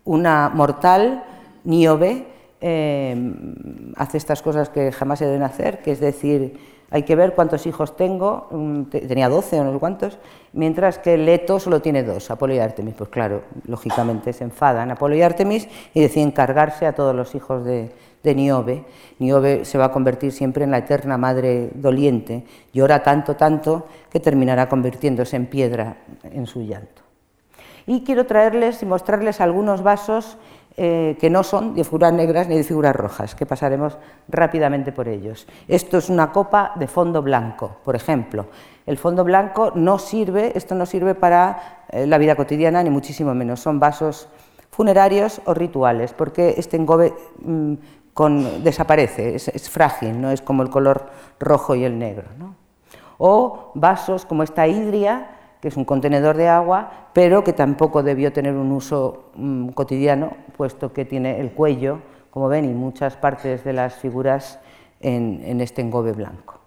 una 0.05 0.51
mortal, 0.51 1.25
Níobe, 1.65 2.34
Em, 2.67 3.93
hace 3.95 4.17
estas 4.17 4.41
cosas 4.41 4.71
que 4.71 4.91
jamás 4.91 5.19
se 5.19 5.27
deben 5.27 5.43
hacer, 5.43 5.83
que 5.83 5.93
es 5.93 6.01
decir, 6.01 6.57
hay 6.91 7.03
que 7.03 7.15
ver 7.15 7.35
cuántos 7.35 7.67
hijos 7.67 7.95
tengo, 7.95 8.49
tenía 8.91 9.29
12 9.29 9.61
o 9.61 9.65
no 9.65 9.73
sé 9.75 9.79
cuántos, 9.79 10.19
mientras 10.55 10.99
que 10.99 11.19
Leto 11.19 11.61
solo 11.61 11.83
tiene 11.83 12.03
dos, 12.03 12.31
Apolo 12.31 12.55
y 12.55 12.61
Artemis. 12.61 12.95
Pues 12.95 13.11
claro, 13.11 13.43
lógicamente 13.67 14.33
se 14.33 14.45
enfadan 14.45 14.91
Apolo 14.91 15.15
y 15.15 15.21
Artemis 15.21 15.69
y 15.93 16.01
deciden 16.01 16.31
cargarse 16.31 16.87
a 16.87 16.95
todos 16.95 17.15
los 17.15 17.35
hijos 17.35 17.67
de, 17.67 17.91
de 18.23 18.35
Niobe. 18.35 18.87
Niobe 19.19 19.67
se 19.67 19.77
va 19.77 19.85
a 19.85 19.93
convertir 19.93 20.33
siempre 20.33 20.65
en 20.65 20.71
la 20.71 20.79
eterna 20.79 21.19
madre 21.19 21.69
doliente, 21.75 22.45
llora 22.73 23.03
tanto, 23.03 23.37
tanto, 23.37 23.85
que 24.09 24.21
terminará 24.21 24.71
convirtiéndose 24.71 25.37
en 25.37 25.45
piedra 25.49 25.99
en 26.23 26.47
su 26.47 26.63
llanto. 26.63 27.03
Y 27.87 28.05
quiero 28.05 28.25
traerles 28.25 28.83
y 28.83 28.87
mostrarles 28.87 29.43
algunos 29.43 29.83
vasos 29.83 30.39
eh, 30.77 31.17
que 31.21 31.31
no 31.31 31.45
son 31.45 31.75
de 31.75 31.85
figuras 31.85 32.13
negras 32.13 32.49
ni 32.49 32.57
de 32.57 32.65
figuras 32.65 32.97
rojas, 32.97 33.37
que 33.37 33.47
pasaremos 33.47 33.97
rápidamente 34.29 34.91
por 34.91 35.07
ellos. 35.07 35.47
Esto 35.69 35.99
es 35.99 36.09
una 36.09 36.33
copa 36.33 36.73
de 36.75 36.89
fondo 36.89 37.23
blanco, 37.23 37.77
por 37.85 37.95
ejemplo. 37.95 38.47
El 38.85 38.99
fondo 38.99 39.23
blanco 39.23 39.71
no 39.77 40.01
sirve, 40.01 40.53
esto 40.57 40.75
no 40.75 40.85
sirve 40.85 41.15
para 41.15 41.85
eh, 41.91 42.09
la 42.09 42.19
vida 42.19 42.35
cotidiana, 42.35 42.83
ni 42.83 42.91
muchísimo 42.91 43.35
menos. 43.35 43.61
Son 43.61 43.79
vasos 43.79 44.29
funerarios 44.71 45.41
o 45.45 45.55
rituales, 45.55 46.13
porque 46.13 46.55
este 46.57 46.77
engobe 46.77 47.15
mm, 47.39 47.75
desaparece, 48.65 49.37
es, 49.37 49.71
frágil, 49.71 50.21
no 50.21 50.33
es 50.33 50.43
como 50.43 50.65
el 50.65 50.71
color 50.71 51.07
rojo 51.39 51.77
y 51.77 51.85
el 51.85 51.99
negro. 51.99 52.25
O 53.19 53.71
vasos 53.75 54.27
como 54.27 54.43
esta 54.43 54.67
hidria, 54.67 55.34
que 55.65 55.69
es 55.69 55.79
un 55.79 55.87
contenedor 55.87 56.37
de 56.37 56.47
agua, 56.47 57.09
pero 57.15 57.43
que 57.43 57.55
tampoco 57.55 58.03
debió 58.03 58.35
tener 58.35 58.55
un 58.55 58.71
uso 58.71 59.31
mm, 59.35 59.69
cotidiano, 59.69 60.33
puesto 60.59 60.93
que 60.93 61.07
tiene 61.07 61.41
el 61.41 61.53
cuello, 61.53 62.01
como 62.31 62.49
ven, 62.49 62.67
y 62.67 62.75
muchas 62.75 63.17
partes 63.17 63.65
de 63.65 63.73
las 63.73 63.95
figuras 63.95 64.61
en, 65.01 65.59
este 65.63 65.81
engobe 65.81 66.13
blanco. 66.13 66.61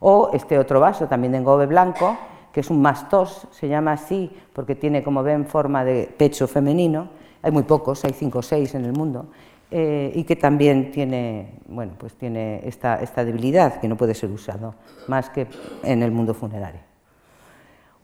O 0.00 0.30
este 0.32 0.58
otro 0.58 0.80
vaso, 0.80 1.06
también 1.06 1.30
de 1.30 1.38
engobe 1.38 1.66
blanco, 1.66 2.16
que 2.52 2.58
es 2.58 2.70
un 2.70 2.82
mastos, 2.82 3.46
se 3.52 3.68
llama 3.68 3.92
así 3.92 4.36
porque 4.52 4.74
tiene, 4.74 5.04
como 5.04 5.22
ven, 5.22 5.46
forma 5.46 5.84
de 5.84 6.12
pecho 6.18 6.48
femenino. 6.48 7.10
Hay 7.40 7.52
muy 7.52 7.62
pocos, 7.62 8.04
hay 8.04 8.14
cinco 8.14 8.40
o 8.40 8.42
seis 8.42 8.74
en 8.74 8.84
el 8.84 8.94
mundo, 8.94 9.26
eh, 9.70 10.10
y 10.12 10.24
que 10.24 10.34
también 10.34 10.90
tiene, 10.90 11.60
bueno, 11.68 11.92
pues 11.96 12.14
tiene 12.14 12.62
esta 12.64 13.24
debilidad 13.24 13.80
que 13.80 13.86
no 13.86 13.96
puede 13.96 14.12
ser 14.12 14.32
usado 14.32 14.74
más 15.06 15.30
que 15.30 15.46
en 15.84 16.02
el 16.02 16.10
mundo 16.10 16.34
funerario. 16.34 16.93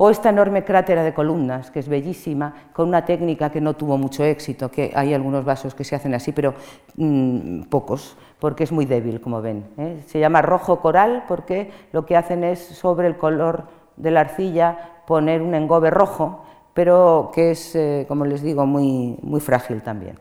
O 0.02 0.08
esta 0.08 0.30
enorme 0.30 0.64
crátera 0.64 1.04
de 1.04 1.12
columnas, 1.12 1.70
que 1.70 1.78
es 1.78 1.86
bellísima, 1.86 2.54
con 2.72 2.88
una 2.88 3.04
técnica 3.04 3.50
que 3.50 3.60
no 3.60 3.74
tuvo 3.74 3.98
mucho 3.98 4.24
éxito, 4.24 4.70
que 4.70 4.90
hay 4.94 5.12
algunos 5.12 5.44
vasos 5.44 5.74
que 5.74 5.84
se 5.84 5.94
hacen 5.94 6.14
así, 6.14 6.32
pero 6.32 6.54
mm, 6.96 7.64
pocos, 7.64 8.16
porque 8.38 8.64
es 8.64 8.72
muy 8.72 8.86
débil, 8.86 9.20
como 9.20 9.42
ven. 9.42 9.66
¿eh? 9.76 10.02
Se 10.06 10.18
llama 10.18 10.40
rojo 10.40 10.80
coral 10.80 11.24
porque 11.28 11.70
lo 11.92 12.06
que 12.06 12.16
hacen 12.16 12.44
es, 12.44 12.60
sobre 12.60 13.08
el 13.08 13.18
color 13.18 13.64
de 13.98 14.10
la 14.10 14.20
arcilla, 14.20 15.02
poner 15.06 15.42
un 15.42 15.54
engobe 15.54 15.90
rojo, 15.90 16.44
pero 16.72 17.30
que 17.34 17.50
es, 17.50 17.76
eh, 17.76 18.06
como 18.08 18.24
les 18.24 18.40
digo, 18.40 18.64
muy, 18.64 19.18
muy 19.20 19.40
frágil 19.40 19.82
también. 19.82 20.18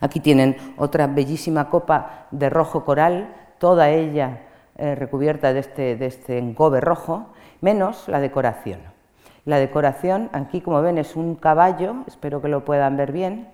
Aquí 0.00 0.18
tienen 0.18 0.56
otra 0.78 1.08
bellísima 1.08 1.68
copa 1.68 2.26
de 2.30 2.48
rojo 2.48 2.86
coral, 2.86 3.36
toda 3.58 3.90
ella 3.90 4.46
eh, 4.78 4.94
recubierta 4.94 5.52
de 5.52 5.60
este, 5.60 5.96
de 5.96 6.06
este 6.06 6.38
engobe 6.38 6.80
rojo, 6.80 7.26
menos 7.60 8.08
la 8.08 8.20
decoración. 8.20 8.80
La 9.44 9.58
decoración, 9.58 10.28
aquí 10.32 10.60
como 10.60 10.82
ven, 10.82 10.98
es 10.98 11.16
un 11.16 11.34
caballo, 11.34 11.96
espero 12.06 12.42
que 12.42 12.48
lo 12.48 12.64
puedan 12.64 12.96
ver 12.96 13.12
bien, 13.12 13.48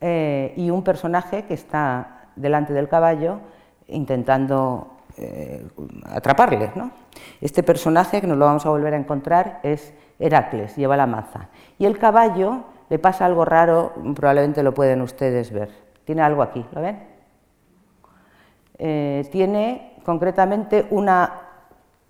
eh, 0.00 0.52
y 0.56 0.70
un 0.70 0.84
personaje 0.84 1.44
que 1.44 1.54
está 1.54 2.28
delante 2.36 2.72
del 2.72 2.88
caballo 2.88 3.40
intentando 3.88 4.98
eh, 5.16 5.66
atraparle. 6.04 6.70
Este 7.40 7.62
personaje, 7.62 8.20
que 8.20 8.26
nos 8.26 8.36
lo 8.36 8.44
vamos 8.44 8.66
a 8.66 8.70
volver 8.70 8.94
a 8.94 8.96
encontrar, 8.96 9.60
es 9.62 9.94
Heracles, 10.18 10.76
lleva 10.76 10.96
la 10.96 11.06
maza. 11.06 11.48
Y 11.78 11.86
el 11.86 11.98
caballo 11.98 12.64
le 12.88 12.98
pasa 12.98 13.24
algo 13.24 13.44
raro, 13.44 13.92
probablemente 14.14 14.62
lo 14.62 14.74
pueden 14.74 15.00
ustedes 15.00 15.52
ver. 15.52 15.70
Tiene 16.04 16.22
algo 16.22 16.42
aquí, 16.42 16.64
¿lo 16.72 16.80
ven? 16.80 17.02
Eh, 18.78 19.26
tiene 19.30 19.94
concretamente 20.04 20.86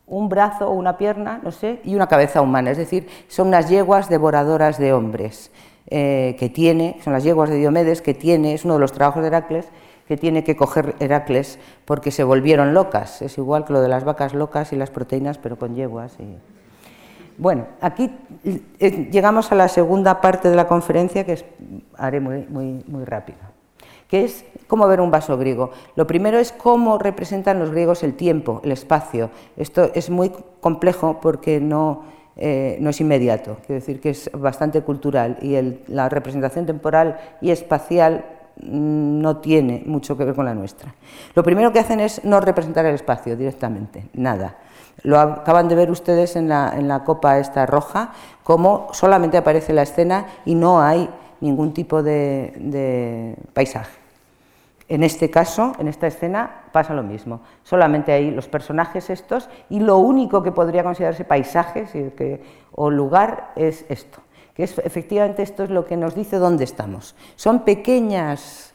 un 0.06 0.28
brazo 0.28 0.68
o 0.68 0.72
una 0.74 0.98
pierna, 0.98 1.40
no 1.42 1.50
sé, 1.50 1.80
y 1.84 1.94
una 1.94 2.06
cabeza 2.06 2.42
humana, 2.42 2.70
es 2.70 2.78
decir, 2.78 3.08
son 3.28 3.48
unas 3.48 3.68
yeguas 3.68 4.08
devoradoras 4.08 4.78
de 4.78 4.92
hombres 4.92 5.50
eh, 5.86 6.36
que 6.38 6.48
tiene, 6.48 6.98
son 7.02 7.12
las 7.12 7.24
yeguas 7.24 7.50
de 7.50 7.56
Diomedes 7.56 8.02
que 8.02 8.14
tiene, 8.14 8.54
es 8.54 8.64
uno 8.64 8.74
de 8.74 8.80
los 8.80 8.92
trabajos 8.92 9.22
de 9.22 9.28
Heracles, 9.28 9.66
que 10.06 10.16
tiene 10.16 10.44
que 10.44 10.56
coger 10.56 10.94
Heracles 11.00 11.58
porque 11.84 12.10
se 12.10 12.24
volvieron 12.24 12.74
locas, 12.74 13.22
es 13.22 13.38
igual 13.38 13.64
que 13.64 13.72
lo 13.72 13.80
de 13.80 13.88
las 13.88 14.04
vacas 14.04 14.34
locas 14.34 14.72
y 14.72 14.76
las 14.76 14.90
proteínas, 14.90 15.38
pero 15.38 15.58
con 15.58 15.74
yeguas. 15.74 16.16
Bueno, 17.38 17.66
aquí 17.80 18.14
eh, 18.44 19.08
llegamos 19.10 19.50
a 19.50 19.54
la 19.54 19.68
segunda 19.68 20.20
parte 20.20 20.50
de 20.50 20.56
la 20.56 20.68
conferencia 20.68 21.24
que 21.24 21.42
haré 21.96 22.20
muy, 22.20 22.46
muy, 22.48 22.84
muy 22.86 23.04
rápido, 23.04 23.38
que 24.14 24.22
es 24.22 24.44
cómo 24.68 24.86
ver 24.86 25.00
un 25.00 25.10
vaso 25.10 25.36
griego. 25.36 25.72
Lo 25.96 26.06
primero 26.06 26.38
es 26.38 26.52
cómo 26.52 26.98
representan 26.98 27.58
los 27.58 27.72
griegos 27.72 28.04
el 28.04 28.14
tiempo, 28.14 28.60
el 28.62 28.70
espacio. 28.70 29.30
Esto 29.56 29.90
es 29.92 30.08
muy 30.08 30.30
complejo 30.60 31.18
porque 31.20 31.58
no, 31.58 32.04
eh, 32.36 32.76
no 32.78 32.90
es 32.90 33.00
inmediato, 33.00 33.56
quiero 33.66 33.80
decir 33.80 34.00
que 34.00 34.10
es 34.10 34.30
bastante 34.32 34.82
cultural 34.82 35.38
y 35.42 35.56
la 35.88 36.08
representación 36.08 36.64
temporal 36.64 37.18
y 37.40 37.50
espacial 37.50 38.24
mm, 38.62 39.20
no 39.20 39.38
tiene 39.38 39.82
mucho 39.84 40.16
que 40.16 40.22
ver 40.24 40.36
con 40.36 40.44
la 40.44 40.54
nuestra. 40.54 40.94
Lo 41.34 41.42
primero 41.42 41.72
que 41.72 41.80
hacen 41.80 41.98
es 41.98 42.24
no 42.24 42.38
representar 42.38 42.86
el 42.86 42.94
espacio 42.94 43.36
directamente, 43.36 44.10
nada. 44.12 44.58
Lo 45.02 45.18
acaban 45.18 45.66
de 45.66 45.74
ver 45.74 45.90
ustedes 45.90 46.36
en 46.36 46.48
la, 46.48 46.72
en 46.76 46.86
la 46.86 47.02
copa 47.02 47.40
esta 47.40 47.66
roja, 47.66 48.12
cómo 48.44 48.86
solamente 48.92 49.38
aparece 49.38 49.72
la 49.72 49.82
escena 49.82 50.26
y 50.44 50.54
no 50.54 50.80
hay 50.80 51.10
ningún 51.40 51.74
tipo 51.74 52.00
de 52.00 53.34
paisaje. 53.52 54.03
En 54.86 55.02
este 55.02 55.30
caso, 55.30 55.72
en 55.78 55.88
esta 55.88 56.06
escena, 56.06 56.64
pasa 56.72 56.92
lo 56.92 57.02
mismo. 57.02 57.40
Solamente 57.62 58.12
hay 58.12 58.30
los 58.30 58.48
personajes 58.48 59.08
estos 59.08 59.48
y 59.70 59.80
lo 59.80 59.96
único 59.96 60.42
que 60.42 60.52
podría 60.52 60.84
considerarse 60.84 61.24
paisaje 61.24 61.86
o 62.72 62.90
lugar 62.90 63.52
es 63.56 63.86
esto. 63.88 64.18
Que 64.54 64.64
es, 64.64 64.78
efectivamente 64.78 65.42
esto 65.42 65.64
es 65.64 65.70
lo 65.70 65.86
que 65.86 65.96
nos 65.96 66.14
dice 66.14 66.36
dónde 66.36 66.64
estamos. 66.64 67.16
Son 67.34 67.64
pequeñas, 67.64 68.74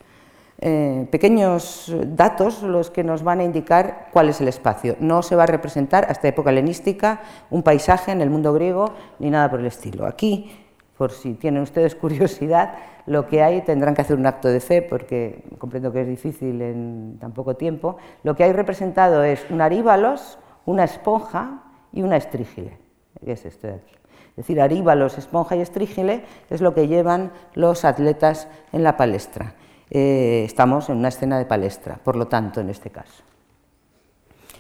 eh, 0.57 1.07
pequeños 1.11 1.95
datos 2.07 2.63
los 2.63 2.89
que 2.89 3.03
nos 3.03 3.23
van 3.23 3.39
a 3.41 3.43
indicar 3.43 4.07
cuál 4.11 4.29
es 4.29 4.41
el 4.41 4.47
espacio. 4.47 4.95
No 4.99 5.21
se 5.21 5.35
va 5.35 5.43
a 5.43 5.47
representar 5.47 6.07
hasta 6.09 6.27
época 6.27 6.49
helenística 6.49 7.21
un 7.51 7.61
paisaje 7.61 8.11
en 8.11 8.21
el 8.21 8.31
mundo 8.31 8.51
griego 8.51 8.93
ni 9.19 9.29
nada 9.29 9.47
por 9.49 9.59
el 9.59 9.67
estilo. 9.67 10.07
Aquí, 10.07 10.51
por 10.99 11.13
si 11.13 11.33
tienen 11.35 11.63
ustedes 11.63 11.95
curiosidad, 11.95 12.73
lo 13.05 13.25
que 13.25 13.41
hay, 13.41 13.61
tendrán 13.61 13.95
que 13.95 14.01
hacer 14.01 14.17
un 14.17 14.25
acto 14.25 14.49
de 14.49 14.59
fe 14.59 14.81
porque 14.81 15.45
comprendo 15.57 15.93
que 15.93 16.01
es 16.01 16.07
difícil 16.09 16.61
en 16.61 17.17
tan 17.21 17.31
poco 17.31 17.55
tiempo, 17.55 17.95
lo 18.23 18.35
que 18.35 18.43
hay 18.43 18.51
representado 18.51 19.23
es 19.23 19.45
un 19.49 19.61
aríbalos, 19.61 20.37
una 20.65 20.83
esponja 20.83 21.63
y 21.93 22.01
una 22.01 22.17
estrígile. 22.17 22.77
¿Qué 23.23 23.31
es 23.31 23.45
esto 23.45 23.67
de 23.67 23.75
aquí? 23.75 23.93
Es 24.31 24.35
decir, 24.35 24.59
aríbalos, 24.59 25.17
esponja 25.17 25.55
y 25.55 25.61
estrígile 25.61 26.25
es 26.49 26.59
lo 26.59 26.73
que 26.73 26.89
llevan 26.89 27.31
los 27.53 27.85
atletas 27.85 28.49
en 28.73 28.83
la 28.83 28.97
palestra. 28.97 29.53
Eh, 29.89 30.43
estamos 30.45 30.89
en 30.89 30.97
una 30.97 31.07
escena 31.07 31.37
de 31.39 31.45
palestra, 31.45 31.97
por 32.03 32.17
lo 32.17 32.27
tanto, 32.27 32.59
en 32.59 32.69
este 32.69 32.89
caso. 32.89 33.23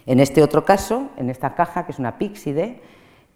En 0.05 0.21
este 0.21 0.41
otro 0.41 0.63
caso, 0.63 1.09
en 1.17 1.29
esta 1.29 1.53
caja, 1.53 1.85
que 1.85 1.91
es 1.91 1.99
una 1.99 2.17
píxide, 2.17 2.81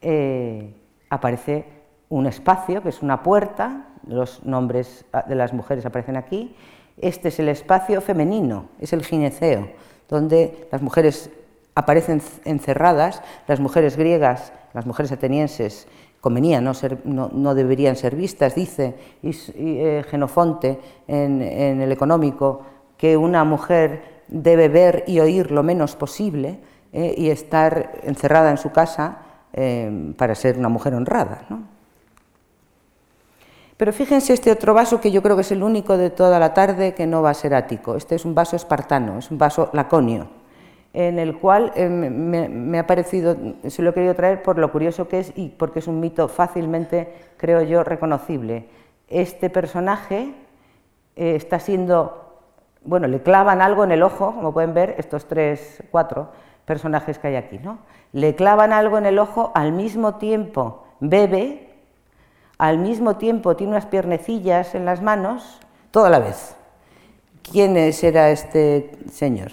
eh, 0.02 0.74
aparece 1.10 1.83
un 2.14 2.28
espacio, 2.28 2.84
que 2.84 2.90
es 2.90 3.02
una 3.02 3.24
puerta, 3.24 3.88
los 4.06 4.46
nombres 4.46 5.04
de 5.28 5.36
las 5.36 5.52
mujeres 5.52 5.84
aparecen 5.86 6.16
aquí. 6.16 6.56
Este 6.98 7.30
es 7.30 7.40
el 7.40 7.50
espacio 7.50 8.02
femenino, 8.02 8.66
es 8.80 8.94
el 8.94 9.04
gineceo, 9.04 9.70
donde 10.08 10.68
las 10.72 10.82
mujeres 10.84 11.32
aparecen 11.74 12.22
encerradas, 12.46 13.24
las 13.48 13.60
mujeres 13.60 13.98
griegas, 13.98 14.54
las 14.76 14.86
mujeres 14.86 15.12
atenienses 15.12 15.88
convenían, 16.22 16.64
no, 16.64 17.56
deberían 17.56 17.96
ser 17.96 18.16
vistas, 18.16 18.54
dice 18.54 18.96
eh, 19.24 20.06
Genofonte 20.10 20.80
en, 21.08 21.42
el 21.42 21.92
económico 21.92 22.62
que 22.96 23.18
una 23.18 23.44
mujer 23.44 24.22
debe 24.28 24.70
ver 24.70 25.04
y 25.08 25.20
oír 25.20 25.52
lo 25.52 25.64
menos 25.64 25.96
posible 25.96 26.60
eh, 26.94 27.16
y 27.18 27.30
estar 27.30 28.00
encerrada 28.04 28.52
en 28.52 28.58
su 28.58 28.72
casa 28.72 29.18
eh, 29.52 30.14
para 30.16 30.36
ser 30.36 30.58
una 30.60 30.70
mujer 30.70 30.94
honrada. 30.94 31.46
¿no? 31.50 31.73
Pero 33.78 33.92
fíjense 33.92 34.34
este 34.34 34.52
otro 34.52 34.74
vaso 34.74 35.02
que 35.02 35.12
yo 35.12 35.24
creo 35.24 35.36
que 35.36 35.42
es 35.42 35.52
el 35.52 35.64
único 35.64 35.98
de 35.98 36.10
toda 36.10 36.40
la 36.40 36.54
tarde 36.54 36.94
que 36.94 37.08
no 37.08 37.22
va 37.22 37.32
a 37.32 37.34
ser 37.34 37.56
ático. 37.56 37.96
Este 37.96 38.16
es 38.16 38.26
un 38.26 38.36
vaso 38.36 38.56
espartano, 38.56 39.18
es 39.18 39.32
un 39.32 39.38
vaso 39.38 39.70
laconio, 39.74 40.28
en 40.94 41.18
el 41.18 41.40
cual 41.40 41.72
eh, 41.76 41.90
me, 41.90 42.80
ha 42.80 42.86
parecido, 42.86 43.36
se 43.68 43.82
lo 43.82 43.90
he 43.90 43.94
querido 43.94 44.14
traer 44.14 44.44
por 44.44 44.60
lo 44.60 44.72
curioso 44.72 45.08
que 45.08 45.20
es 45.20 45.34
y 45.36 45.50
porque 45.50 45.80
es 45.80 45.88
un 45.88 46.00
mito 46.00 46.28
fácilmente, 46.28 47.14
creo 47.38 47.64
yo, 47.64 47.84
reconocible. 47.84 48.68
Este 49.08 49.50
personaje 49.50 50.36
eh, 51.16 51.36
está 51.36 51.60
siendo, 51.60 52.42
bueno, 52.86 53.08
le 53.08 53.22
clavan 53.24 53.60
algo 53.60 53.84
en 53.84 53.92
el 53.92 54.04
ojo, 54.04 54.36
como 54.36 54.54
pueden 54.54 54.76
ver, 54.76 54.96
estos 55.00 55.26
tres, 55.28 55.84
cuatro 55.90 56.30
personajes 56.66 57.18
que 57.18 57.28
hay 57.28 57.36
aquí, 57.36 57.58
¿no? 57.58 57.80
Le 58.14 58.36
clavan 58.36 58.72
algo 58.72 59.00
en 59.00 59.08
el 59.08 59.18
ojo, 59.18 59.52
al 59.56 59.72
mismo 59.72 60.16
tiempo 60.16 60.86
bebe 61.00 61.73
al 62.58 62.78
mismo 62.78 63.18
tiempo 63.18 63.56
tiene 63.56 63.72
unas 63.72 63.86
piernecillas 63.86 64.76
en 64.76 64.86
las 64.86 65.02
manos, 65.02 65.60
toda 65.92 66.10
la 66.10 66.20
vez. 66.20 66.56
¿Quién 67.42 67.76
era 67.78 68.30
este 68.30 68.98
señor? 69.12 69.52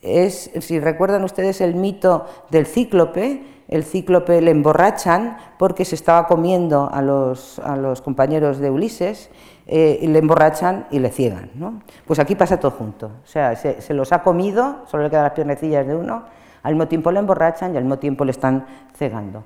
Es, 0.00 0.50
si 0.60 0.80
recuerdan 0.80 1.24
ustedes 1.24 1.60
el 1.60 1.74
mito 1.74 2.26
del 2.50 2.66
cíclope, 2.66 3.42
el 3.68 3.84
cíclope 3.84 4.40
le 4.40 4.50
emborrachan 4.50 5.36
porque 5.58 5.84
se 5.84 5.94
estaba 5.94 6.26
comiendo 6.26 6.90
a 6.90 7.02
los, 7.02 7.58
a 7.58 7.76
los 7.76 8.00
compañeros 8.00 8.58
de 8.58 8.70
Ulises, 8.70 9.30
eh, 9.66 10.00
y 10.02 10.08
le 10.08 10.18
emborrachan 10.18 10.86
y 10.90 10.98
le 10.98 11.10
ciegan. 11.10 11.50
¿no? 11.54 11.82
Pues 12.04 12.18
aquí 12.18 12.34
pasa 12.34 12.58
todo 12.58 12.72
junto, 12.72 13.06
o 13.06 13.26
sea, 13.26 13.54
se, 13.54 13.80
se, 13.80 13.94
los 13.94 14.12
ha 14.12 14.24
comido, 14.24 14.78
solo 14.86 15.04
le 15.04 15.10
quedan 15.10 15.22
las 15.24 15.32
piernecillas 15.32 15.86
de 15.86 15.94
uno, 15.94 16.24
al 16.62 16.74
mismo 16.74 16.88
tiempo 16.88 17.12
le 17.12 17.20
emborrachan 17.20 17.74
y 17.74 17.76
al 17.76 17.84
mismo 17.84 17.98
tiempo 17.98 18.24
le 18.24 18.32
están 18.32 18.66
cegando. 18.96 19.44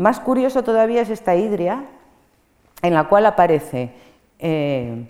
Más 0.00 0.18
curioso 0.18 0.64
todavía 0.64 1.02
es 1.02 1.10
esta 1.10 1.36
hidria, 1.36 1.84
en 2.80 2.94
la 2.94 3.04
cual 3.04 3.26
aparece, 3.26 3.92
eh, 4.38 5.06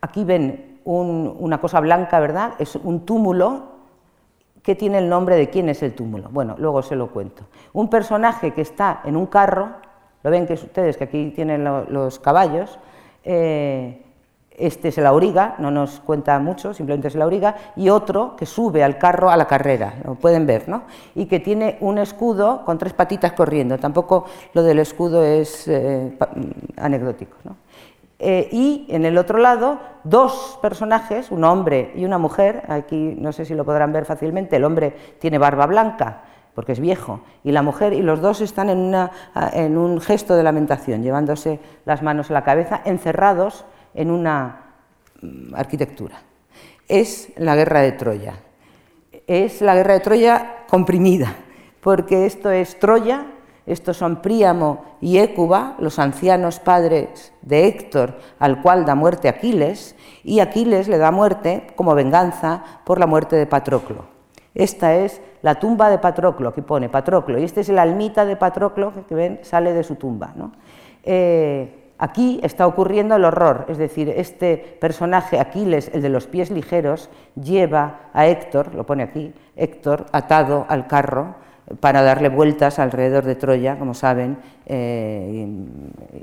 aquí 0.00 0.24
ven 0.24 0.80
una 0.86 1.60
cosa 1.60 1.78
blanca, 1.80 2.18
¿verdad? 2.18 2.54
Es 2.58 2.76
un 2.76 3.04
túmulo 3.04 3.64
que 4.62 4.74
tiene 4.74 4.96
el 4.96 5.10
nombre 5.10 5.36
de 5.36 5.50
quién 5.50 5.68
es 5.68 5.82
el 5.82 5.94
túmulo. 5.94 6.30
Bueno, 6.30 6.54
luego 6.56 6.80
se 6.80 6.96
lo 6.96 7.10
cuento. 7.10 7.42
Un 7.74 7.90
personaje 7.90 8.54
que 8.54 8.62
está 8.62 9.02
en 9.04 9.16
un 9.16 9.26
carro, 9.26 9.68
lo 10.22 10.30
ven 10.30 10.46
que 10.46 10.54
ustedes 10.54 10.96
que 10.96 11.04
aquí 11.04 11.30
tienen 11.36 11.62
los 11.92 12.18
caballos, 12.20 12.78
eh, 13.22 14.02
este 14.58 14.88
es 14.88 14.98
el 14.98 15.06
auriga, 15.06 15.54
no 15.58 15.70
nos 15.70 16.00
cuenta 16.00 16.38
mucho, 16.38 16.74
simplemente 16.74 17.08
es 17.08 17.14
el 17.14 17.22
auriga, 17.22 17.56
y 17.76 17.88
otro 17.88 18.36
que 18.36 18.46
sube 18.46 18.82
al 18.82 18.98
carro 18.98 19.30
a 19.30 19.36
la 19.36 19.46
carrera, 19.46 19.94
lo 20.04 20.14
pueden 20.14 20.46
ver, 20.46 20.68
¿no? 20.68 20.82
Y 21.14 21.26
que 21.26 21.40
tiene 21.40 21.78
un 21.80 21.98
escudo 21.98 22.64
con 22.64 22.78
tres 22.78 22.92
patitas 22.92 23.32
corriendo, 23.32 23.78
tampoco 23.78 24.26
lo 24.54 24.62
del 24.62 24.78
escudo 24.80 25.24
es 25.24 25.68
eh, 25.68 26.16
mm, 26.18 26.80
anecdótico, 26.80 27.36
¿no? 27.44 27.56
Eh, 28.20 28.48
y 28.50 28.86
en 28.88 29.04
el 29.04 29.16
otro 29.16 29.38
lado, 29.38 29.78
dos 30.02 30.58
personajes, 30.60 31.30
un 31.30 31.44
hombre 31.44 31.92
y 31.94 32.04
una 32.04 32.18
mujer, 32.18 32.64
aquí 32.68 33.14
no 33.16 33.30
sé 33.32 33.44
si 33.44 33.54
lo 33.54 33.64
podrán 33.64 33.92
ver 33.92 34.04
fácilmente, 34.06 34.56
el 34.56 34.64
hombre 34.64 34.96
tiene 35.20 35.38
barba 35.38 35.66
blanca, 35.66 36.22
porque 36.52 36.72
es 36.72 36.80
viejo, 36.80 37.20
y 37.44 37.52
la 37.52 37.62
mujer, 37.62 37.92
y 37.92 38.02
los 38.02 38.20
dos 38.20 38.40
están 38.40 38.70
en, 38.70 38.92
en 39.52 39.78
un 39.78 40.00
gesto 40.00 40.34
de 40.34 40.42
lamentación, 40.42 41.04
llevándose 41.04 41.60
las 41.84 42.02
manos 42.02 42.30
a 42.30 42.34
la 42.34 42.42
cabeza, 42.42 42.80
encerrados 42.84 43.64
en 43.94 44.10
una 44.10 44.74
mm, 45.20 45.54
arquitectura. 45.54 46.20
Es 46.86 47.32
la 47.36 47.56
guerra 47.56 47.80
de 47.80 47.92
Troya. 47.92 48.34
Es 49.26 49.60
la 49.60 49.74
guerra 49.74 49.94
de 49.94 50.00
Troya 50.00 50.64
comprimida, 50.68 51.34
porque 51.80 52.26
esto 52.26 52.50
es 52.50 52.78
Troya, 52.78 53.26
estos 53.66 53.98
son 53.98 54.22
Príamo 54.22 54.84
y 55.00 55.18
Écuba, 55.18 55.76
los 55.78 55.98
ancianos 55.98 56.58
padres 56.58 57.34
de 57.42 57.66
Héctor, 57.66 58.18
al 58.38 58.62
cual 58.62 58.86
da 58.86 58.94
muerte 58.94 59.28
Aquiles, 59.28 59.94
y 60.24 60.40
Aquiles 60.40 60.88
le 60.88 60.96
da 60.96 61.10
muerte 61.10 61.66
como 61.76 61.94
venganza 61.94 62.64
por 62.86 62.98
la 62.98 63.06
muerte 63.06 63.36
de 63.36 63.46
Patroclo. 63.46 64.06
Esta 64.54 64.94
es 64.94 65.20
la 65.42 65.56
tumba 65.56 65.90
de 65.90 65.98
Patroclo, 65.98 66.54
que 66.54 66.62
pone 66.62 66.88
Patroclo, 66.88 67.38
y 67.38 67.44
este 67.44 67.60
es 67.60 67.68
el 67.68 67.78
almita 67.78 68.24
de 68.24 68.36
Patroclo 68.36 68.92
que 69.06 69.14
ven 69.14 69.40
sale 69.42 69.74
de 69.74 69.84
su 69.84 69.96
tumba. 69.96 70.34
Eh, 71.04 71.77
aquí 71.98 72.40
está 72.42 72.66
ocurriendo 72.66 73.16
el 73.16 73.24
horror, 73.24 73.66
es 73.68 73.78
decir, 73.78 74.08
este 74.08 74.56
personaje 74.80 75.38
Aquiles, 75.38 75.90
el 75.92 76.02
de 76.02 76.08
los 76.08 76.26
pies 76.26 76.50
ligeros, 76.50 77.10
lleva 77.34 78.10
a 78.12 78.26
Héctor, 78.26 78.74
lo 78.74 78.84
pone 78.84 79.02
aquí, 79.02 79.34
Héctor 79.56 80.06
atado 80.12 80.64
al 80.68 80.86
carro, 80.86 81.34
para 81.80 82.02
darle 82.02 82.28
vueltas 82.28 82.78
alrededor 82.78 83.24
de 83.24 83.34
Troya, 83.34 83.78
como 83.78 83.94
saben, 83.94 84.38
eh, 84.66 85.46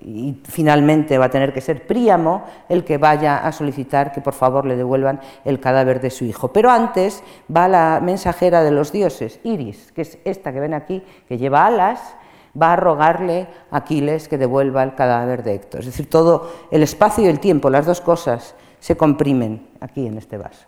y, 0.01 0.41
finalmente 0.43 1.17
va 1.17 1.25
a 1.25 1.29
tener 1.29 1.53
que 1.53 1.61
ser 1.61 1.85
Príamo 1.85 2.43
el 2.67 2.83
que 2.83 2.97
vaya 2.97 3.37
a 3.37 3.51
solicitar 3.51 4.11
que 4.11 4.21
por 4.21 4.33
favor 4.33 4.65
le 4.65 4.75
devuelvan 4.75 5.19
el 5.43 5.59
cadáver 5.59 6.01
de 6.01 6.09
su 6.09 6.25
hijo. 6.25 6.51
Pero 6.51 6.71
antes 6.71 7.23
va 7.55 7.67
la 7.67 7.99
mensajera 8.01 8.63
de 8.63 8.71
los 8.71 8.91
dioses, 8.91 9.39
Iris, 9.43 9.91
que 9.91 10.01
es 10.01 10.17
esta 10.25 10.51
que 10.51 10.59
ven 10.59 10.73
aquí, 10.73 11.03
que 11.27 11.37
lleva 11.37 11.65
alas, 11.65 12.15
va 12.59 12.73
a 12.73 12.75
rogarle 12.75 13.47
a 13.71 13.77
Aquiles 13.77 14.27
que 14.27 14.37
devuelva 14.37 14.83
el 14.83 14.95
cadáver 14.95 15.43
de 15.43 15.55
Héctor. 15.55 15.81
Es 15.81 15.87
decir, 15.87 16.09
todo 16.09 16.51
el 16.71 16.83
espacio 16.83 17.23
y 17.23 17.27
el 17.27 17.39
tiempo, 17.39 17.69
las 17.69 17.85
dos 17.85 18.01
cosas, 18.01 18.55
se 18.79 18.95
comprimen 18.95 19.67
aquí 19.79 20.05
en 20.05 20.17
este 20.17 20.37
vaso. 20.37 20.65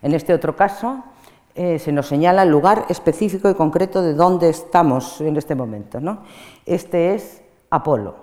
En 0.00 0.14
este 0.14 0.34
otro 0.34 0.56
caso, 0.56 1.04
eh, 1.54 1.78
se 1.78 1.92
nos 1.92 2.06
señala 2.06 2.44
el 2.44 2.48
lugar 2.48 2.86
específico 2.88 3.50
y 3.50 3.54
concreto 3.54 4.02
de 4.02 4.14
dónde 4.14 4.48
estamos 4.48 5.20
en 5.20 5.36
este 5.36 5.54
momento. 5.54 6.00
¿no? 6.00 6.22
Este 6.64 7.14
es 7.14 7.42
Apolo, 7.70 8.16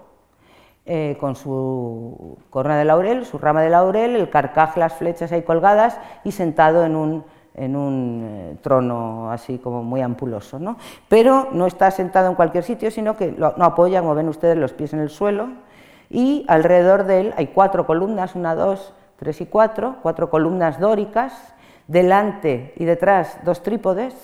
eh, 0.86 1.18
con 1.20 1.36
su 1.36 2.38
corona 2.50 2.78
de 2.78 2.86
laurel, 2.86 3.26
su 3.26 3.38
rama 3.38 3.62
de 3.62 3.70
laurel, 3.70 4.16
el 4.16 4.30
carcaj, 4.30 4.78
las 4.78 4.94
flechas 4.94 5.32
ahí 5.32 5.44
colgadas 5.44 6.00
y 6.24 6.32
sentado 6.32 6.84
en 6.84 6.96
un, 6.96 7.24
en 7.60 7.76
un 7.76 8.22
eh, 8.24 8.58
trono 8.62 9.32
así 9.32 9.58
como 9.58 9.84
muy 9.84 10.02
ampuloso. 10.02 10.60
¿no? 10.60 10.78
Pero 11.08 11.50
no 11.52 11.68
está 11.68 11.92
sentado 11.92 12.30
en 12.30 12.36
cualquier 12.36 12.64
sitio, 12.64 12.90
sino 12.90 13.16
que 13.18 13.32
no 13.32 13.66
apoya, 13.66 14.02
como 14.02 14.16
ven 14.16 14.30
ustedes, 14.30 14.58
los 14.58 14.74
pies 14.74 14.94
en 14.94 15.00
el 15.00 15.10
suelo 15.10 15.50
y 16.10 16.44
alrededor 16.48 17.04
de 17.04 17.22
él 17.22 17.34
hay 17.38 17.48
cuatro 17.48 17.86
columnas, 17.86 18.36
una, 18.36 18.56
dos, 18.56 18.94
tres 19.18 19.42
y 19.42 19.46
cuatro, 19.46 19.98
cuatro 20.02 20.30
columnas 20.30 20.80
dóricas 20.80 21.54
delante 21.88 22.74
y 22.78 22.86
detrás 22.86 23.38
dos 23.44 23.62
trípodes, 23.62 24.16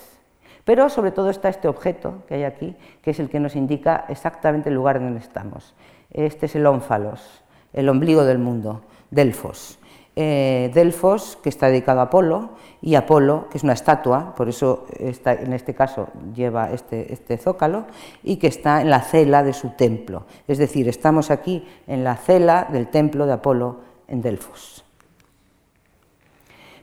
pero 0.64 0.90
sobre 0.90 1.12
todo 1.12 1.30
está 1.30 1.50
este 1.50 1.68
objeto 1.68 2.24
que 2.28 2.36
hay 2.36 2.44
aquí, 2.44 2.76
que 3.04 3.12
es 3.12 3.20
el 3.20 3.30
que 3.30 3.40
nos 3.40 3.56
indica 3.56 4.06
exactamente 4.10 4.70
el 4.70 4.76
lugar 4.76 5.00
donde 5.00 5.20
estamos. 5.20 5.76
Este 6.12 6.48
es 6.48 6.56
el 6.56 6.66
ónfalos, 6.66 7.44
el 7.74 7.88
ombligo 7.90 8.24
del 8.24 8.40
mundo, 8.40 8.82
Delfos. 9.12 9.78
Eh, 10.18 10.72
Delfos, 10.74 11.38
que 11.44 11.50
está 11.50 11.68
dedicado 11.68 12.00
a 12.00 12.04
Apolo, 12.04 12.52
y 12.82 12.96
Apolo, 12.96 13.48
que 13.50 13.58
es 13.58 13.64
una 13.64 13.74
estatua, 13.74 14.34
por 14.34 14.48
eso 14.48 14.86
está, 14.98 15.34
en 15.34 15.52
este 15.52 15.74
caso 15.74 16.08
lleva 16.34 16.72
este, 16.72 17.12
este, 17.12 17.38
zócalo, 17.38 17.86
y 18.24 18.38
que 18.38 18.48
está 18.48 18.82
en 18.82 18.90
la 18.90 19.02
cela 19.02 19.44
de 19.44 19.52
su 19.52 19.72
templo. 19.72 20.24
Es 20.48 20.58
decir, 20.58 20.88
estamos 20.88 21.32
aquí 21.32 21.68
en 21.88 22.06
la 22.06 22.16
cela 22.16 22.68
del 22.72 22.88
templo 22.88 23.26
de 23.26 23.34
Apolo 23.34 23.82
en 24.08 24.22
Delfos. 24.22 24.86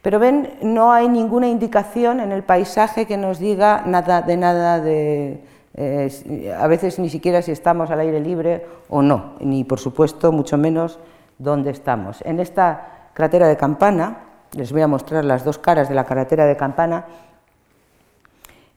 Pero 0.02 0.18
ven, 0.18 0.50
no 0.62 0.92
hay 0.92 1.08
ninguna 1.08 1.48
indicación 1.48 2.20
en 2.20 2.32
el 2.32 2.42
paisaje 2.42 3.06
que 3.06 3.16
nos 3.16 3.38
diga 3.38 3.84
nada 3.86 4.20
de 4.20 4.36
nada 4.36 4.80
de, 4.80 5.40
eh, 5.74 6.54
a 6.58 6.66
veces 6.66 6.98
ni 6.98 7.08
siquiera 7.08 7.40
si 7.40 7.52
estamos 7.52 7.90
al 7.90 8.00
aire 8.00 8.20
libre 8.20 8.66
o 8.90 9.00
no, 9.00 9.36
ni 9.40 9.64
por 9.64 9.78
supuesto 9.78 10.32
mucho 10.32 10.58
menos 10.58 10.98
dónde 11.38 11.70
estamos. 11.70 12.20
En 12.26 12.40
esta 12.40 13.01
cratera 13.14 13.48
de 13.48 13.56
campana, 13.56 14.24
les 14.52 14.72
voy 14.72 14.82
a 14.82 14.88
mostrar 14.88 15.24
las 15.24 15.44
dos 15.44 15.58
caras 15.58 15.88
de 15.88 15.94
la 15.94 16.04
cratera 16.04 16.46
de 16.46 16.56
campana, 16.56 17.06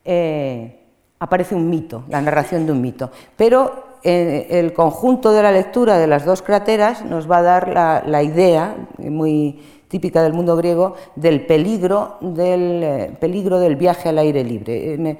eh, 0.04 0.82
aparece 1.20 1.56
un 1.56 1.70
mito, 1.70 2.04
la 2.10 2.22
narración 2.22 2.66
de 2.66 2.72
un 2.72 2.82
mito, 2.82 3.10
pero 3.36 3.96
eh, 4.04 4.48
el 4.52 4.74
conjunto 4.74 5.32
de 5.32 5.42
la 5.42 5.52
lectura 5.52 5.98
de 5.98 6.08
las 6.08 6.26
dos 6.26 6.42
crateras 6.42 7.04
nos 7.04 7.30
va 7.30 7.38
a 7.38 7.42
dar 7.42 8.04
la, 8.06 8.24
idea 8.24 8.76
muy 9.00 9.60
típica 9.88 10.22
del 10.22 10.34
mundo 10.34 10.56
griego, 10.56 10.96
del 11.16 11.46
peligro 11.46 12.18
del, 12.22 12.84
eh, 12.84 13.18
peligro 13.20 13.60
del 13.60 13.76
viaje 13.76 14.10
al 14.10 14.20
aire 14.20 14.44
libre. 14.44 15.18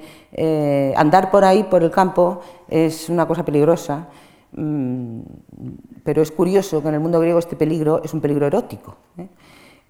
Andar 0.96 1.30
por 1.30 1.44
ahí, 1.44 1.64
por 1.64 1.82
el 1.82 1.90
campo, 1.90 2.40
es 2.68 3.08
una 3.08 3.26
cosa 3.26 3.44
peligrosa, 3.44 4.06
mm, 4.52 5.20
pero 6.06 6.22
es 6.22 6.32
curioso 6.32 6.80
que 6.80 6.88
en 6.88 6.94
el 6.94 7.00
mundo 7.00 7.20
griego 7.20 7.38
este 7.38 7.56
peligro 7.56 8.00
es 8.02 8.14
un 8.14 8.22
peligro 8.22 8.46
erótico. 8.46 8.96
¿eh? 9.18 9.28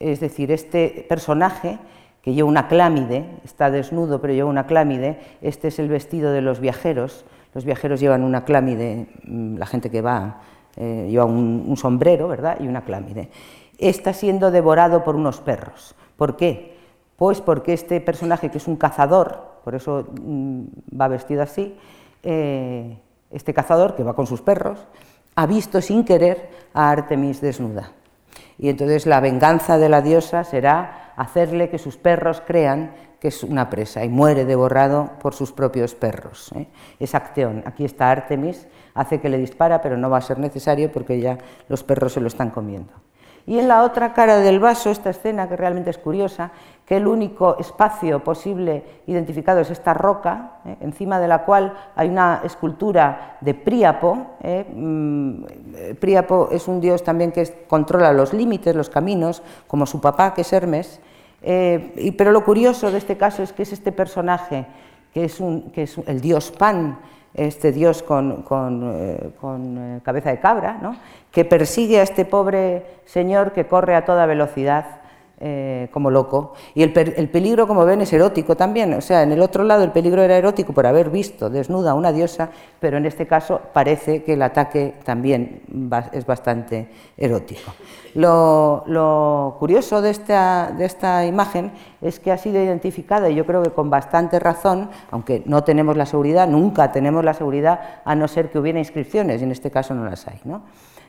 Es 0.00 0.18
decir, 0.18 0.50
este 0.50 1.06
personaje 1.08 1.78
que 2.22 2.34
lleva 2.34 2.48
una 2.48 2.66
clámide, 2.66 3.24
está 3.44 3.70
desnudo 3.70 4.20
pero 4.20 4.32
lleva 4.32 4.50
una 4.50 4.66
clámide, 4.66 5.20
este 5.42 5.68
es 5.68 5.78
el 5.78 5.88
vestido 5.88 6.32
de 6.32 6.40
los 6.40 6.58
viajeros, 6.58 7.24
los 7.54 7.64
viajeros 7.64 8.00
llevan 8.00 8.24
una 8.24 8.44
clámide, 8.44 9.06
mm, 9.24 9.58
la 9.58 9.66
gente 9.66 9.90
que 9.90 10.02
va 10.02 10.40
lleva 10.78 11.24
un, 11.24 11.64
un 11.66 11.76
sombrero, 11.78 12.28
¿verdad? 12.28 12.58
Y 12.60 12.68
una 12.68 12.82
clámide 12.82 13.30
está 13.78 14.12
siendo 14.12 14.50
devorado 14.50 15.04
por 15.04 15.16
unos 15.16 15.40
perros. 15.40 15.94
¿Por 16.16 16.36
qué? 16.36 16.76
Pues 17.16 17.40
porque 17.40 17.72
este 17.72 18.00
personaje, 18.00 18.50
que 18.50 18.58
es 18.58 18.68
un 18.68 18.76
cazador, 18.76 19.60
por 19.64 19.74
eso 19.74 20.06
mm, 20.20 20.62
va 20.98 21.08
vestido 21.08 21.42
así, 21.42 21.76
eh, 22.22 22.98
este 23.30 23.54
cazador, 23.54 23.94
que 23.94 24.02
va 24.02 24.14
con 24.14 24.26
sus 24.26 24.42
perros, 24.42 24.78
ha 25.36 25.46
visto 25.46 25.80
sin 25.80 26.04
querer 26.04 26.50
a 26.74 26.90
Artemis 26.90 27.40
desnuda. 27.40 27.92
Y 28.58 28.70
entonces 28.70 29.06
la 29.06 29.20
venganza 29.20 29.78
de 29.78 29.88
la 29.88 30.00
diosa 30.00 30.44
será 30.44 31.12
hacerle 31.16 31.68
que 31.68 31.78
sus 31.78 31.96
perros 31.96 32.42
crean 32.46 32.92
que 33.20 33.28
es 33.28 33.42
una 33.42 33.70
presa 33.70 34.04
y 34.04 34.08
muere 34.08 34.44
devorado 34.44 35.12
por 35.20 35.34
sus 35.34 35.52
propios 35.52 35.94
perros. 35.94 36.52
¿eh? 36.54 36.66
Es 36.98 37.14
acción. 37.14 37.62
Aquí 37.66 37.84
está 37.84 38.10
Artemis, 38.10 38.66
hace 38.94 39.20
que 39.20 39.28
le 39.28 39.38
dispara, 39.38 39.80
pero 39.80 39.96
no 39.96 40.10
va 40.10 40.18
a 40.18 40.22
ser 40.22 40.38
necesario 40.38 40.90
porque 40.90 41.20
ya 41.20 41.38
los 41.68 41.82
perros 41.82 42.14
se 42.14 42.20
lo 42.20 42.28
están 42.28 42.50
comiendo. 42.50 42.92
Y 43.46 43.60
en 43.60 43.68
la 43.68 43.84
otra 43.84 44.12
cara 44.12 44.38
del 44.38 44.58
vaso, 44.58 44.90
esta 44.90 45.10
escena 45.10 45.48
que 45.48 45.56
realmente 45.56 45.90
es 45.90 45.98
curiosa, 45.98 46.50
que 46.84 46.96
el 46.96 47.06
único 47.06 47.56
espacio 47.58 48.22
posible 48.22 48.82
identificado 49.06 49.60
es 49.60 49.70
esta 49.70 49.94
roca, 49.94 50.58
eh, 50.64 50.76
encima 50.80 51.20
de 51.20 51.28
la 51.28 51.44
cual 51.44 51.72
hay 51.94 52.08
una 52.08 52.40
escultura 52.44 53.38
de 53.40 53.54
Príapo. 53.54 54.36
Eh, 54.42 54.64
mm, 54.68 55.44
Príapo 56.00 56.48
es 56.50 56.66
un 56.66 56.80
dios 56.80 57.04
también 57.04 57.30
que 57.30 57.66
controla 57.68 58.12
los 58.12 58.32
límites, 58.32 58.74
los 58.74 58.90
caminos, 58.90 59.42
como 59.68 59.86
su 59.86 60.00
papá, 60.00 60.34
que 60.34 60.40
es 60.40 60.52
Hermes. 60.52 61.00
Eh, 61.42 62.14
pero 62.18 62.32
lo 62.32 62.44
curioso 62.44 62.90
de 62.90 62.98
este 62.98 63.16
caso 63.16 63.44
es 63.44 63.52
que 63.52 63.62
es 63.62 63.72
este 63.72 63.92
personaje, 63.92 64.66
que 65.14 65.24
es, 65.24 65.38
un, 65.38 65.70
que 65.70 65.84
es 65.84 65.96
el 66.06 66.20
dios 66.20 66.50
Pan, 66.50 66.98
este 67.36 67.70
dios 67.70 68.02
con, 68.02 68.44
eh, 68.96 69.30
eh, 69.40 70.00
cabeza 70.02 70.30
de 70.30 70.40
cabra, 70.40 70.78
que 71.30 71.44
persigue 71.44 72.00
a 72.00 72.02
este 72.02 72.24
pobre 72.24 72.84
señor 73.04 73.52
que 73.52 73.66
corre 73.66 73.94
a 73.94 74.04
toda 74.04 74.26
velocidad 74.26 75.00
eh, 75.38 75.88
como 75.92 76.10
loco. 76.10 76.54
Y 76.74 76.82
el, 76.82 76.92
peligro, 76.92 77.66
como 77.66 77.84
ven, 77.84 78.00
es 78.00 78.12
erótico 78.12 78.56
también. 78.56 78.94
O 78.94 79.02
sea, 79.02 79.22
en 79.22 79.32
el 79.32 79.42
otro 79.42 79.64
lado 79.64 79.84
el 79.84 79.92
peligro 79.92 80.22
era 80.22 80.36
erótico 80.38 80.72
por 80.72 80.86
haber 80.86 81.10
visto 81.10 81.50
desnuda 81.50 81.90
a 81.90 81.94
una 81.94 82.10
diosa, 82.10 82.48
pero 82.80 82.96
en 82.96 83.04
este 83.04 83.26
caso 83.26 83.60
parece 83.74 84.22
que 84.24 84.32
el 84.32 84.40
ataque 84.40 84.94
también 85.04 85.60
es 86.12 86.24
bastante 86.24 86.88
erótico. 87.18 87.70
Lo, 88.14 89.56
curioso 89.58 90.00
de 90.00 90.08
esta, 90.08 90.72
de 90.74 90.86
esta 90.86 91.26
imagen 91.26 91.72
es 92.00 92.18
que 92.18 92.32
ha 92.32 92.38
sido 92.38 92.62
identificada, 92.62 93.28
y 93.28 93.34
yo 93.34 93.44
creo 93.44 93.62
que 93.62 93.70
con 93.70 93.90
bastante 93.90 94.38
razón, 94.38 94.88
aunque 95.10 95.42
no 95.44 95.64
tenemos 95.64 95.98
la 95.98 96.06
seguridad, 96.06 96.48
nunca 96.48 96.92
tenemos 96.92 97.22
la 97.22 97.34
seguridad, 97.34 98.00
a 98.06 98.14
no 98.14 98.26
ser 98.26 98.50
que 98.50 98.58
hubiera 98.58 98.78
inscripciones, 98.78 99.42
y 99.42 99.44
en 99.44 99.52
este 99.52 99.70
caso 99.70 99.92
no 99.92 100.06
las 100.06 100.26
hay, 100.28 100.40
¿no? 100.44 100.62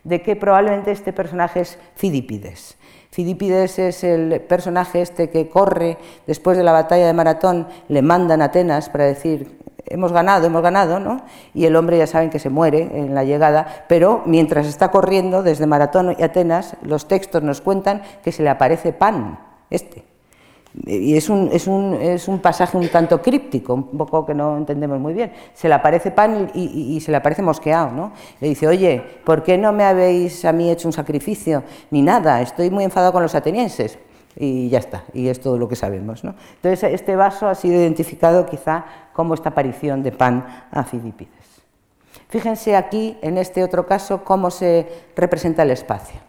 de 0.08 0.22
que 0.22 0.36
probablemente 0.36 0.92
este 0.92 1.12
personaje 1.12 1.62
es 1.62 1.78
Fidípides. 1.96 2.77
Fidípides 3.12 3.80
es 3.80 4.04
el 4.04 4.42
personaje 4.42 5.02
este 5.02 5.30
que 5.30 5.50
corre 5.50 5.98
después 6.26 6.58
de 6.58 6.64
la 6.64 6.72
batalla 6.72 7.08
de 7.08 7.14
Maratón, 7.14 7.68
le 7.88 8.02
mandan 8.02 8.42
a 8.42 8.46
Atenas 8.46 8.90
para 8.90 9.06
decir 9.06 9.58
hemos 9.90 10.12
ganado, 10.12 10.48
hemos 10.48 10.62
ganado, 10.62 11.00
¿no? 11.00 11.22
Y 11.54 11.66
el 11.66 11.76
hombre 11.76 11.98
ya 11.98 12.08
saben 12.08 12.30
que 12.30 12.40
se 12.40 12.50
muere 12.50 12.82
en 12.94 13.16
la 13.16 13.24
llegada, 13.24 13.86
pero 13.88 14.22
mientras 14.26 14.68
está 14.68 14.92
corriendo 14.92 15.44
desde 15.44 15.66
Maratón 15.66 16.16
y 16.18 16.24
Atenas, 16.24 16.76
los 16.82 17.08
textos 17.08 17.44
nos 17.44 17.62
cuentan 17.62 18.02
que 18.24 18.32
se 18.32 18.44
le 18.44 18.50
aparece 18.50 18.94
Pan, 18.94 19.40
este. 19.70 20.07
Y 20.86 21.18
es 21.18 21.30
un, 21.30 21.50
es, 21.52 21.68
un, 21.68 21.96
es 21.96 22.28
un, 22.28 22.40
pasaje 22.40 22.78
un 22.78 22.88
tanto 22.90 23.22
críptico, 23.22 23.74
un 23.74 23.98
poco 23.98 24.26
que 24.26 24.34
no 24.34 24.58
entendemos 24.58 25.00
muy 25.00 25.14
bien. 25.14 25.32
Se 25.54 25.68
le 25.68 25.74
aparece 25.74 26.12
pan 26.12 26.52
y, 26.54 27.00
se 27.02 27.12
le 27.12 27.18
aparece 27.18 27.42
mosqueado, 27.42 27.92
¿no? 27.92 28.12
Le 28.40 28.50
dice, 28.50 28.68
oye, 28.68 29.02
¿por 29.24 29.44
qué 29.44 29.58
no 29.58 29.72
me 29.72 29.84
habéis 29.84 30.46
a 30.46 30.52
mí 30.52 30.70
hecho 30.70 30.88
un 30.88 30.94
sacrificio? 30.94 31.64
Ni 31.90 32.02
nada, 32.02 32.42
estoy 32.42 32.70
muy 32.70 32.84
enfadado 32.84 33.12
con 33.12 33.24
los 33.24 33.34
atenienses. 33.34 33.98
Y 34.40 34.70
ya 34.70 34.78
está, 34.78 35.04
y 35.14 35.30
es 35.30 35.40
todo 35.40 35.58
lo 35.58 35.68
que 35.68 35.76
sabemos. 35.76 36.24
¿no? 36.24 36.36
Entonces, 36.56 36.94
este 36.94 37.16
vaso 37.16 37.48
ha 37.48 37.56
sido 37.56 37.76
identificado 37.76 38.46
quizá 38.46 38.86
como 39.14 39.34
esta 39.34 39.50
aparición 39.50 40.04
de 40.04 40.12
pan 40.12 40.46
a 40.70 40.84
Filipides. 40.84 41.32
Fíjense 42.30 42.76
aquí, 42.76 43.18
en 43.22 43.40
este 43.40 43.64
otro 43.64 43.88
caso, 43.88 44.24
cómo 44.24 44.52
se 44.52 44.88
representa 45.16 45.64
el 45.64 45.72
espacio. 45.72 46.20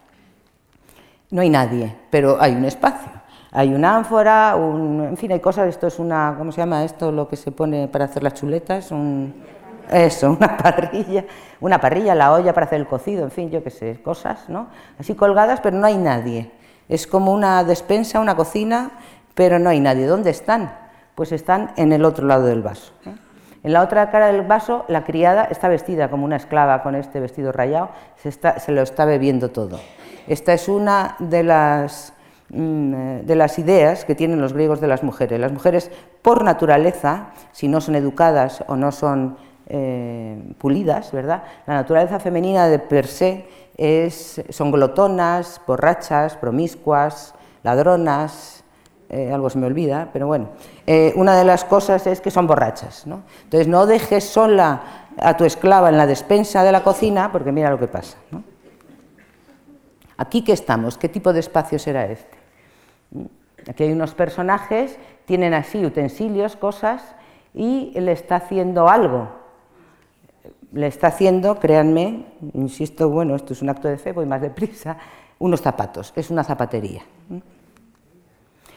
No 1.31 1.43
hay 1.43 1.51
nadie, 1.51 1.95
pero 2.11 2.41
hay 2.41 2.55
un 2.55 2.65
espacio. 2.65 3.18
Hay 3.51 3.73
una 3.73 3.97
ánfora, 3.97 4.55
en 4.57 5.17
fin, 5.17 5.33
hay 5.33 5.41
cosas, 5.41 5.69
esto 5.69 5.87
es 5.87 5.99
una, 5.99 6.35
¿cómo 6.37 6.53
se 6.53 6.61
llama 6.61 6.85
esto? 6.85 7.11
Lo 7.11 7.29
que 7.29 7.37
se 7.37 7.51
pone 7.51 7.89
para 7.89 8.05
hacer 8.05 8.23
las 8.23 8.35
chuletas, 8.35 8.91
un, 8.91 9.35
eso, 9.91 10.31
una 10.39 10.57
parrilla, 10.57 11.25
una 11.61 11.81
parrilla, 11.81 12.15
la 12.15 12.33
olla 12.33 12.53
para 12.53 12.67
hacer 12.67 12.81
el 12.81 12.87
cocido, 12.87 13.25
en 13.25 13.31
fin, 13.31 13.51
yo 13.51 13.63
qué 13.63 13.71
sé, 13.71 14.01
cosas, 14.03 14.49
¿no? 14.49 14.69
Así 14.99 15.15
colgadas, 15.15 15.61
pero 15.61 15.77
no 15.79 15.87
hay 15.87 15.97
nadie. 15.97 16.51
Es 16.89 17.07
como 17.07 17.33
una 17.33 17.65
despensa, 17.65 18.21
una 18.21 18.37
cocina, 18.37 18.91
pero 19.35 19.59
no 19.59 19.71
hay 19.71 19.81
nadie. 19.81 20.07
¿Dónde 20.07 20.31
están? 20.31 20.73
Pues 21.15 21.33
están 21.33 21.73
en 21.77 21.93
el 21.93 22.05
otro 22.05 22.27
lado 22.27 22.47
del 22.47 22.63
vaso. 22.63 22.93
¿eh? 23.07 23.15
En 23.63 23.73
la 23.73 23.83
otra 23.83 24.11
cara 24.11 24.29
del 24.29 24.43
vaso, 24.43 24.85
la 24.89 25.05
criada 25.05 25.45
está 25.45 25.69
vestida 25.69 26.09
como 26.11 26.25
una 26.25 26.37
esclava 26.37 26.83
con 26.83 26.95
este 26.95 27.21
vestido 27.21 27.53
rayado, 27.53 27.91
se, 28.17 28.31
se 28.31 28.73
lo 28.73 28.83
está 28.83 29.05
bebiendo 29.05 29.51
todo. 29.51 29.81
Esta 30.27 30.53
es 30.53 30.69
una 30.69 31.17
de 31.19 31.43
las 31.43 32.13
de 32.51 33.37
las 33.37 33.59
ideas 33.59 34.05
que 34.05 34.15
tienen 34.15 34.41
los 34.41 34.55
griegos 34.55 34.81
de 34.81 34.89
las 34.89 35.03
mujeres. 35.03 35.39
Las 35.39 35.53
mujeres, 35.53 35.91
por 36.23 36.45
naturaleza, 36.45 37.33
si 37.53 37.69
no 37.69 37.81
son 37.81 37.95
educadas 37.95 38.65
o 38.69 38.77
no 38.77 38.91
son 38.91 39.37
eh, 39.67 40.55
pulidas, 40.57 41.13
¿verdad? 41.13 41.43
La 41.67 41.75
naturaleza 41.75 42.19
femenina 42.19 42.67
de 42.69 42.79
per 42.79 43.07
se 43.07 43.47
es, 43.77 44.43
son 44.49 44.71
glotonas, 44.71 45.61
borrachas, 45.67 46.37
promiscuas, 46.37 47.35
ladronas, 47.63 48.65
eh, 49.11 49.31
algo 49.33 49.51
se 49.51 49.59
me 49.59 49.67
olvida, 49.67 50.09
pero 50.13 50.27
bueno, 50.27 50.49
una 51.17 51.37
de 51.37 51.45
las 51.45 51.65
cosas 51.65 52.07
es 52.07 52.21
que 52.21 52.31
son 52.31 52.47
borrachas. 52.47 53.07
¿no? 53.07 53.23
Entonces 53.45 53.69
no 53.69 53.85
dejes 53.85 54.25
sola 54.25 55.09
a 55.19 55.37
tu 55.37 55.45
esclava 55.45 55.89
en 55.89 55.99
la 55.99 56.07
despensa 56.07 56.63
de 56.63 56.73
la 56.73 56.83
cocina 56.83 57.31
porque 57.31 57.53
mira 57.53 57.71
lo 57.71 57.79
que 57.79 57.89
pasa. 57.89 58.17
¿Aquí 60.17 60.43
qué 60.43 60.53
estamos? 60.53 60.99
¿Qué 60.99 61.09
tipo 61.09 61.33
de 61.33 61.41
espacio 61.41 61.79
será 61.79 62.07
este? 62.07 62.38
Aquí 63.69 63.85
hay 63.85 63.93
unos 63.93 64.15
personajes, 64.15 64.99
tienen 65.25 65.55
así 65.55 65.85
utensilios, 65.85 66.57
cosas, 66.57 67.15
y 67.55 67.93
le 67.99 68.13
está 68.13 68.37
haciendo 68.37 68.89
algo. 68.89 69.29
Le 70.73 70.87
está 70.87 71.09
haciendo, 71.09 71.59
créanme, 71.59 72.27
insisto, 72.55 73.09
bueno, 73.09 73.35
esto 73.35 73.53
es 73.53 73.63
un 73.63 73.71
acto 73.71 73.89
de 73.89 73.99
fe, 73.99 74.13
voy 74.13 74.27
más 74.27 74.41
deprisa, 74.41 74.97
unos 75.39 75.61
zapatos, 75.61 76.13
es 76.17 76.31
una 76.31 76.45
zapatería. 76.45 77.03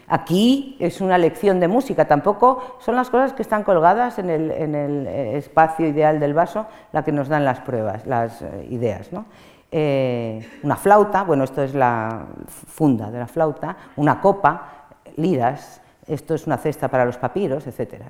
Aquí 0.07 0.75
es 0.79 0.99
una 0.99 1.17
lección 1.17 1.61
de 1.61 1.69
música, 1.69 2.05
tampoco 2.05 2.77
son 2.79 2.97
las 2.97 3.09
cosas 3.09 3.31
que 3.31 3.41
están 3.41 3.63
colgadas 3.63 4.19
en 4.19 4.29
el, 4.29 5.07
espacio 5.07 5.87
ideal 5.87 6.19
del 6.19 6.33
vaso 6.33 6.65
la 6.91 7.03
que 7.03 7.13
nos 7.13 7.29
dan 7.29 7.45
las 7.45 7.61
pruebas, 7.61 8.05
las 8.05 8.41
eh, 8.41 8.67
ideas. 8.69 9.13
¿no? 9.13 9.25
Eh, 9.73 10.45
una 10.63 10.75
flauta, 10.75 11.23
bueno, 11.23 11.45
esto 11.45 11.63
es 11.63 11.73
la 11.73 12.25
funda 12.47 13.09
de 13.09 13.19
la 13.19 13.27
flauta, 13.27 13.77
una 13.95 14.19
copa, 14.19 14.89
liras, 15.15 15.81
esto 16.07 16.35
es 16.35 16.45
una 16.45 16.57
cesta 16.57 16.89
para 16.89 17.05
los 17.05 17.17
papiros, 17.17 17.65
etc. 17.67 18.03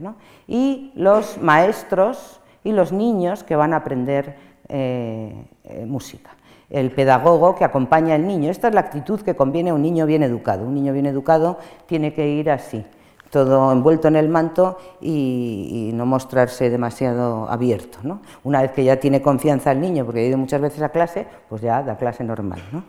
Y 0.47 0.91
los 0.95 1.37
maestros 1.39 2.41
y 2.63 2.71
los 2.71 2.91
niños 2.91 3.43
que 3.43 3.55
van 3.55 3.73
a 3.73 3.77
aprender 3.77 4.35
eh, 4.69 5.45
eh, 5.65 5.85
música. 5.85 6.31
El 6.69 6.91
pedagogo 6.91 7.53
que 7.55 7.65
acompaña 7.65 8.15
al 8.15 8.25
niño. 8.25 8.49
Esta 8.49 8.69
es 8.69 8.73
la 8.73 8.81
actitud 8.81 9.21
que 9.21 9.35
conviene 9.35 9.71
a 9.71 9.73
un 9.73 9.81
niño 9.81 10.05
bien 10.05 10.23
educado. 10.23 10.65
Un 10.65 10.73
niño 10.73 10.93
bien 10.93 11.05
educado 11.05 11.59
tiene 11.85 12.13
que 12.13 12.27
ir 12.27 12.49
así 12.49 12.85
todo 13.31 13.71
envuelto 13.71 14.07
en 14.07 14.17
el 14.17 14.29
manto 14.29 14.77
y, 15.01 15.89
no 15.93 16.05
mostrarse 16.05 16.69
demasiado 16.69 17.49
abierto. 17.49 17.99
¿no? 18.03 18.21
Una 18.43 18.61
vez 18.61 18.71
que 18.71 18.83
ya 18.83 18.97
tiene 18.97 19.21
confianza 19.21 19.71
el 19.71 19.81
niño, 19.81 20.05
porque 20.05 20.19
ha 20.19 20.27
ido 20.27 20.37
muchas 20.37 20.61
veces 20.61 20.81
a 20.81 20.89
clase, 20.89 21.25
pues 21.49 21.61
ya 21.61 21.81
da 21.81 21.97
clase 21.97 22.23
normal. 22.23 22.61
¿no? 22.71 22.83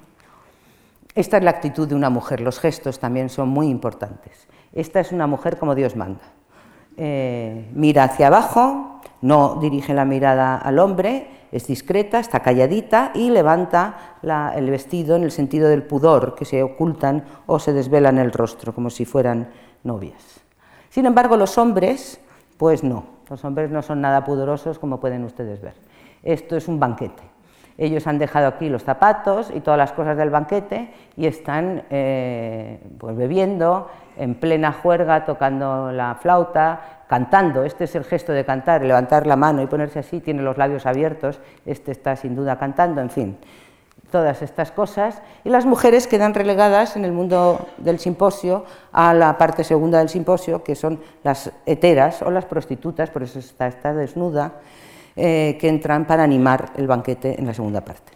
Esta 1.14 1.38
es 1.38 1.44
la 1.44 1.50
actitud 1.50 1.88
de 1.88 1.94
una 1.94 2.10
mujer, 2.10 2.40
los 2.40 2.58
gestos 2.58 2.98
también 2.98 3.28
son 3.28 3.48
muy 3.48 3.68
importantes. 3.68 4.48
Esta 4.72 5.00
es 5.00 5.12
una 5.12 5.26
mujer 5.26 5.58
como 5.58 5.74
Dios 5.74 5.96
manda. 5.96 6.22
Eh, 6.96 7.70
mira 7.74 8.04
hacia 8.04 8.26
abajo, 8.26 9.00
no 9.20 9.58
dirige 9.60 9.94
la 9.94 10.04
mirada 10.04 10.56
al 10.56 10.78
hombre, 10.78 11.28
es 11.52 11.66
discreta, 11.66 12.18
está 12.18 12.40
calladita 12.40 13.12
y 13.14 13.30
levanta 13.30 14.16
el 14.56 14.70
vestido 14.70 15.16
en 15.16 15.22
el 15.22 15.30
sentido 15.30 15.68
del 15.68 15.82
pudor, 15.82 16.34
que 16.34 16.46
se 16.46 16.62
ocultan 16.62 17.24
o 17.46 17.58
se 17.58 17.74
desvelan 17.74 18.18
el 18.18 18.32
rostro, 18.32 18.74
como 18.74 18.88
si 18.88 19.04
fueran 19.04 19.50
novias. 19.84 20.40
Sin 20.88 21.06
embargo, 21.06 21.36
los 21.36 21.56
hombres, 21.58 22.20
pues 22.56 22.84
no, 22.84 23.04
los 23.28 23.44
hombres 23.44 23.70
no 23.70 23.82
son 23.82 24.00
nada 24.00 24.24
pudorosos 24.24 24.78
como 24.78 25.00
pueden 25.00 25.24
ustedes 25.24 25.60
ver. 25.60 25.74
Esto 26.22 26.56
es 26.56 26.68
un 26.68 26.78
banquete. 26.78 27.22
Ellos 27.78 28.06
han 28.06 28.18
dejado 28.18 28.46
aquí 28.46 28.68
los 28.68 28.84
zapatos 28.84 29.50
y 29.54 29.60
todas 29.60 29.78
las 29.78 29.92
cosas 29.92 30.16
del 30.16 30.28
banquete 30.28 30.92
y 31.16 31.26
están 31.26 31.84
eh, 31.88 32.78
pues 32.98 33.16
bebiendo 33.16 33.90
en 34.16 34.34
plena 34.34 34.72
juerga, 34.72 35.24
tocando 35.24 35.90
la 35.90 36.14
flauta, 36.16 37.04
cantando. 37.08 37.64
Este 37.64 37.84
es 37.84 37.94
el 37.94 38.04
gesto 38.04 38.32
de 38.32 38.44
cantar, 38.44 38.82
levantar 38.82 39.26
la 39.26 39.36
mano 39.36 39.62
y 39.62 39.66
ponerse 39.66 40.00
así, 40.00 40.20
tiene 40.20 40.42
los 40.42 40.58
labios 40.58 40.84
abiertos, 40.84 41.40
este 41.64 41.92
está 41.92 42.14
sin 42.14 42.36
duda 42.36 42.58
cantando, 42.58 43.00
en 43.00 43.10
fin 43.10 43.38
todas 44.12 44.42
estas 44.42 44.70
cosas 44.70 45.20
y 45.42 45.48
las 45.48 45.66
mujeres 45.66 46.06
quedan 46.06 46.34
relegadas 46.34 46.94
en 46.94 47.04
el 47.04 47.10
mundo 47.10 47.66
del 47.78 47.98
simposio 47.98 48.64
a 48.92 49.12
la 49.14 49.36
parte 49.38 49.64
segunda 49.64 49.98
del 49.98 50.08
simposio, 50.08 50.62
que 50.62 50.76
son 50.76 51.00
las 51.24 51.50
heteras 51.66 52.22
o 52.22 52.30
las 52.30 52.44
prostitutas, 52.44 53.10
por 53.10 53.24
eso 53.24 53.40
está, 53.40 53.70
desnuda, 53.92 54.60
eh, 55.16 55.58
que 55.60 55.68
entran 55.68 56.06
para 56.06 56.22
animar 56.22 56.70
el 56.76 56.86
banquete 56.86 57.38
en 57.38 57.46
la 57.46 57.54
segunda 57.54 57.84
parte. 57.84 58.12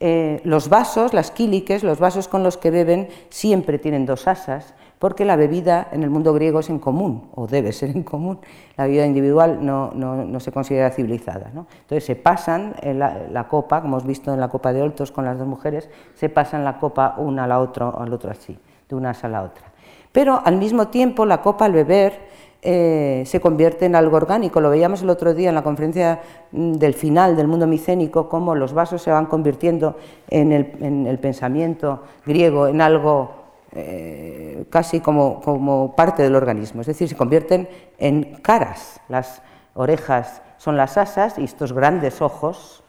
Eh, 0.00 0.40
los 0.44 0.68
vasos, 0.68 1.12
las 1.12 1.30
quíliques, 1.30 1.84
los 1.84 2.00
vasos 2.00 2.26
con 2.26 2.42
los 2.42 2.56
que 2.56 2.70
beben, 2.70 3.08
siempre 3.28 3.78
tienen 3.78 4.06
dos 4.06 4.26
asas, 4.26 4.74
porque 5.00 5.24
la 5.24 5.34
bebida 5.34 5.88
en 5.92 6.02
el 6.02 6.10
mundo 6.10 6.34
griego 6.34 6.60
es 6.60 6.68
en 6.68 6.78
común, 6.78 7.30
o 7.34 7.46
debe 7.46 7.72
ser 7.72 7.88
en 7.88 8.02
común. 8.02 8.38
La 8.76 8.84
bebida 8.84 9.06
individual 9.06 9.64
no, 9.64 9.92
no, 9.94 10.40
se 10.40 10.52
considera 10.52 10.90
civilizada. 10.90 11.50
¿no? 11.54 11.66
Entonces 11.80 12.04
se 12.04 12.16
pasan 12.16 12.74
la, 12.82 13.48
copa, 13.48 13.80
como 13.80 13.96
hemos 13.96 14.06
visto 14.06 14.34
en 14.34 14.38
la 14.38 14.48
copa 14.48 14.74
de 14.74 14.82
Oltos 14.82 15.10
con 15.10 15.24
las 15.24 15.38
dos 15.38 15.48
mujeres, 15.48 15.88
se 16.14 16.28
pasan 16.28 16.64
la 16.64 16.76
copa 16.76 17.14
una 17.16 17.44
a 17.44 17.46
la 17.46 17.60
otra, 17.60 17.88
al 17.88 18.12
otro 18.12 18.30
así, 18.30 18.58
de 18.90 18.94
una 18.94 19.12
a 19.12 19.28
la 19.28 19.42
otra. 19.42 19.64
Pero 20.12 20.42
al 20.44 20.58
mismo 20.58 20.88
tiempo 20.88 21.24
la 21.24 21.40
copa 21.40 21.64
al 21.64 21.72
beber 21.72 22.28
eh, 22.60 23.22
se 23.24 23.40
convierte 23.40 23.86
en 23.86 23.96
algo 23.96 24.18
orgánico. 24.18 24.60
Lo 24.60 24.68
veíamos 24.68 25.00
el 25.00 25.08
otro 25.08 25.32
día 25.32 25.48
en 25.48 25.54
la 25.54 25.62
conferencia 25.62 26.20
mm, 26.52 26.72
del 26.72 26.92
final 26.92 27.36
del 27.36 27.48
mundo 27.48 27.66
micénico, 27.66 28.28
cómo 28.28 28.54
los 28.54 28.74
vasos 28.74 29.00
se 29.00 29.10
van 29.10 29.24
convirtiendo 29.24 29.96
en 30.28 30.52
el, 30.52 30.72
en 30.82 31.06
el 31.06 31.18
pensamiento 31.18 32.02
griego 32.26 32.68
en 32.68 32.82
algo 32.82 33.39
eh, 33.72 34.64
casi 34.70 35.00
como, 35.00 35.40
como, 35.40 35.94
parte 35.94 36.22
del 36.22 36.34
organismo, 36.34 36.80
es 36.80 36.88
decir, 36.88 37.08
se 37.08 37.16
convierten 37.16 37.68
en 37.98 38.36
caras. 38.42 39.00
Las 39.08 39.42
orejas 39.74 40.42
son 40.58 40.76
las 40.76 40.98
asas 40.98 41.38
y 41.38 41.44
estos 41.44 41.72
grandes 41.72 42.20
ojos, 42.20 42.82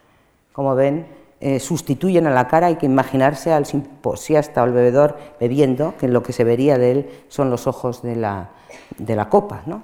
como 0.54 0.76
ven, 0.76 1.06
eh, 1.40 1.60
sustituyen 1.60 2.28
a 2.28 2.32
la 2.32 2.48
cara. 2.48 2.68
Hay 2.68 2.76
que 2.76 2.86
imaginarse 2.86 3.52
al 3.52 3.66
simposiasta 3.66 4.62
o 4.62 4.64
al 4.64 4.74
bebedor 4.74 5.18
bebiendo, 5.40 5.96
que 5.98 6.08
lo 6.08 6.22
que 6.24 6.34
se 6.34 6.44
vería 6.44 6.78
de 6.78 6.92
él 6.92 7.10
son 7.30 7.50
los 7.50 7.68
ojos 7.68 8.02
de 8.02 8.16
la, 8.16 8.50
de 8.98 9.16
la 9.16 9.30
copa. 9.30 9.64
¿no? 9.66 9.82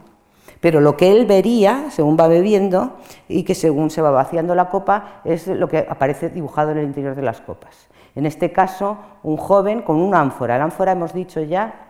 Pero 0.60 0.82
lo 0.82 0.98
que 0.98 1.12
él 1.12 1.26
vería, 1.26 1.89
según 1.91 2.18
va 2.20 2.28
bebiendo, 2.28 2.98
y 3.28 3.43
que 3.43 3.56
según 3.56 3.89
se 3.89 4.02
va 4.02 4.12
vaciando 4.12 4.56
la 4.56 4.70
copa, 4.70 5.22
es 5.24 5.48
lo 5.48 5.68
que 5.68 5.80
aparece 5.89 6.30
dibujado 6.30 6.72
en 6.72 6.80
el 6.80 6.86
interior 6.86 7.16
de 7.16 7.22
las 7.22 7.41
copas. 7.41 7.86
En 8.18 8.26
este 8.26 8.51
caso, 8.51 8.97
un 9.22 9.38
joven 9.38 9.84
con 9.84 9.97
una 9.97 10.20
ánfora. 10.20 10.57
La 10.57 10.63
ánfora, 10.63 10.93
hemos 10.93 11.13
dicho 11.13 11.39
ya, 11.39 11.86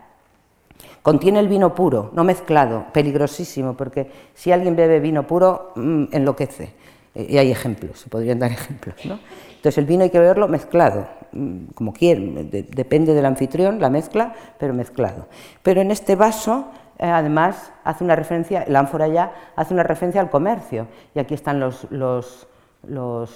contiene 1.00 1.40
el 1.40 1.48
vino 1.48 1.74
puro, 1.74 2.10
no 2.12 2.22
mezclado, 2.22 2.84
peligrosísimo, 2.92 3.78
porque 3.78 4.10
si 4.34 4.52
alguien 4.52 4.76
bebe 4.76 5.00
vino 5.00 5.26
puro, 5.26 5.72
mm, 5.74 6.04
enloquece. 6.12 6.74
Y 7.14 7.38
hay 7.38 7.50
ejemplos, 7.50 8.00
se 8.00 8.10
podrían 8.10 8.38
dar 8.38 8.52
ejemplos. 8.60 9.06
¿no? 9.06 9.18
Entonces 9.56 9.78
el 9.78 9.86
vino 9.86 10.02
hay 10.02 10.10
que 10.10 10.18
beberlo 10.18 10.48
mezclado, 10.48 11.06
mm, 11.32 11.68
como 11.74 11.94
quieran, 11.94 12.50
depende 12.50 13.14
del 13.14 13.24
anfitrión, 13.24 13.80
la 13.80 13.88
mezcla, 13.88 14.34
pero 14.58 14.74
mezclado. 14.74 15.28
Pero 15.62 15.80
en 15.80 15.90
este 15.90 16.14
vaso, 16.14 16.66
eh, 16.98 17.06
además, 17.06 17.72
hace 17.84 18.04
una 18.04 18.16
referencia, 18.16 18.66
la 18.68 18.80
ánfora 18.80 19.08
ya 19.08 19.32
hace 19.56 19.72
una 19.72 19.82
referencia 19.82 20.20
al 20.20 20.28
comercio. 20.28 20.88
Y 21.14 21.20
aquí 21.20 21.32
están 21.32 21.58
los, 21.58 21.90
los, 21.90 22.46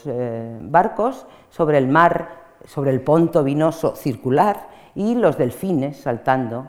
eh, 0.05 0.59
barcos 0.61 1.27
sobre 1.49 1.79
el 1.79 1.89
mar 1.89 2.42
sobre 2.65 2.91
el 2.91 3.01
ponto 3.01 3.43
vinoso 3.43 3.97
circular 3.97 4.69
y 4.95 5.15
los 5.15 5.39
delfines 5.39 5.97
saltando 5.97 6.69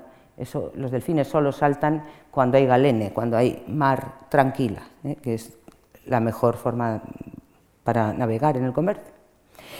los 0.75 0.91
delfines 0.91 1.27
solo 1.27 1.51
saltan 1.51 2.03
cuando 2.31 2.57
hay 2.57 2.65
galene, 2.65 3.11
cuando 3.13 3.37
hay 3.37 3.63
mar 3.67 4.13
tranquila, 4.29 4.81
¿eh? 5.03 5.15
que 5.21 5.35
es 5.35 5.57
la 6.05 6.19
mejor 6.19 6.55
forma 6.57 7.01
para 7.83 8.13
navegar 8.13 8.57
en 8.57 8.65
el 8.65 8.73
comercio. 8.73 9.13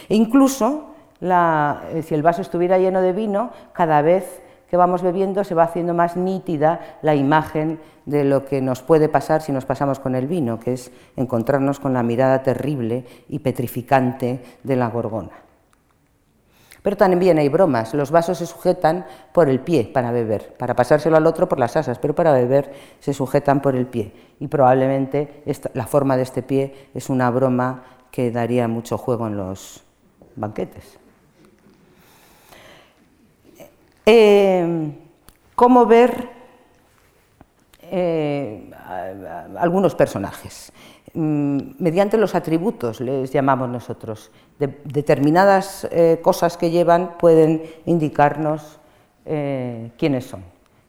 E 0.07 0.16
incluso, 0.16 0.93
eh, 1.22 2.03
si 2.03 2.14
el 2.14 2.22
vaso 2.22 2.41
estuviera 2.41 2.78
lleno 2.78 3.01
de 3.01 3.14
vino, 3.14 3.51
cada 3.74 4.01
vez 4.01 4.41
que 4.70 4.78
vamos 4.78 5.01
bebiendo 5.01 5.43
se 5.43 5.55
va 5.55 5.64
haciendo 5.64 5.93
más 5.93 6.18
nítida 6.18 6.97
la 7.01 7.16
imagen 7.16 7.80
de 8.05 8.24
lo 8.24 8.45
que 8.45 8.61
nos 8.61 8.82
puede 8.82 9.09
pasar 9.09 9.41
si 9.41 9.51
nos 9.51 9.66
pasamos 9.66 9.99
con 9.99 10.16
el 10.16 10.28
vino, 10.28 10.59
que 10.59 10.74
es 10.74 10.91
encontrarnos 11.16 11.80
con 11.80 11.93
la 11.93 12.03
mirada 12.03 12.43
terrible 12.43 13.05
y 13.30 13.39
petrificante 13.39 14.43
de 14.64 14.76
la 14.76 14.89
gorgona. 14.89 15.43
Pero 16.84 16.98
también 16.98 17.40
hay 17.40 17.48
bromas. 17.50 17.94
Los 17.94 18.12
vasos 18.12 18.38
se 18.38 18.46
sujetan 18.46 19.06
por 19.32 19.50
el 19.50 19.62
pie 19.62 19.86
para 19.86 20.12
beber, 20.12 20.54
para 20.58 20.76
pasárselo 20.76 21.16
al 21.16 21.26
otro 21.26 21.48
por 21.48 21.58
las 21.58 21.76
asas, 21.78 21.98
pero 21.98 22.14
para 22.14 22.34
beber 22.34 22.74
se 23.00 23.14
sujetan 23.14 23.62
por 23.62 23.76
el 23.76 23.88
pie. 23.88 24.14
Y 24.40 24.48
probablemente 24.48 25.44
la 25.74 25.88
forma 25.88 26.18
de 26.18 26.24
este 26.24 26.44
pie 26.44 26.90
es 26.94 27.10
una 27.10 27.32
broma 27.32 27.84
que 28.12 28.30
daría 28.30 28.68
mucho 28.68 28.98
juego 28.98 29.28
en 29.28 29.38
los 29.38 29.82
banquetes. 30.36 31.00
Eh, 34.06 34.92
¿Cómo 35.56 35.86
ver 35.86 36.30
eh, 37.84 38.70
algunos 39.58 39.96
personajes? 39.96 40.74
Mm, 41.16 41.76
mediante 41.78 42.18
los 42.18 42.34
atributos, 42.34 42.99
les 42.99 43.32
llamamos 43.32 43.70
nosotros. 43.70 44.32
determinadas 44.57 45.88
eh, 45.91 46.20
cosas 46.24 46.57
que 46.57 46.72
llevan 46.72 47.18
pueden 47.20 47.64
indicarnos 47.86 48.80
eh, 49.26 49.91
quiénes 49.97 50.26
son. 50.26 50.43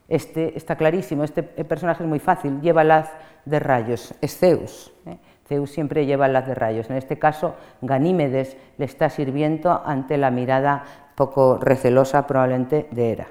Este 0.09 0.57
está 0.57 0.77
clarísimo, 0.77 1.25
este 1.25 1.43
personaje 1.43 2.05
es 2.05 2.09
muy 2.09 2.21
fácil, 2.21 2.61
lleva 2.61 2.83
el 2.83 2.91
haz 2.91 3.11
de 3.45 3.59
rayos, 3.59 4.15
es 4.21 4.39
Zeus. 4.39 4.93
¿eh? 5.07 5.19
Zeus 5.47 5.71
siempre 5.71 6.07
lleva 6.07 6.27
el 6.27 6.37
haz 6.37 6.47
de 6.47 6.55
rayos. 6.55 6.89
En 6.89 6.97
este 6.97 7.19
caso, 7.19 7.55
Ganímedes 7.83 8.57
le 8.79 8.85
está 8.87 9.11
sirviendo 9.11 9.83
ante 9.85 10.17
la 10.17 10.31
mirada 10.31 10.85
poco 11.17 11.59
recelosa 11.59 12.27
probablemente 12.27 12.89
de 12.91 13.11
Hera. 13.13 13.29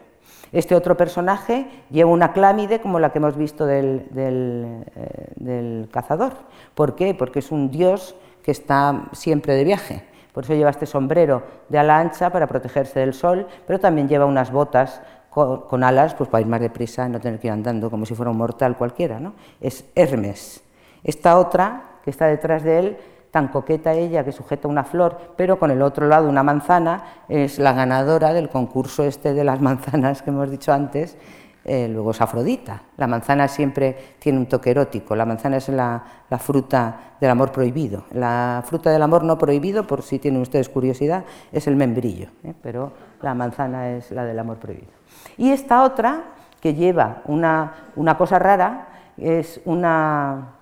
Este 0.54 0.76
otro 0.76 0.95
personaje 0.95 1.66
lleva 1.89 2.12
una 2.12 2.32
clámide 2.32 2.80
como 2.80 2.99
la 2.99 3.12
que 3.12 3.18
hemos 3.18 3.36
visto 3.36 3.66
del, 3.66 4.06
eh, 4.16 5.88
cazador. 5.91 6.34
¿Por 6.76 6.95
qué? 6.95 7.16
Porque 7.16 7.39
es 7.39 7.51
un 7.51 7.72
dios 7.72 8.16
que 8.43 8.51
está 8.51 9.06
siempre 9.14 9.56
de 9.56 9.64
viaje. 9.64 10.04
Por 10.32 10.43
eso 10.43 10.54
lleva 10.54 10.70
este 10.70 10.86
sombrero 10.86 11.41
de 11.70 11.80
ala 11.80 11.99
ancha 11.99 12.30
para 12.30 12.45
protegerse 12.45 12.99
del 12.99 13.16
sol, 13.16 13.47
pero 13.66 13.80
también 13.80 14.08
lleva 14.08 14.26
unas 14.26 14.51
botas 14.51 15.01
con, 15.32 15.84
alas 15.84 16.14
pues 16.14 16.30
para 16.30 16.41
ir 16.41 16.47
más 16.47 16.62
deprisa 16.62 17.08
y 17.08 17.10
no 17.10 17.20
tener 17.20 17.39
que 17.39 17.47
ir 17.47 17.54
andando 17.54 17.89
como 17.89 18.06
si 18.06 18.14
fuera 18.14 18.30
un 18.30 18.38
mortal 18.38 18.78
cualquiera. 18.78 19.20
¿no? 19.20 19.34
Es 19.60 19.86
Hermes. 19.95 20.64
Esta 21.04 21.39
otra, 21.39 21.97
que 22.04 22.12
está 22.12 22.28
detrás 22.28 22.64
de 22.64 22.80
él, 22.80 22.97
tan 23.34 23.47
coqueta 23.47 23.93
ella 23.93 24.23
que 24.23 24.31
sujeta 24.31 24.67
una 24.67 24.84
flor, 24.84 25.34
pero 25.36 25.57
con 25.57 25.71
el 25.71 25.81
otro 25.81 26.07
lado 26.07 26.29
una 26.29 26.43
manzana, 26.43 27.03
es 27.27 27.57
la 27.57 27.73
ganadora 27.73 28.31
del 28.31 28.47
concurso 28.47 29.03
este 29.05 29.34
de 29.34 29.43
las 29.43 29.59
manzanas 29.69 30.21
que 30.21 30.29
hemos 30.29 30.51
dicho 30.51 30.71
antes, 30.71 31.17
eh, 31.65 31.88
luego 31.88 32.11
es 32.11 32.21
Afrodita. 32.21 32.84
La 32.95 33.07
manzana 33.07 33.47
siempre 33.47 33.97
tiene 34.19 34.38
un 34.38 34.45
toque 34.45 34.69
erótico, 34.69 35.15
la 35.15 35.25
manzana 35.25 35.57
es 35.57 35.67
la, 35.69 36.03
fruta 36.38 37.15
del 37.19 37.31
amor 37.31 37.51
prohibido. 37.51 38.05
La 38.11 38.61
fruta 38.67 38.91
del 38.91 39.01
amor 39.01 39.23
no 39.23 39.36
prohibido, 39.39 39.88
por 39.88 40.03
si 40.03 40.19
tienen 40.19 40.39
ustedes 40.39 40.69
curiosidad, 40.69 41.25
es 41.51 41.65
el 41.65 41.75
membrillo, 41.75 42.27
¿eh? 42.43 42.53
pero 42.61 42.91
la 43.19 43.34
manzana 43.34 43.89
es 43.89 44.11
la 44.11 44.25
del 44.25 44.38
amor 44.38 44.57
prohibido. 44.57 44.93
Y 45.38 45.49
esta 45.49 45.81
otra, 45.81 46.21
que 46.61 46.75
lleva 46.75 47.23
una, 47.25 47.89
una 47.95 48.15
cosa 48.15 48.38
rara, 48.38 48.89
es 49.17 49.59
una 49.65 50.59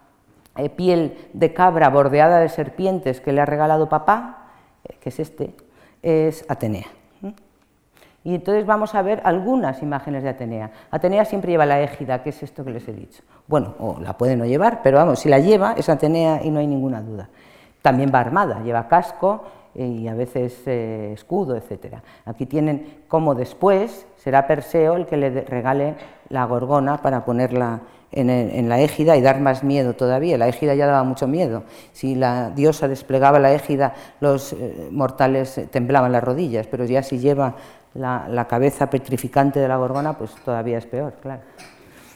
piel 0.75 1.17
de 1.33 1.53
cabra 1.53 1.89
bordeada 1.89 2.39
de 2.39 2.49
serpientes 2.49 3.21
que 3.21 3.31
le 3.31 3.41
ha 3.41 3.45
regalado 3.45 3.89
papá, 3.89 4.49
eh, 4.83 4.95
que 4.99 5.09
es 5.09 5.19
este, 5.19 5.55
es 6.01 6.45
Atenea. 6.49 6.87
Y 8.23 8.35
entonces 8.35 8.67
vamos 8.67 8.93
a 8.93 9.01
ver 9.01 9.21
algunas 9.23 9.81
imágenes 9.81 10.21
de 10.21 10.29
Atenea. 10.29 10.69
Atenea 10.91 11.25
siempre 11.25 11.51
lleva 11.51 11.65
la 11.65 11.81
égida, 11.81 12.21
que 12.21 12.29
es 12.29 12.43
esto 12.43 12.63
que 12.63 12.69
les 12.69 12.87
he 12.87 12.93
dicho. 12.93 13.23
Bueno, 13.47 13.73
o 13.79 13.99
la 13.99 14.15
puede 14.15 14.35
no 14.35 14.45
llevar, 14.45 14.81
pero 14.83 14.97
vamos, 14.97 15.19
si 15.19 15.29
la 15.29 15.39
lleva 15.39 15.73
es 15.73 15.89
Atenea 15.89 16.41
y 16.43 16.51
no 16.51 16.59
hay 16.59 16.67
ninguna 16.67 17.01
duda. 17.01 17.29
También 17.81 18.11
va 18.13 18.19
armada, 18.19 18.61
lleva 18.63 18.87
casco 18.87 19.43
y 19.73 20.07
a 20.07 20.13
veces 20.13 20.61
eh, 20.67 21.11
escudo, 21.13 21.55
etc. 21.55 21.95
Aquí 22.25 22.45
tienen 22.45 23.03
cómo 23.07 23.33
después 23.33 24.05
será 24.17 24.45
Perseo 24.45 24.97
el 24.97 25.07
que 25.07 25.17
le 25.17 25.41
regale 25.41 25.95
la 26.29 26.45
gorgona 26.45 26.97
para 26.97 27.25
ponerla 27.25 27.79
en, 28.11 28.69
la 28.69 28.79
égida 28.79 29.15
y 29.15 29.21
dar 29.21 29.39
más 29.39 29.63
miedo 29.63 29.93
todavía. 29.93 30.37
La 30.37 30.47
égida 30.47 30.75
ya 30.75 30.85
daba 30.85 31.03
mucho 31.03 31.27
miedo. 31.27 31.63
Si 31.93 32.15
la 32.15 32.49
diosa 32.49 32.87
desplegaba 32.87 33.39
la 33.39 33.53
égida, 33.53 33.93
los 34.19 34.53
eh, 34.53 34.89
mortales 34.91 35.61
temblaban 35.71 36.11
las 36.11 36.23
rodillas, 36.23 36.67
pero 36.67 36.85
ya 36.85 37.03
si 37.03 37.19
lleva 37.19 37.55
la, 37.93 38.47
cabeza 38.49 38.89
petrificante 38.89 39.59
de 39.59 39.67
la 39.67 39.77
gorgona, 39.77 40.17
pues 40.17 40.33
todavía 40.43 40.77
es 40.77 40.85
peor, 40.85 41.13
claro. 41.21 41.41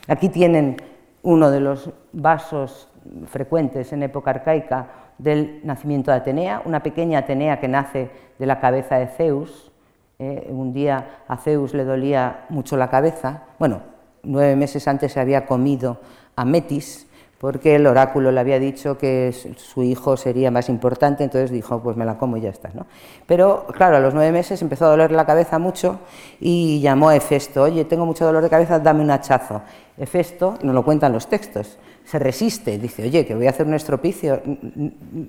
Aquí 0.08 0.30
tienen 0.30 0.78
uno 1.24 1.50
de 1.50 1.60
los 1.60 1.90
vasos 2.12 2.90
frecuentes 3.28 3.92
en 3.94 4.04
época 4.04 4.32
arcaica 4.32 4.88
del 5.18 5.62
nacimiento 5.64 6.12
de 6.12 6.18
Atenea, 6.18 6.62
una 6.66 6.82
pequeña 6.84 7.20
Atenea 7.20 7.60
que 7.60 7.68
nace 7.68 8.10
de 8.38 8.46
la 8.46 8.60
cabeza 8.60 8.98
de 8.98 9.08
Zeus. 9.08 9.72
Eh, 10.18 10.48
un 10.50 10.72
día 10.72 11.24
a 11.28 11.38
Zeus 11.38 11.74
le 11.74 11.84
dolía 11.84 12.46
mucho 12.50 12.78
la 12.78 12.90
cabeza, 12.90 13.44
bueno, 13.60 13.82
nueve 14.26 14.56
meses 14.56 14.88
antes 14.88 15.14
se 15.14 15.20
había 15.20 15.46
comido 15.46 16.00
a 16.36 16.46
Metis, 16.46 17.08
porque 17.40 17.76
el 17.76 17.86
oráculo 17.86 18.32
le 18.32 18.40
había 18.40 18.60
dicho 18.60 18.98
que 18.98 19.34
su 19.58 19.84
hijo 19.84 20.18
sería 20.18 20.52
más 20.52 20.70
importante, 20.70 21.24
entonces 21.24 21.52
dijo, 21.52 21.82
pues 21.82 21.98
me 21.98 22.06
la 22.06 22.18
como 22.18 22.38
y 22.38 22.42
ya 22.42 22.50
está. 22.50 22.70
¿no? 22.74 22.88
Pero 23.28 23.68
claro, 23.68 23.98
a 23.98 24.00
los 24.00 24.14
nueve 24.14 24.32
meses 24.32 24.62
empezó 24.62 24.86
a 24.86 24.90
doler 24.90 25.12
la 25.12 25.26
cabeza 25.26 25.60
mucho 25.60 26.00
y 26.40 26.80
llamó 26.80 27.10
a 27.10 27.16
Hefesto, 27.16 27.64
oye, 27.64 27.86
tengo 27.86 28.06
mucho 28.06 28.26
dolor 28.26 28.42
de 28.42 28.50
cabeza, 28.50 28.80
dame 28.80 29.04
un 29.04 29.12
hachazo. 29.12 29.62
Hefesto, 29.98 30.58
nos 30.64 30.74
lo 30.74 30.84
cuentan 30.84 31.14
los 31.14 31.28
textos, 31.28 31.78
se 32.06 32.20
resiste, 32.20 32.78
dice, 32.78 33.04
oye, 33.04 33.26
que 33.26 33.36
voy 33.36 33.48
a 33.48 33.50
hacer 33.50 33.66
un 33.68 33.74
estropicio. 33.74 34.42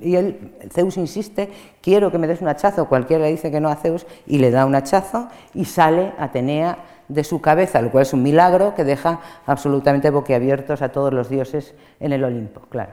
Y 0.01 0.17
él, 0.17 0.55
Zeus 0.73 0.97
insiste, 0.97 1.51
quiero 1.81 2.11
que 2.11 2.19
me 2.19 2.27
des 2.27 2.41
un 2.41 2.49
hachazo, 2.49 2.89
cualquiera 2.89 3.25
le 3.25 3.31
dice 3.31 3.51
que 3.51 3.61
no 3.61 3.69
a 3.69 3.77
Zeus, 3.77 4.07
y 4.27 4.39
le 4.39 4.51
da 4.51 4.65
un 4.65 4.75
hachazo 4.75 5.29
y 5.55 5.65
sale 5.65 6.13
Atenea 6.19 6.79
de 7.09 7.25
su 7.25 7.41
cabeza, 7.41 7.81
lo 7.83 7.91
cual 7.91 8.03
es 8.03 8.13
un 8.13 8.23
milagro 8.23 8.75
que 8.75 8.85
deja 8.85 9.21
absolutamente 9.47 10.11
boquiabiertos 10.11 10.83
a 10.83 10.91
todos 10.91 11.13
los 11.13 11.29
dioses 11.29 11.75
en 12.01 12.13
el 12.13 12.25
Olimpo, 12.25 12.63
claro. 12.69 12.93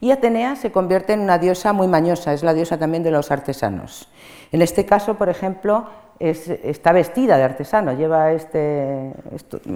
Y 0.00 0.10
Atenea 0.10 0.56
se 0.56 0.70
convierte 0.70 1.14
en 1.14 1.20
una 1.20 1.38
diosa 1.38 1.72
muy 1.72 1.88
mañosa, 1.88 2.32
es 2.32 2.42
la 2.42 2.52
diosa 2.52 2.78
también 2.78 3.02
de 3.02 3.10
los 3.10 3.30
artesanos. 3.30 4.08
En 4.52 4.60
este 4.60 4.84
caso, 4.84 5.14
por 5.14 5.28
ejemplo, 5.28 5.86
está 6.18 6.92
vestida 6.92 7.36
de 7.36 7.42
artesano, 7.42 7.92
lleva 7.94 8.32
este, 8.32 9.12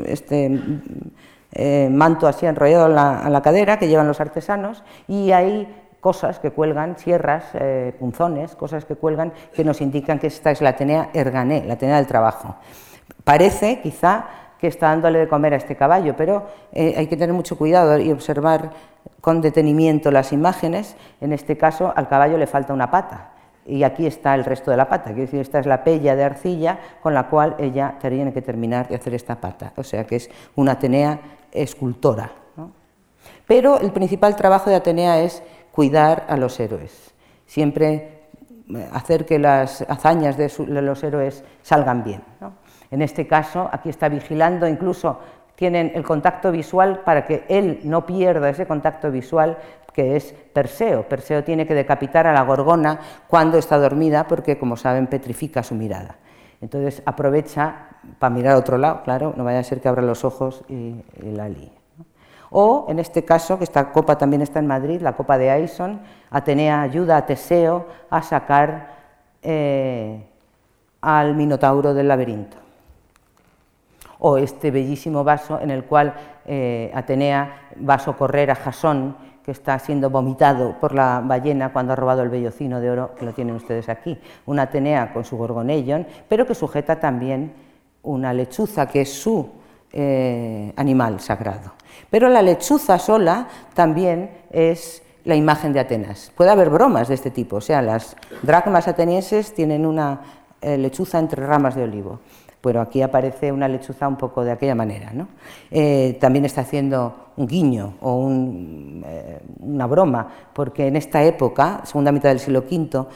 este 0.05 0.61
eh, 1.53 1.89
manto 1.91 2.26
así 2.26 2.47
enrollado 2.47 2.87
a 2.87 3.31
la 3.31 3.43
cadera 3.43 3.79
que 3.79 3.89
llevan 3.89 4.07
los 4.07 4.20
artesanos 4.20 4.85
y 5.07 5.33
hay 5.33 5.66
cosas 6.01 6.38
que 6.38 6.51
cuelgan, 6.51 6.99
sierras, 6.99 7.44
eh, 7.55 7.94
punzones, 7.99 8.55
cosas 8.55 8.84
que 8.84 8.96
cuelgan 8.96 9.32
que 9.55 9.64
nos 9.64 9.80
indican 9.80 10.18
que 10.18 10.28
esta 10.28 10.51
es 10.51 10.61
la 10.61 10.70
Atenea 10.70 11.11
ergané, 11.12 11.64
la 11.64 11.74
Atenea 11.74 11.96
del 11.96 12.07
trabajo. 12.07 12.57
Parece, 13.24 13.80
quizá, 13.80 14.26
que 14.59 14.66
está 14.66 14.88
dándole 14.88 15.20
de 15.20 15.28
comer 15.28 15.55
a 15.55 15.57
este 15.57 15.76
caballo, 15.76 16.16
pero 16.16 16.46
eh, 16.72 16.94
hay 16.96 17.07
que 17.07 17.16
tener 17.16 17.34
mucho 17.34 17.57
cuidado 17.57 17.99
y 17.99 18.11
observar 18.11 18.70
con 19.20 19.40
detenimiento 19.40 20.11
las 20.11 20.32
imágenes. 20.32 20.96
En 21.20 21.32
este 21.32 21.57
caso, 21.57 21.92
al 21.94 22.09
caballo 22.09 22.38
le 22.38 22.46
falta 22.46 22.72
una 22.72 22.90
pata 22.90 23.30
y 23.68 23.82
aquí 23.82 24.07
está 24.07 24.34
el 24.34 24.44
resto 24.44 24.70
de 24.70 24.78
la 24.78 24.88
pata, 24.88 25.11
quiere 25.11 25.22
decir, 25.22 25.40
esta 25.40 25.59
es 25.59 25.66
la 25.66 25.84
pella 25.84 26.16
de 26.16 26.24
arcilla 26.24 26.78
con 27.03 27.12
la 27.12 27.28
cual 27.28 27.55
ella 27.59 27.96
tiene 28.01 28.32
que 28.32 28.40
terminar 28.40 28.88
de 28.88 28.96
hacer 28.96 29.12
esta 29.14 29.36
pata, 29.36 29.74
o 29.76 29.84
sea 29.84 30.05
que 30.05 30.16
es 30.16 30.30
una 30.57 30.72
Atenea 30.72 31.20
escultora. 31.53 32.30
Pero 33.46 33.78
el 33.80 33.92
principal 33.92 34.36
trabajo 34.36 34.70
de 34.70 34.76
Atenea 34.76 35.20
es 35.20 35.42
cuidar 35.79 36.24
a 36.29 36.37
los 36.37 36.59
héroes, 36.59 37.14
siempre 37.47 38.22
eh, 38.68 38.89
hacer 38.93 39.24
que 39.24 39.39
las 39.39 39.83
hazañas 39.83 40.37
de, 40.37 40.51
los 40.66 41.05
héroes 41.05 41.45
salgan 41.62 42.03
bien. 42.03 42.20
En 42.91 43.01
este 43.01 43.29
caso, 43.29 43.70
aquí 43.70 43.89
está 43.89 44.09
vigilando, 44.09 44.66
incluso 44.66 45.20
tienen 45.55 45.93
el 45.95 46.03
contacto 46.03 46.51
visual 46.51 47.03
para 47.05 47.24
que 47.24 47.45
él 47.49 47.79
no 47.85 48.05
pierda 48.05 48.51
ese 48.51 48.66
contacto 48.66 49.12
visual 49.12 49.57
que 49.93 50.16
es 50.16 50.35
Perseo. 50.53 51.09
Perseo 51.09 51.45
tiene 51.45 51.64
que 51.64 51.74
decapitar 51.74 52.26
a 52.26 52.33
la 52.33 52.43
gorgona 52.43 52.99
cuando 53.29 53.57
está 53.57 53.79
dormida 53.79 54.26
porque, 54.26 54.59
como 54.59 54.76
saben, 54.76 55.07
petrifica 55.07 55.62
su 55.62 55.76
mirada. 55.76 56.16
Entonces 56.61 57.05
aprovecha 57.07 57.91
para 58.18 58.35
mirar 58.35 58.55
a 58.55 58.59
otro 58.59 58.79
lado, 58.79 59.05
claro, 59.05 59.33
no 59.37 59.45
vaya 59.45 59.61
a 59.61 59.62
ser 59.62 59.81
que 59.81 59.87
abra 59.87 60.03
los 60.03 60.24
ojos 60.24 60.64
y, 60.68 61.05
y 61.22 61.31
la 61.37 61.49
líe. 61.49 61.78
O, 62.51 62.86
en 62.88 62.99
este 62.99 63.24
caso, 63.24 63.59
que 63.59 63.64
esta 63.64 63.92
copa 63.92 64.16
también 64.16 64.42
está 64.42 64.59
en 64.59 64.66
Madrid, 64.66 65.01
la 65.01 65.14
copa 65.14 65.36
de 65.36 65.51
Aison, 65.51 66.01
Atenea 66.30 66.82
ayuda 66.82 67.18
a 67.18 67.26
Teseo 67.26 67.86
a 68.11 68.22
sacar 68.22 68.96
eh, 69.42 70.26
al 71.01 71.34
Minotauro 71.34 71.94
del 71.94 72.09
laberinto. 72.09 72.57
O 74.20 74.36
este 74.38 74.70
bellísimo 74.70 75.22
vaso 75.22 75.61
en 75.61 75.70
el 75.70 75.84
cual 75.84 76.14
eh, 76.46 76.90
Atenea 76.94 77.70
va 77.88 77.94
a 77.94 77.99
socorrer 77.99 78.51
a 78.51 78.57
Jasón, 78.57 79.16
que 79.44 79.53
está 79.53 79.78
siendo 79.78 80.11
vomitado 80.11 80.78
por 80.78 80.94
la 80.94 81.22
ballena 81.24 81.72
cuando 81.72 81.92
ha 81.92 81.96
robado 81.96 82.22
el 82.22 82.28
bellocino 82.28 82.80
de 82.80 82.90
oro, 82.90 83.14
que 83.14 83.24
lo 83.24 83.32
tienen 83.32 83.55
ustedes 83.55 83.88
aquí. 83.88 84.18
Una 84.46 84.62
Atenea 84.62 85.12
con 85.12 85.24
su 85.24 85.36
gorgonellon, 85.36 86.07
pero 86.28 86.46
que 86.46 86.55
sujeta 86.55 86.99
también 86.99 87.55
una 88.03 88.32
lechuza, 88.32 88.86
que 88.86 89.03
es 89.03 89.12
su 89.12 89.49
eh, 89.93 90.72
animal 90.76 91.20
sagrado. 91.20 91.72
Pero 92.11 92.28
la 92.28 92.43
lechuza 92.43 92.99
sola 92.99 93.49
también 93.74 94.30
es 94.51 95.03
la 95.24 95.34
imagen 95.34 95.72
de 95.72 95.80
Atenas. 95.80 96.32
Puede 96.34 96.51
haber 96.51 96.70
bromas 96.70 97.09
de 97.09 97.14
este 97.14 97.30
tipo, 97.30 97.57
o 97.57 97.61
sea, 97.61 97.82
las 97.82 98.16
dracmas 98.43 98.89
atenienses 98.89 99.53
tienen 99.53 99.84
una 99.84 100.20
eh, 100.61 100.78
lechuza 100.78 101.18
entre 101.18 101.47
ramas 101.47 101.74
de 101.74 101.84
olivo, 101.84 102.20
pero 102.61 102.80
aquí 102.80 103.03
aparece 103.03 103.53
una 103.53 103.68
lechuza 103.68 104.09
un 104.09 104.16
poco 104.16 104.43
de 104.43 104.51
aquella 104.51 104.74
manera. 104.74 105.12
¿no? 105.12 105.28
Eh, 105.70 106.16
también 106.20 106.45
está 106.45 106.62
haciendo 106.62 107.28
un 107.36 107.47
guiño 107.47 107.95
o 108.01 108.16
una 108.16 109.86
broma, 109.86 110.28
porque 110.53 110.86
en 110.86 110.97
esta 110.97 111.22
época, 111.22 111.82
segunda 111.84 112.11
mitad 112.11 112.30
del 112.30 112.41
siglo 112.41 112.61
V, 112.61 113.07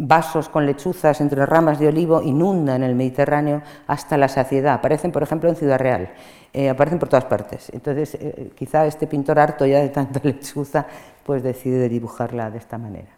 vasos 0.00 0.48
con 0.48 0.66
lechuzas 0.66 1.20
entre 1.20 1.44
ramas 1.46 1.78
de 1.78 1.88
olivo 1.88 2.22
inundan 2.22 2.82
el 2.82 2.94
Mediterráneo 2.94 3.62
hasta 3.86 4.16
la 4.16 4.28
saciedad. 4.28 4.74
Aparecen, 4.74 5.12
por 5.12 5.22
ejemplo, 5.22 5.48
en 5.48 5.56
Ciudad 5.56 5.78
Real, 5.78 6.10
aparecen 6.70 6.98
por 6.98 7.08
todas 7.08 7.26
partes. 7.26 7.70
Entonces, 7.74 8.18
quizá 8.54 8.86
este 8.86 9.06
pintor 9.06 9.38
harto 9.38 9.66
ya 9.66 9.80
de 9.80 9.90
tanta 9.90 10.20
lechuza 10.24 10.86
pues 11.24 11.42
decide 11.42 11.88
dibujarla 11.88 12.50
de 12.50 12.58
esta 12.58 12.78
manera. 12.78 13.10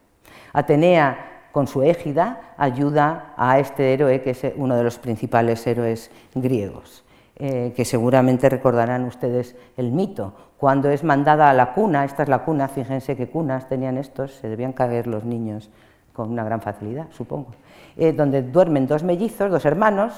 Atenea, 0.52 1.32
con 1.52 1.66
su 1.66 1.82
égida, 1.82 2.54
ayuda 2.56 3.34
a 3.36 3.58
este 3.58 3.92
héroe 3.92 4.22
que 4.22 4.30
es 4.30 4.42
uno 4.56 4.74
de 4.74 4.82
los 4.82 4.98
principales 4.98 5.66
héroes 5.66 6.10
griegos, 6.34 7.04
eh, 7.36 7.72
que 7.76 7.84
seguramente 7.84 8.48
recordarán 8.48 9.04
ustedes 9.04 9.54
el 9.76 9.92
mito. 9.92 10.34
Cuando 10.56 10.90
es 10.90 11.04
mandada 11.04 11.50
a 11.50 11.52
la 11.52 11.74
cuna, 11.74 12.04
esta 12.04 12.22
es 12.22 12.28
la 12.28 12.40
cuna, 12.40 12.68
fíjense 12.68 13.16
qué 13.16 13.28
cunas 13.28 13.68
tenían 13.68 13.98
estos, 13.98 14.32
se 14.34 14.48
debían 14.48 14.72
caer 14.72 15.06
los 15.06 15.24
niños 15.24 15.70
con 16.12 16.30
una 16.30 16.44
gran 16.44 16.60
facilidad, 16.60 17.06
supongo, 17.10 17.52
eh, 17.96 18.12
donde 18.12 18.42
duermen 18.42 18.86
dos 18.86 19.02
mellizos, 19.02 19.50
dos 19.50 19.64
hermanos, 19.64 20.12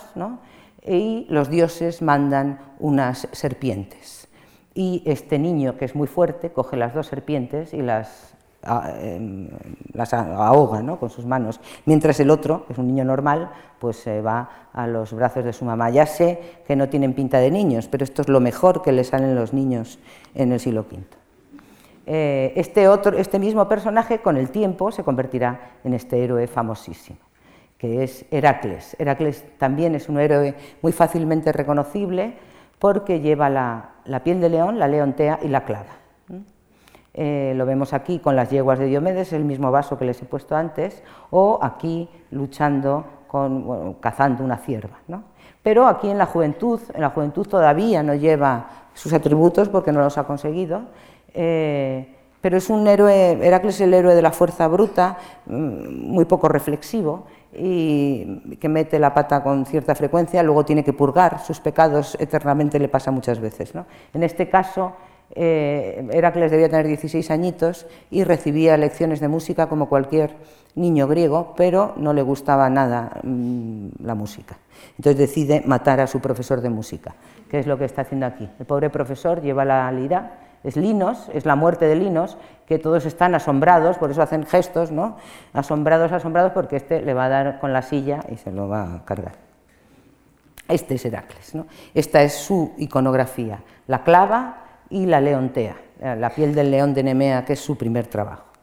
y 0.87 1.27
los 1.31 1.49
dioses 1.49 2.03
mandan 2.03 2.59
unas 2.79 3.29
serpientes 3.33 4.25
y 4.75 5.03
este 5.07 5.39
niño, 5.39 5.77
que 5.79 5.85
es 5.85 5.95
muy 5.95 6.09
fuerte, 6.09 6.51
coge 6.51 6.77
las 6.77 6.95
dos 6.95 7.07
serpientes 7.07 7.73
y 7.73 7.81
las, 7.81 8.35
em, 9.01 9.49
las 9.93 10.13
ahoga 10.13 10.83
¿no? 10.83 10.99
con 10.99 11.11
sus 11.11 11.25
manos, 11.25 11.61
mientras 11.87 12.19
el 12.21 12.31
otro, 12.31 12.67
que 12.67 12.73
es 12.73 12.79
un 12.79 12.89
niño 12.89 13.05
normal, 13.05 13.51
pues 13.79 13.97
se 13.97 14.21
va 14.21 14.51
a 14.73 14.87
los 14.87 15.13
brazos 15.13 15.45
de 15.45 15.53
su 15.53 15.65
mamá. 15.65 15.91
Ya 15.91 16.07
sé 16.07 16.41
que 16.67 16.75
no 16.75 16.89
tienen 16.89 17.15
pinta 17.15 17.39
de 17.39 17.51
niños, 17.51 17.87
pero 17.89 18.03
esto 18.05 18.23
es 18.23 18.29
lo 18.29 18.41
mejor 18.41 18.83
que 18.83 18.93
le 18.93 19.05
salen 19.05 19.37
los 19.37 19.53
niños 19.53 20.01
en 20.35 20.53
el 20.53 20.59
siglo 20.59 20.85
V. 20.91 21.24
Eh, 22.07 22.53
este, 22.57 22.89
otro, 22.89 23.17
este 23.17 23.39
mismo 23.39 23.67
personaje 23.69 24.19
con 24.19 24.37
el 24.37 24.51
tiempo 24.51 24.93
se 24.93 25.05
convertirá 25.05 25.79
en 25.85 25.95
este 25.95 26.23
héroe 26.23 26.47
famosísimo, 26.47 27.19
que 27.79 28.05
es 28.05 28.27
Heracles. 28.31 28.97
Heracles 28.99 29.45
también 29.59 29.95
es 29.95 30.09
un 30.09 30.21
héroe 30.21 30.55
muy 30.83 30.93
fácilmente 30.93 31.53
reconocible, 31.53 32.35
porque 32.79 33.21
lleva 33.21 33.49
la, 33.49 34.21
piel 34.25 34.41
de 34.41 34.51
león, 34.51 34.79
la 34.79 34.89
leontea 34.89 35.39
y 35.43 35.49
la 35.49 35.65
clava. 35.65 35.97
Eh, 37.17 37.55
lo 37.57 37.65
vemos 37.65 37.93
aquí 37.93 38.19
con 38.19 38.35
las 38.35 38.51
yeguas 38.51 38.79
de 38.79 38.87
Diomedes, 38.87 39.33
el 39.33 39.45
mismo 39.45 39.71
vaso 39.71 39.97
que 39.97 40.05
les 40.05 40.21
he 40.21 40.27
puesto 40.27 40.57
antes, 40.57 41.03
o 41.31 41.59
aquí 41.63 42.11
luchando, 42.31 43.05
con, 43.29 43.95
cazando 43.95 44.45
una 44.45 44.59
cierva. 44.59 44.99
Pero 45.65 45.89
aquí 45.89 46.11
en 46.11 46.19
la 46.19 46.27
juventud, 46.27 46.79
en 46.93 47.01
la 47.01 47.09
juventud 47.09 47.47
todavía 47.49 48.03
no 48.03 48.15
lleva 48.15 48.69
sus 48.93 49.15
atributos 49.15 49.71
porque 49.71 49.93
no 49.93 50.01
los 50.01 50.19
ha 50.19 50.25
conseguido, 50.25 50.83
eh, 51.33 52.15
pero 52.43 52.59
es 52.59 52.69
un 52.69 52.87
héroe, 52.87 53.39
Heracles 53.41 53.77
es 53.77 53.81
el 53.81 53.95
héroe 53.95 54.15
de 54.15 54.21
la 54.21 54.31
fuerza 54.31 54.69
bruta, 54.69 55.17
mm, 55.47 56.13
muy 56.13 56.27
poco 56.27 56.49
reflexivo, 56.49 57.25
y 57.57 58.57
que 58.61 58.69
mete 58.69 58.99
la 58.99 59.15
pata 59.15 59.43
con 59.43 59.65
cierta 59.65 59.95
frecuencia, 59.95 60.43
luego 60.43 60.67
tiene 60.67 60.85
que 60.85 60.93
purgar 60.93 61.41
sus 61.41 61.61
pecados, 61.61 62.15
eternamente 62.21 62.79
le 62.79 62.89
pasa 62.89 63.11
muchas 63.11 63.41
veces. 63.41 63.73
En 64.13 64.23
este 64.23 64.51
caso, 64.51 64.93
eh, 65.35 66.09
Heracles 66.13 66.51
debía 66.51 66.69
tener 66.69 66.87
16 66.87 67.31
añitos 67.31 67.87
y 68.11 68.25
recibía 68.25 68.77
lecciones 68.77 69.21
de 69.21 69.29
música 69.29 69.69
como 69.69 69.89
cualquier 69.89 70.35
niño 70.75 71.07
griego, 71.07 71.55
pero 71.57 71.95
no 71.97 72.13
le 72.13 72.23
gustaba 72.23 72.69
nada 72.71 73.21
mm, 73.23 73.89
la 74.05 74.15
música. 74.15 74.59
Entonces 74.99 75.19
decide 75.19 75.63
matar 75.67 76.01
a 76.01 76.07
su 76.07 76.21
profesor 76.21 76.61
de 76.61 76.71
música, 76.71 77.15
que 77.51 77.59
es 77.59 77.67
lo 77.67 77.79
que 77.79 77.85
está 77.85 78.03
haciendo 78.03 78.27
aquí. 78.27 78.49
El 78.59 78.67
pobre 78.67 78.91
profesor 78.91 79.41
lleva 79.41 79.65
la 79.65 79.91
lira 79.93 80.45
es 80.65 80.77
Linos, 80.77 81.29
es 81.35 81.45
la 81.45 81.57
muerte 81.57 81.85
de 81.85 81.95
Linos, 81.95 82.39
que 82.67 82.79
todos 82.79 83.05
están 83.05 83.35
asombrados, 83.35 83.99
por 83.99 84.11
eso 84.11 84.23
hacen 84.23 84.47
gestos, 84.47 84.91
¿no? 84.91 85.19
Asombrados, 85.53 86.11
asombrados, 86.11 86.53
porque 86.53 86.77
este 86.77 87.03
le 87.03 87.13
va 87.13 87.27
a 87.27 87.29
dar 87.29 87.61
con 87.61 87.75
la 87.75 87.83
silla 87.83 88.21
y 88.33 88.37
se 88.39 88.51
lo 88.51 88.67
va 88.67 88.95
a 88.95 89.05
cargar. 89.05 89.35
Este 90.67 90.95
es 90.95 91.05
Heracles, 91.05 91.55
¿no? 91.55 91.67
Esta 91.93 92.23
es 92.23 92.33
su 92.33 92.73
iconografía, 92.79 93.63
la 93.87 94.03
clava 94.03 94.64
y 94.91 95.07
la 95.07 95.21
leontea, 95.21 95.77
la 96.01 96.31
piel 96.31 96.55
del 96.55 96.71
león 96.71 96.95
de 96.95 97.03
Nemea, 97.03 97.45
que 97.45 97.55
es 97.55 97.61
su 97.61 97.77
primer 97.77 98.07
trabajo. 98.07 98.55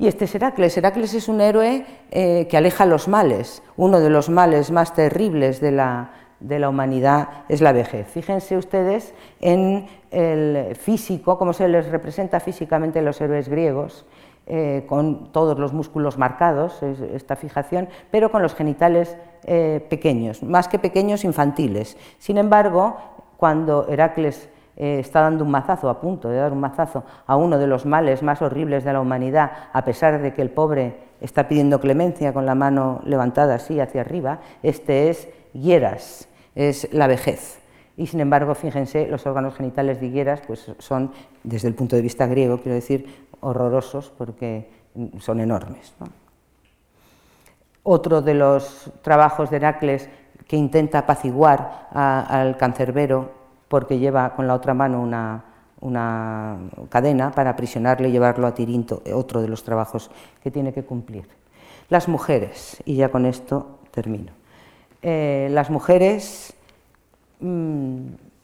Y 0.00 0.08
este 0.08 0.24
es 0.24 0.34
Heracles. 0.34 0.76
Heracles 0.78 1.12
es 1.12 1.28
un 1.28 1.42
héroe 1.42 1.84
eh, 2.10 2.48
que 2.50 2.56
aleja 2.56 2.86
los 2.86 3.06
males, 3.06 3.62
uno 3.76 4.00
de 4.00 4.08
los 4.08 4.30
males 4.30 4.70
más 4.70 4.94
terribles 4.94 5.60
de 5.60 5.72
la, 5.72 6.12
de 6.40 6.58
la 6.58 6.70
humanidad 6.70 7.44
es 7.50 7.60
la 7.60 7.72
vejez. 7.72 8.08
Fíjense 8.08 8.56
ustedes 8.56 9.12
en 9.42 9.86
el 10.10 10.74
físico, 10.74 11.36
cómo 11.36 11.52
se 11.52 11.68
les 11.68 11.86
representa 11.90 12.40
físicamente 12.40 13.02
los 13.02 13.20
héroes 13.20 13.50
griegos, 13.50 14.06
eh, 14.46 14.84
con 14.88 15.32
todos 15.32 15.58
los 15.58 15.74
músculos 15.74 16.16
marcados, 16.16 16.82
esta 16.82 17.36
fijación, 17.36 17.88
pero 18.10 18.30
con 18.30 18.40
los 18.40 18.54
genitales 18.54 19.18
eh, 19.44 19.86
pequeños, 19.90 20.42
más 20.42 20.66
que 20.66 20.78
pequeños, 20.78 21.24
infantiles. 21.24 21.98
Sin 22.18 22.38
embargo, 22.38 22.96
cuando 23.36 23.86
Heracles 23.86 24.48
eh, 24.82 24.98
está 24.98 25.20
dando 25.20 25.44
un 25.44 25.50
mazazo, 25.50 25.90
a 25.90 26.00
punto 26.00 26.30
de 26.30 26.38
dar 26.38 26.54
un 26.54 26.60
mazazo 26.60 27.04
a 27.26 27.36
uno 27.36 27.58
de 27.58 27.66
los 27.66 27.84
males 27.84 28.22
más 28.22 28.40
horribles 28.40 28.82
de 28.82 28.94
la 28.94 29.02
humanidad, 29.02 29.52
a 29.74 29.84
pesar 29.84 30.22
de 30.22 30.32
que 30.32 30.40
el 30.40 30.48
pobre 30.48 30.96
está 31.20 31.48
pidiendo 31.48 31.80
clemencia 31.80 32.32
con 32.32 32.46
la 32.46 32.54
mano 32.54 33.02
levantada 33.04 33.56
así 33.56 33.78
hacia 33.78 34.00
arriba, 34.00 34.40
este 34.62 35.10
es 35.10 35.28
Hieras, 35.52 36.28
es 36.54 36.90
la 36.94 37.08
vejez. 37.08 37.60
Y 37.98 38.06
sin 38.06 38.20
embargo, 38.20 38.54
fíjense, 38.54 39.06
los 39.06 39.26
órganos 39.26 39.54
genitales 39.54 40.00
de 40.00 40.06
higueras 40.06 40.40
pues, 40.46 40.72
son, 40.78 41.12
desde 41.44 41.68
el 41.68 41.74
punto 41.74 41.94
de 41.94 42.00
vista 42.00 42.26
griego, 42.26 42.56
quiero 42.56 42.76
decir, 42.76 43.28
horrorosos 43.40 44.10
porque 44.16 44.70
son 45.18 45.40
enormes. 45.40 45.92
Otro 47.82 48.22
de 48.22 48.32
los 48.32 48.90
trabajos 49.02 49.50
de 49.50 49.58
Heracles 49.58 50.08
que 50.48 50.56
intenta 50.56 51.00
apaciguar 51.00 51.88
al 51.92 52.56
cancerbero 52.56 53.39
porque 53.70 54.00
lleva 54.00 54.34
con 54.34 54.48
la 54.48 54.54
otra 54.54 54.74
mano 54.74 55.00
una, 55.00 55.44
una 55.80 56.58
cadena 56.88 57.30
para 57.30 57.50
aprisionarle 57.50 58.08
y 58.08 58.12
llevarlo 58.12 58.48
a 58.48 58.52
Tirinto, 58.52 59.00
otro 59.14 59.40
de 59.40 59.46
los 59.46 59.62
trabajos 59.62 60.10
que 60.42 60.50
tiene 60.50 60.72
que 60.72 60.82
cumplir. 60.82 61.28
Las 61.88 62.08
mujeres, 62.08 62.82
y 62.84 62.96
ya 62.96 63.10
con 63.10 63.26
esto 63.26 63.78
termino. 63.92 64.32
Eh, 65.02 65.48
las 65.52 65.70
mujeres 65.70 66.52
mm, 67.38 68.00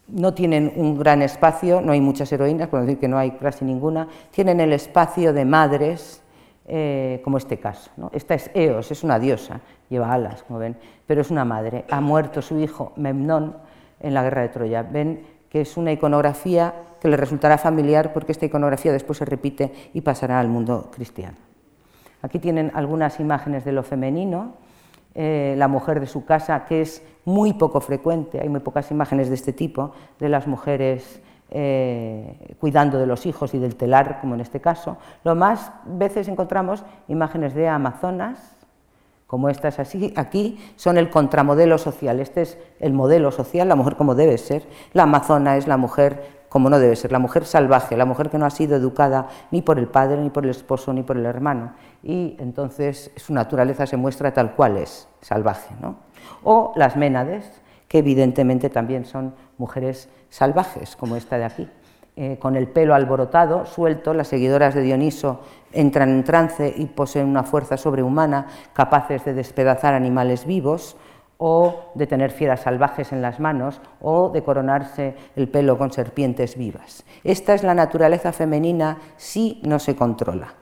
no 0.07 0.33
tienen 0.33 0.73
un 0.77 0.97
gran 0.97 1.23
espacio, 1.23 1.81
no 1.81 1.91
hay 1.91 2.01
muchas 2.01 2.31
heroínas, 2.31 2.69
por 2.69 2.83
decir 2.83 2.99
que 2.99 3.09
no 3.09 3.19
hay 3.19 3.33
casi 3.33 3.65
ninguna, 3.65 4.07
tienen 4.31 4.61
el 4.61 4.73
espacio 4.73 5.33
de 5.33 5.45
madres, 5.45 6.23
eh, 6.69 7.21
como 7.25 7.39
este 7.39 7.59
caso. 7.59 7.91
Esta 8.13 8.35
es 8.35 8.49
Eos, 8.55 8.93
es 8.93 9.03
una 9.03 9.19
diosa, 9.19 9.61
lleva 9.91 10.13
alas, 10.13 10.45
como 10.45 10.61
ven, 10.61 10.77
pero 11.05 11.21
es 11.21 11.33
una 11.33 11.45
madre. 11.45 11.85
Ha 11.91 12.01
muerto 12.01 12.41
su 12.43 12.61
hijo 12.61 12.93
Memnón 12.95 13.66
en 14.01 14.15
la 14.15 14.23
guerra 14.23 14.43
de 14.43 14.49
Troya. 14.49 14.83
Ven 14.83 15.25
que 15.49 15.61
es 15.63 15.77
una 15.77 15.93
iconografía 15.93 16.75
que 17.01 17.09
le 17.09 17.17
resultará 17.17 17.59
familiar 17.59 18.13
porque 18.13 18.33
esta 18.33 18.47
iconografía 18.47 18.93
después 18.93 19.19
se 19.19 19.25
repite 19.25 19.73
y 19.95 20.01
pasará 20.01 20.41
al 20.41 20.49
mundo 20.49 20.91
cristiano. 20.93 21.37
Aquí 22.23 22.39
tienen 22.39 22.73
algunas 22.75 23.21
imágenes 23.21 23.65
de 23.65 23.73
lo 23.73 23.83
femenino 23.83 24.55
eh, 25.19 25.55
la 25.57 25.67
mujer 25.67 25.99
de 25.99 26.07
su 26.07 26.27
casa, 26.27 26.67
que 26.67 26.83
es 26.83 27.03
muy 27.25 27.55
poco 27.55 27.81
frecuente, 27.81 28.39
hay 28.39 28.51
muy 28.51 28.61
pocas 28.61 28.91
imágenes 28.91 29.31
de 29.31 29.35
este 29.35 29.55
tipo, 29.55 29.93
de 30.19 30.29
las 30.29 30.47
mujeres 30.47 31.23
eh, 31.49 32.55
cuidando 32.61 32.99
de 32.99 33.07
los 33.07 33.25
hijos 33.25 33.55
y 33.55 33.59
del 33.59 33.77
telar, 33.77 34.21
como 34.21 34.35
en 34.35 34.43
este 34.43 34.61
caso. 34.61 34.99
Lo 35.25 35.35
más 35.35 35.73
veces 35.87 36.29
encontramos 36.29 36.85
imágenes 37.09 37.55
de 37.55 37.67
amazonas, 37.67 38.56
como 39.27 39.49
estas 39.49 39.79
así, 39.81 40.13
aquí, 40.17 40.59
son 40.77 40.99
el 40.99 41.11
contramodelo 41.11 41.79
social. 41.79 42.21
Este 42.21 42.43
es 42.43 42.59
el 42.79 42.93
modelo 42.93 43.33
social, 43.33 43.69
la 43.69 43.75
mujer 43.75 43.97
como 43.97 44.15
debe 44.15 44.39
ser. 44.39 44.67
La 44.93 45.03
amazona 45.03 45.57
es 45.57 45.67
la 45.67 45.77
mujer 45.77 46.37
como 46.49 46.71
no 46.71 46.79
debe 46.79 46.97
ser, 46.97 47.13
la 47.13 47.19
mujer 47.19 47.45
salvaje, 47.45 47.97
la 47.97 48.05
mujer 48.05 48.31
que 48.31 48.39
no 48.39 48.47
ha 48.47 48.51
sido 48.51 48.77
educada 48.77 49.29
ni 49.51 49.63
por 49.63 49.79
el 49.79 49.89
padre, 49.89 50.17
ni 50.19 50.31
por 50.31 50.45
el 50.45 50.51
esposo, 50.51 50.93
ni 50.93 51.03
por 51.03 51.17
el 51.17 51.27
hermano. 51.27 51.75
Y 52.03 52.37
entonces 52.39 53.11
su 53.17 53.35
naturaleza 53.35 53.87
se 53.87 53.97
muestra 53.97 54.33
tal 54.33 54.55
cual 54.55 54.77
es, 54.77 55.09
salvaje. 55.21 55.75
¿no? 55.81 55.97
O 56.45 56.73
las 56.77 56.97
ménades, 56.97 57.61
que 57.89 57.99
evidentemente 57.99 58.71
también 58.71 59.05
son 59.05 59.35
mujeres 59.59 60.09
salvajes, 60.31 60.97
como 60.97 61.17
esta 61.17 61.37
de 61.37 61.45
aquí. 61.45 61.69
Eh, 62.19 62.39
con 62.39 62.57
el 62.57 62.67
pelo 62.67 62.95
alborotado, 62.95 63.67
suelto, 63.67 64.15
las 64.15 64.29
seguidoras 64.29 64.75
de 64.75 64.81
Dioniso 64.81 65.41
entran 65.71 66.09
en 66.09 66.25
trance 66.25 66.73
y 66.75 66.87
poseen 66.87 67.29
una 67.29 67.43
fuerza 67.43 67.77
sobrehumana, 67.77 68.47
capaces 68.73 69.23
de 69.27 69.35
despedazar 69.35 69.93
animales 69.93 70.47
vivos 70.47 70.97
o 71.37 71.91
de 71.95 72.07
tener 72.07 72.31
fieras 72.31 72.61
salvajes 72.61 73.13
en 73.13 73.21
las 73.21 73.39
manos 73.39 73.83
o 74.01 74.31
de 74.31 74.43
coronarse 74.43 75.15
el 75.37 75.49
pelo 75.49 75.77
con 75.77 75.93
serpientes 75.93 76.57
vivas. 76.57 77.05
Esta 77.23 77.53
es 77.53 77.63
la 77.63 77.75
naturaleza 77.75 78.33
femenina 78.33 78.97
si 79.19 79.61
no 79.65 79.79
se 79.79 79.95
controla. 79.95 80.55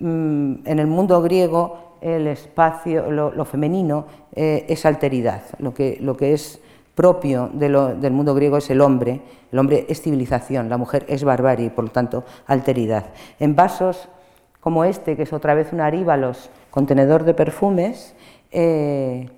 Mm, 0.00 0.66
en 0.66 0.78
el 0.78 0.88
mundo 0.88 1.22
griego 1.22 1.96
el 2.02 2.26
espacio, 2.26 3.10
lo, 3.10 3.44
femenino 3.46 4.04
eh, 4.34 4.66
es 4.68 4.84
alteridad, 4.84 5.40
lo 5.58 5.72
que, 5.72 5.96
lo 6.02 6.18
que 6.18 6.34
es 6.34 6.60
propio 6.98 7.48
del 7.52 8.10
mundo 8.10 8.34
griego 8.34 8.56
es 8.56 8.70
el 8.70 8.80
hombre, 8.80 9.22
el 9.52 9.58
hombre 9.60 9.86
es 9.88 10.02
civilización, 10.02 10.68
la 10.68 10.78
mujer 10.78 11.06
es 11.06 11.22
barbarie 11.22 11.66
y 11.66 11.70
por 11.70 11.84
lo 11.84 11.90
tanto 11.92 12.24
alteridad. 12.48 13.04
En 13.38 13.54
vasos 13.54 14.08
como 14.58 14.82
este, 14.82 15.14
que 15.14 15.22
es 15.22 15.32
otra 15.32 15.54
vez 15.54 15.72
un 15.72 15.80
aríbalos, 15.80 16.50
contenedor 16.72 17.22
de 17.22 17.34
perfumes, 17.34 18.16
eh, 18.50 19.30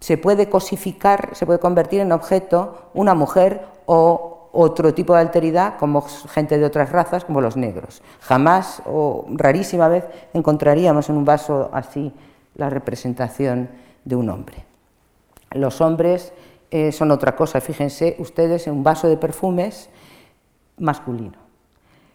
se 0.00 0.16
puede 0.16 0.48
cosificar, 0.48 1.28
se 1.34 1.44
puede 1.44 1.58
convertir 1.58 2.00
en 2.00 2.10
objeto 2.10 2.88
una 2.94 3.12
mujer 3.12 3.60
o 3.84 4.48
otro 4.52 4.94
tipo 4.94 5.12
de 5.12 5.20
alteridad, 5.20 5.76
como 5.76 6.00
gente 6.00 6.56
de 6.56 6.64
otras 6.64 6.90
razas, 6.90 7.26
como 7.26 7.42
los 7.42 7.58
negros. 7.58 8.00
Jamás 8.20 8.80
o 8.86 9.26
rarísima 9.28 9.88
vez 9.88 10.04
encontraríamos 10.32 11.10
en 11.10 11.18
un 11.18 11.26
vaso 11.26 11.68
así 11.70 12.14
la 12.54 12.70
representación 12.70 13.68
de 14.06 14.16
un 14.16 14.30
hombre. 14.30 14.64
Los 15.50 15.82
hombres 15.82 16.32
eh, 16.70 16.92
son 16.92 17.10
otra 17.10 17.36
cosa. 17.36 17.60
Fíjense 17.60 18.16
ustedes 18.18 18.66
en 18.66 18.74
un 18.74 18.82
vaso 18.82 19.08
de 19.08 19.16
perfumes 19.16 19.90
masculino. 20.78 21.38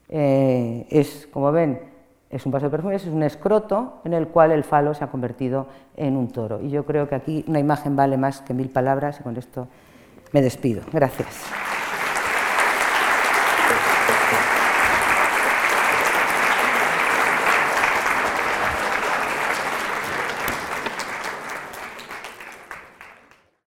Eh, 0.10 0.88
es, 0.90 1.28
como 1.32 1.52
ven, 1.52 1.82
es 2.30 2.46
un 2.46 2.52
vaso 2.52 2.66
de 2.66 2.72
perfumes, 2.72 3.04
es 3.04 3.14
un 3.14 3.24
escroto 3.24 4.02
en 4.04 4.14
el 4.14 4.28
cual 4.28 4.52
el 4.52 4.64
falo 4.64 4.94
se 4.94 5.04
ha 5.04 5.08
convertido 5.08 5.68
en 5.96 6.16
un 6.16 6.30
toro. 6.30 6.62
Y 6.62 6.70
yo 6.70 6.86
creo 6.86 7.08
que 7.08 7.16
aquí 7.16 7.46
una 7.48 7.60
imagen 7.60 7.96
vale 7.96 8.18
más 8.18 8.42
que 8.42 8.54
mil 8.54 8.70
palabras 8.70 9.20
y 9.20 9.24
con 9.24 9.38
esto 9.38 9.68
me 10.32 10.42
despido. 10.42 10.82
Gracias. 10.92 11.46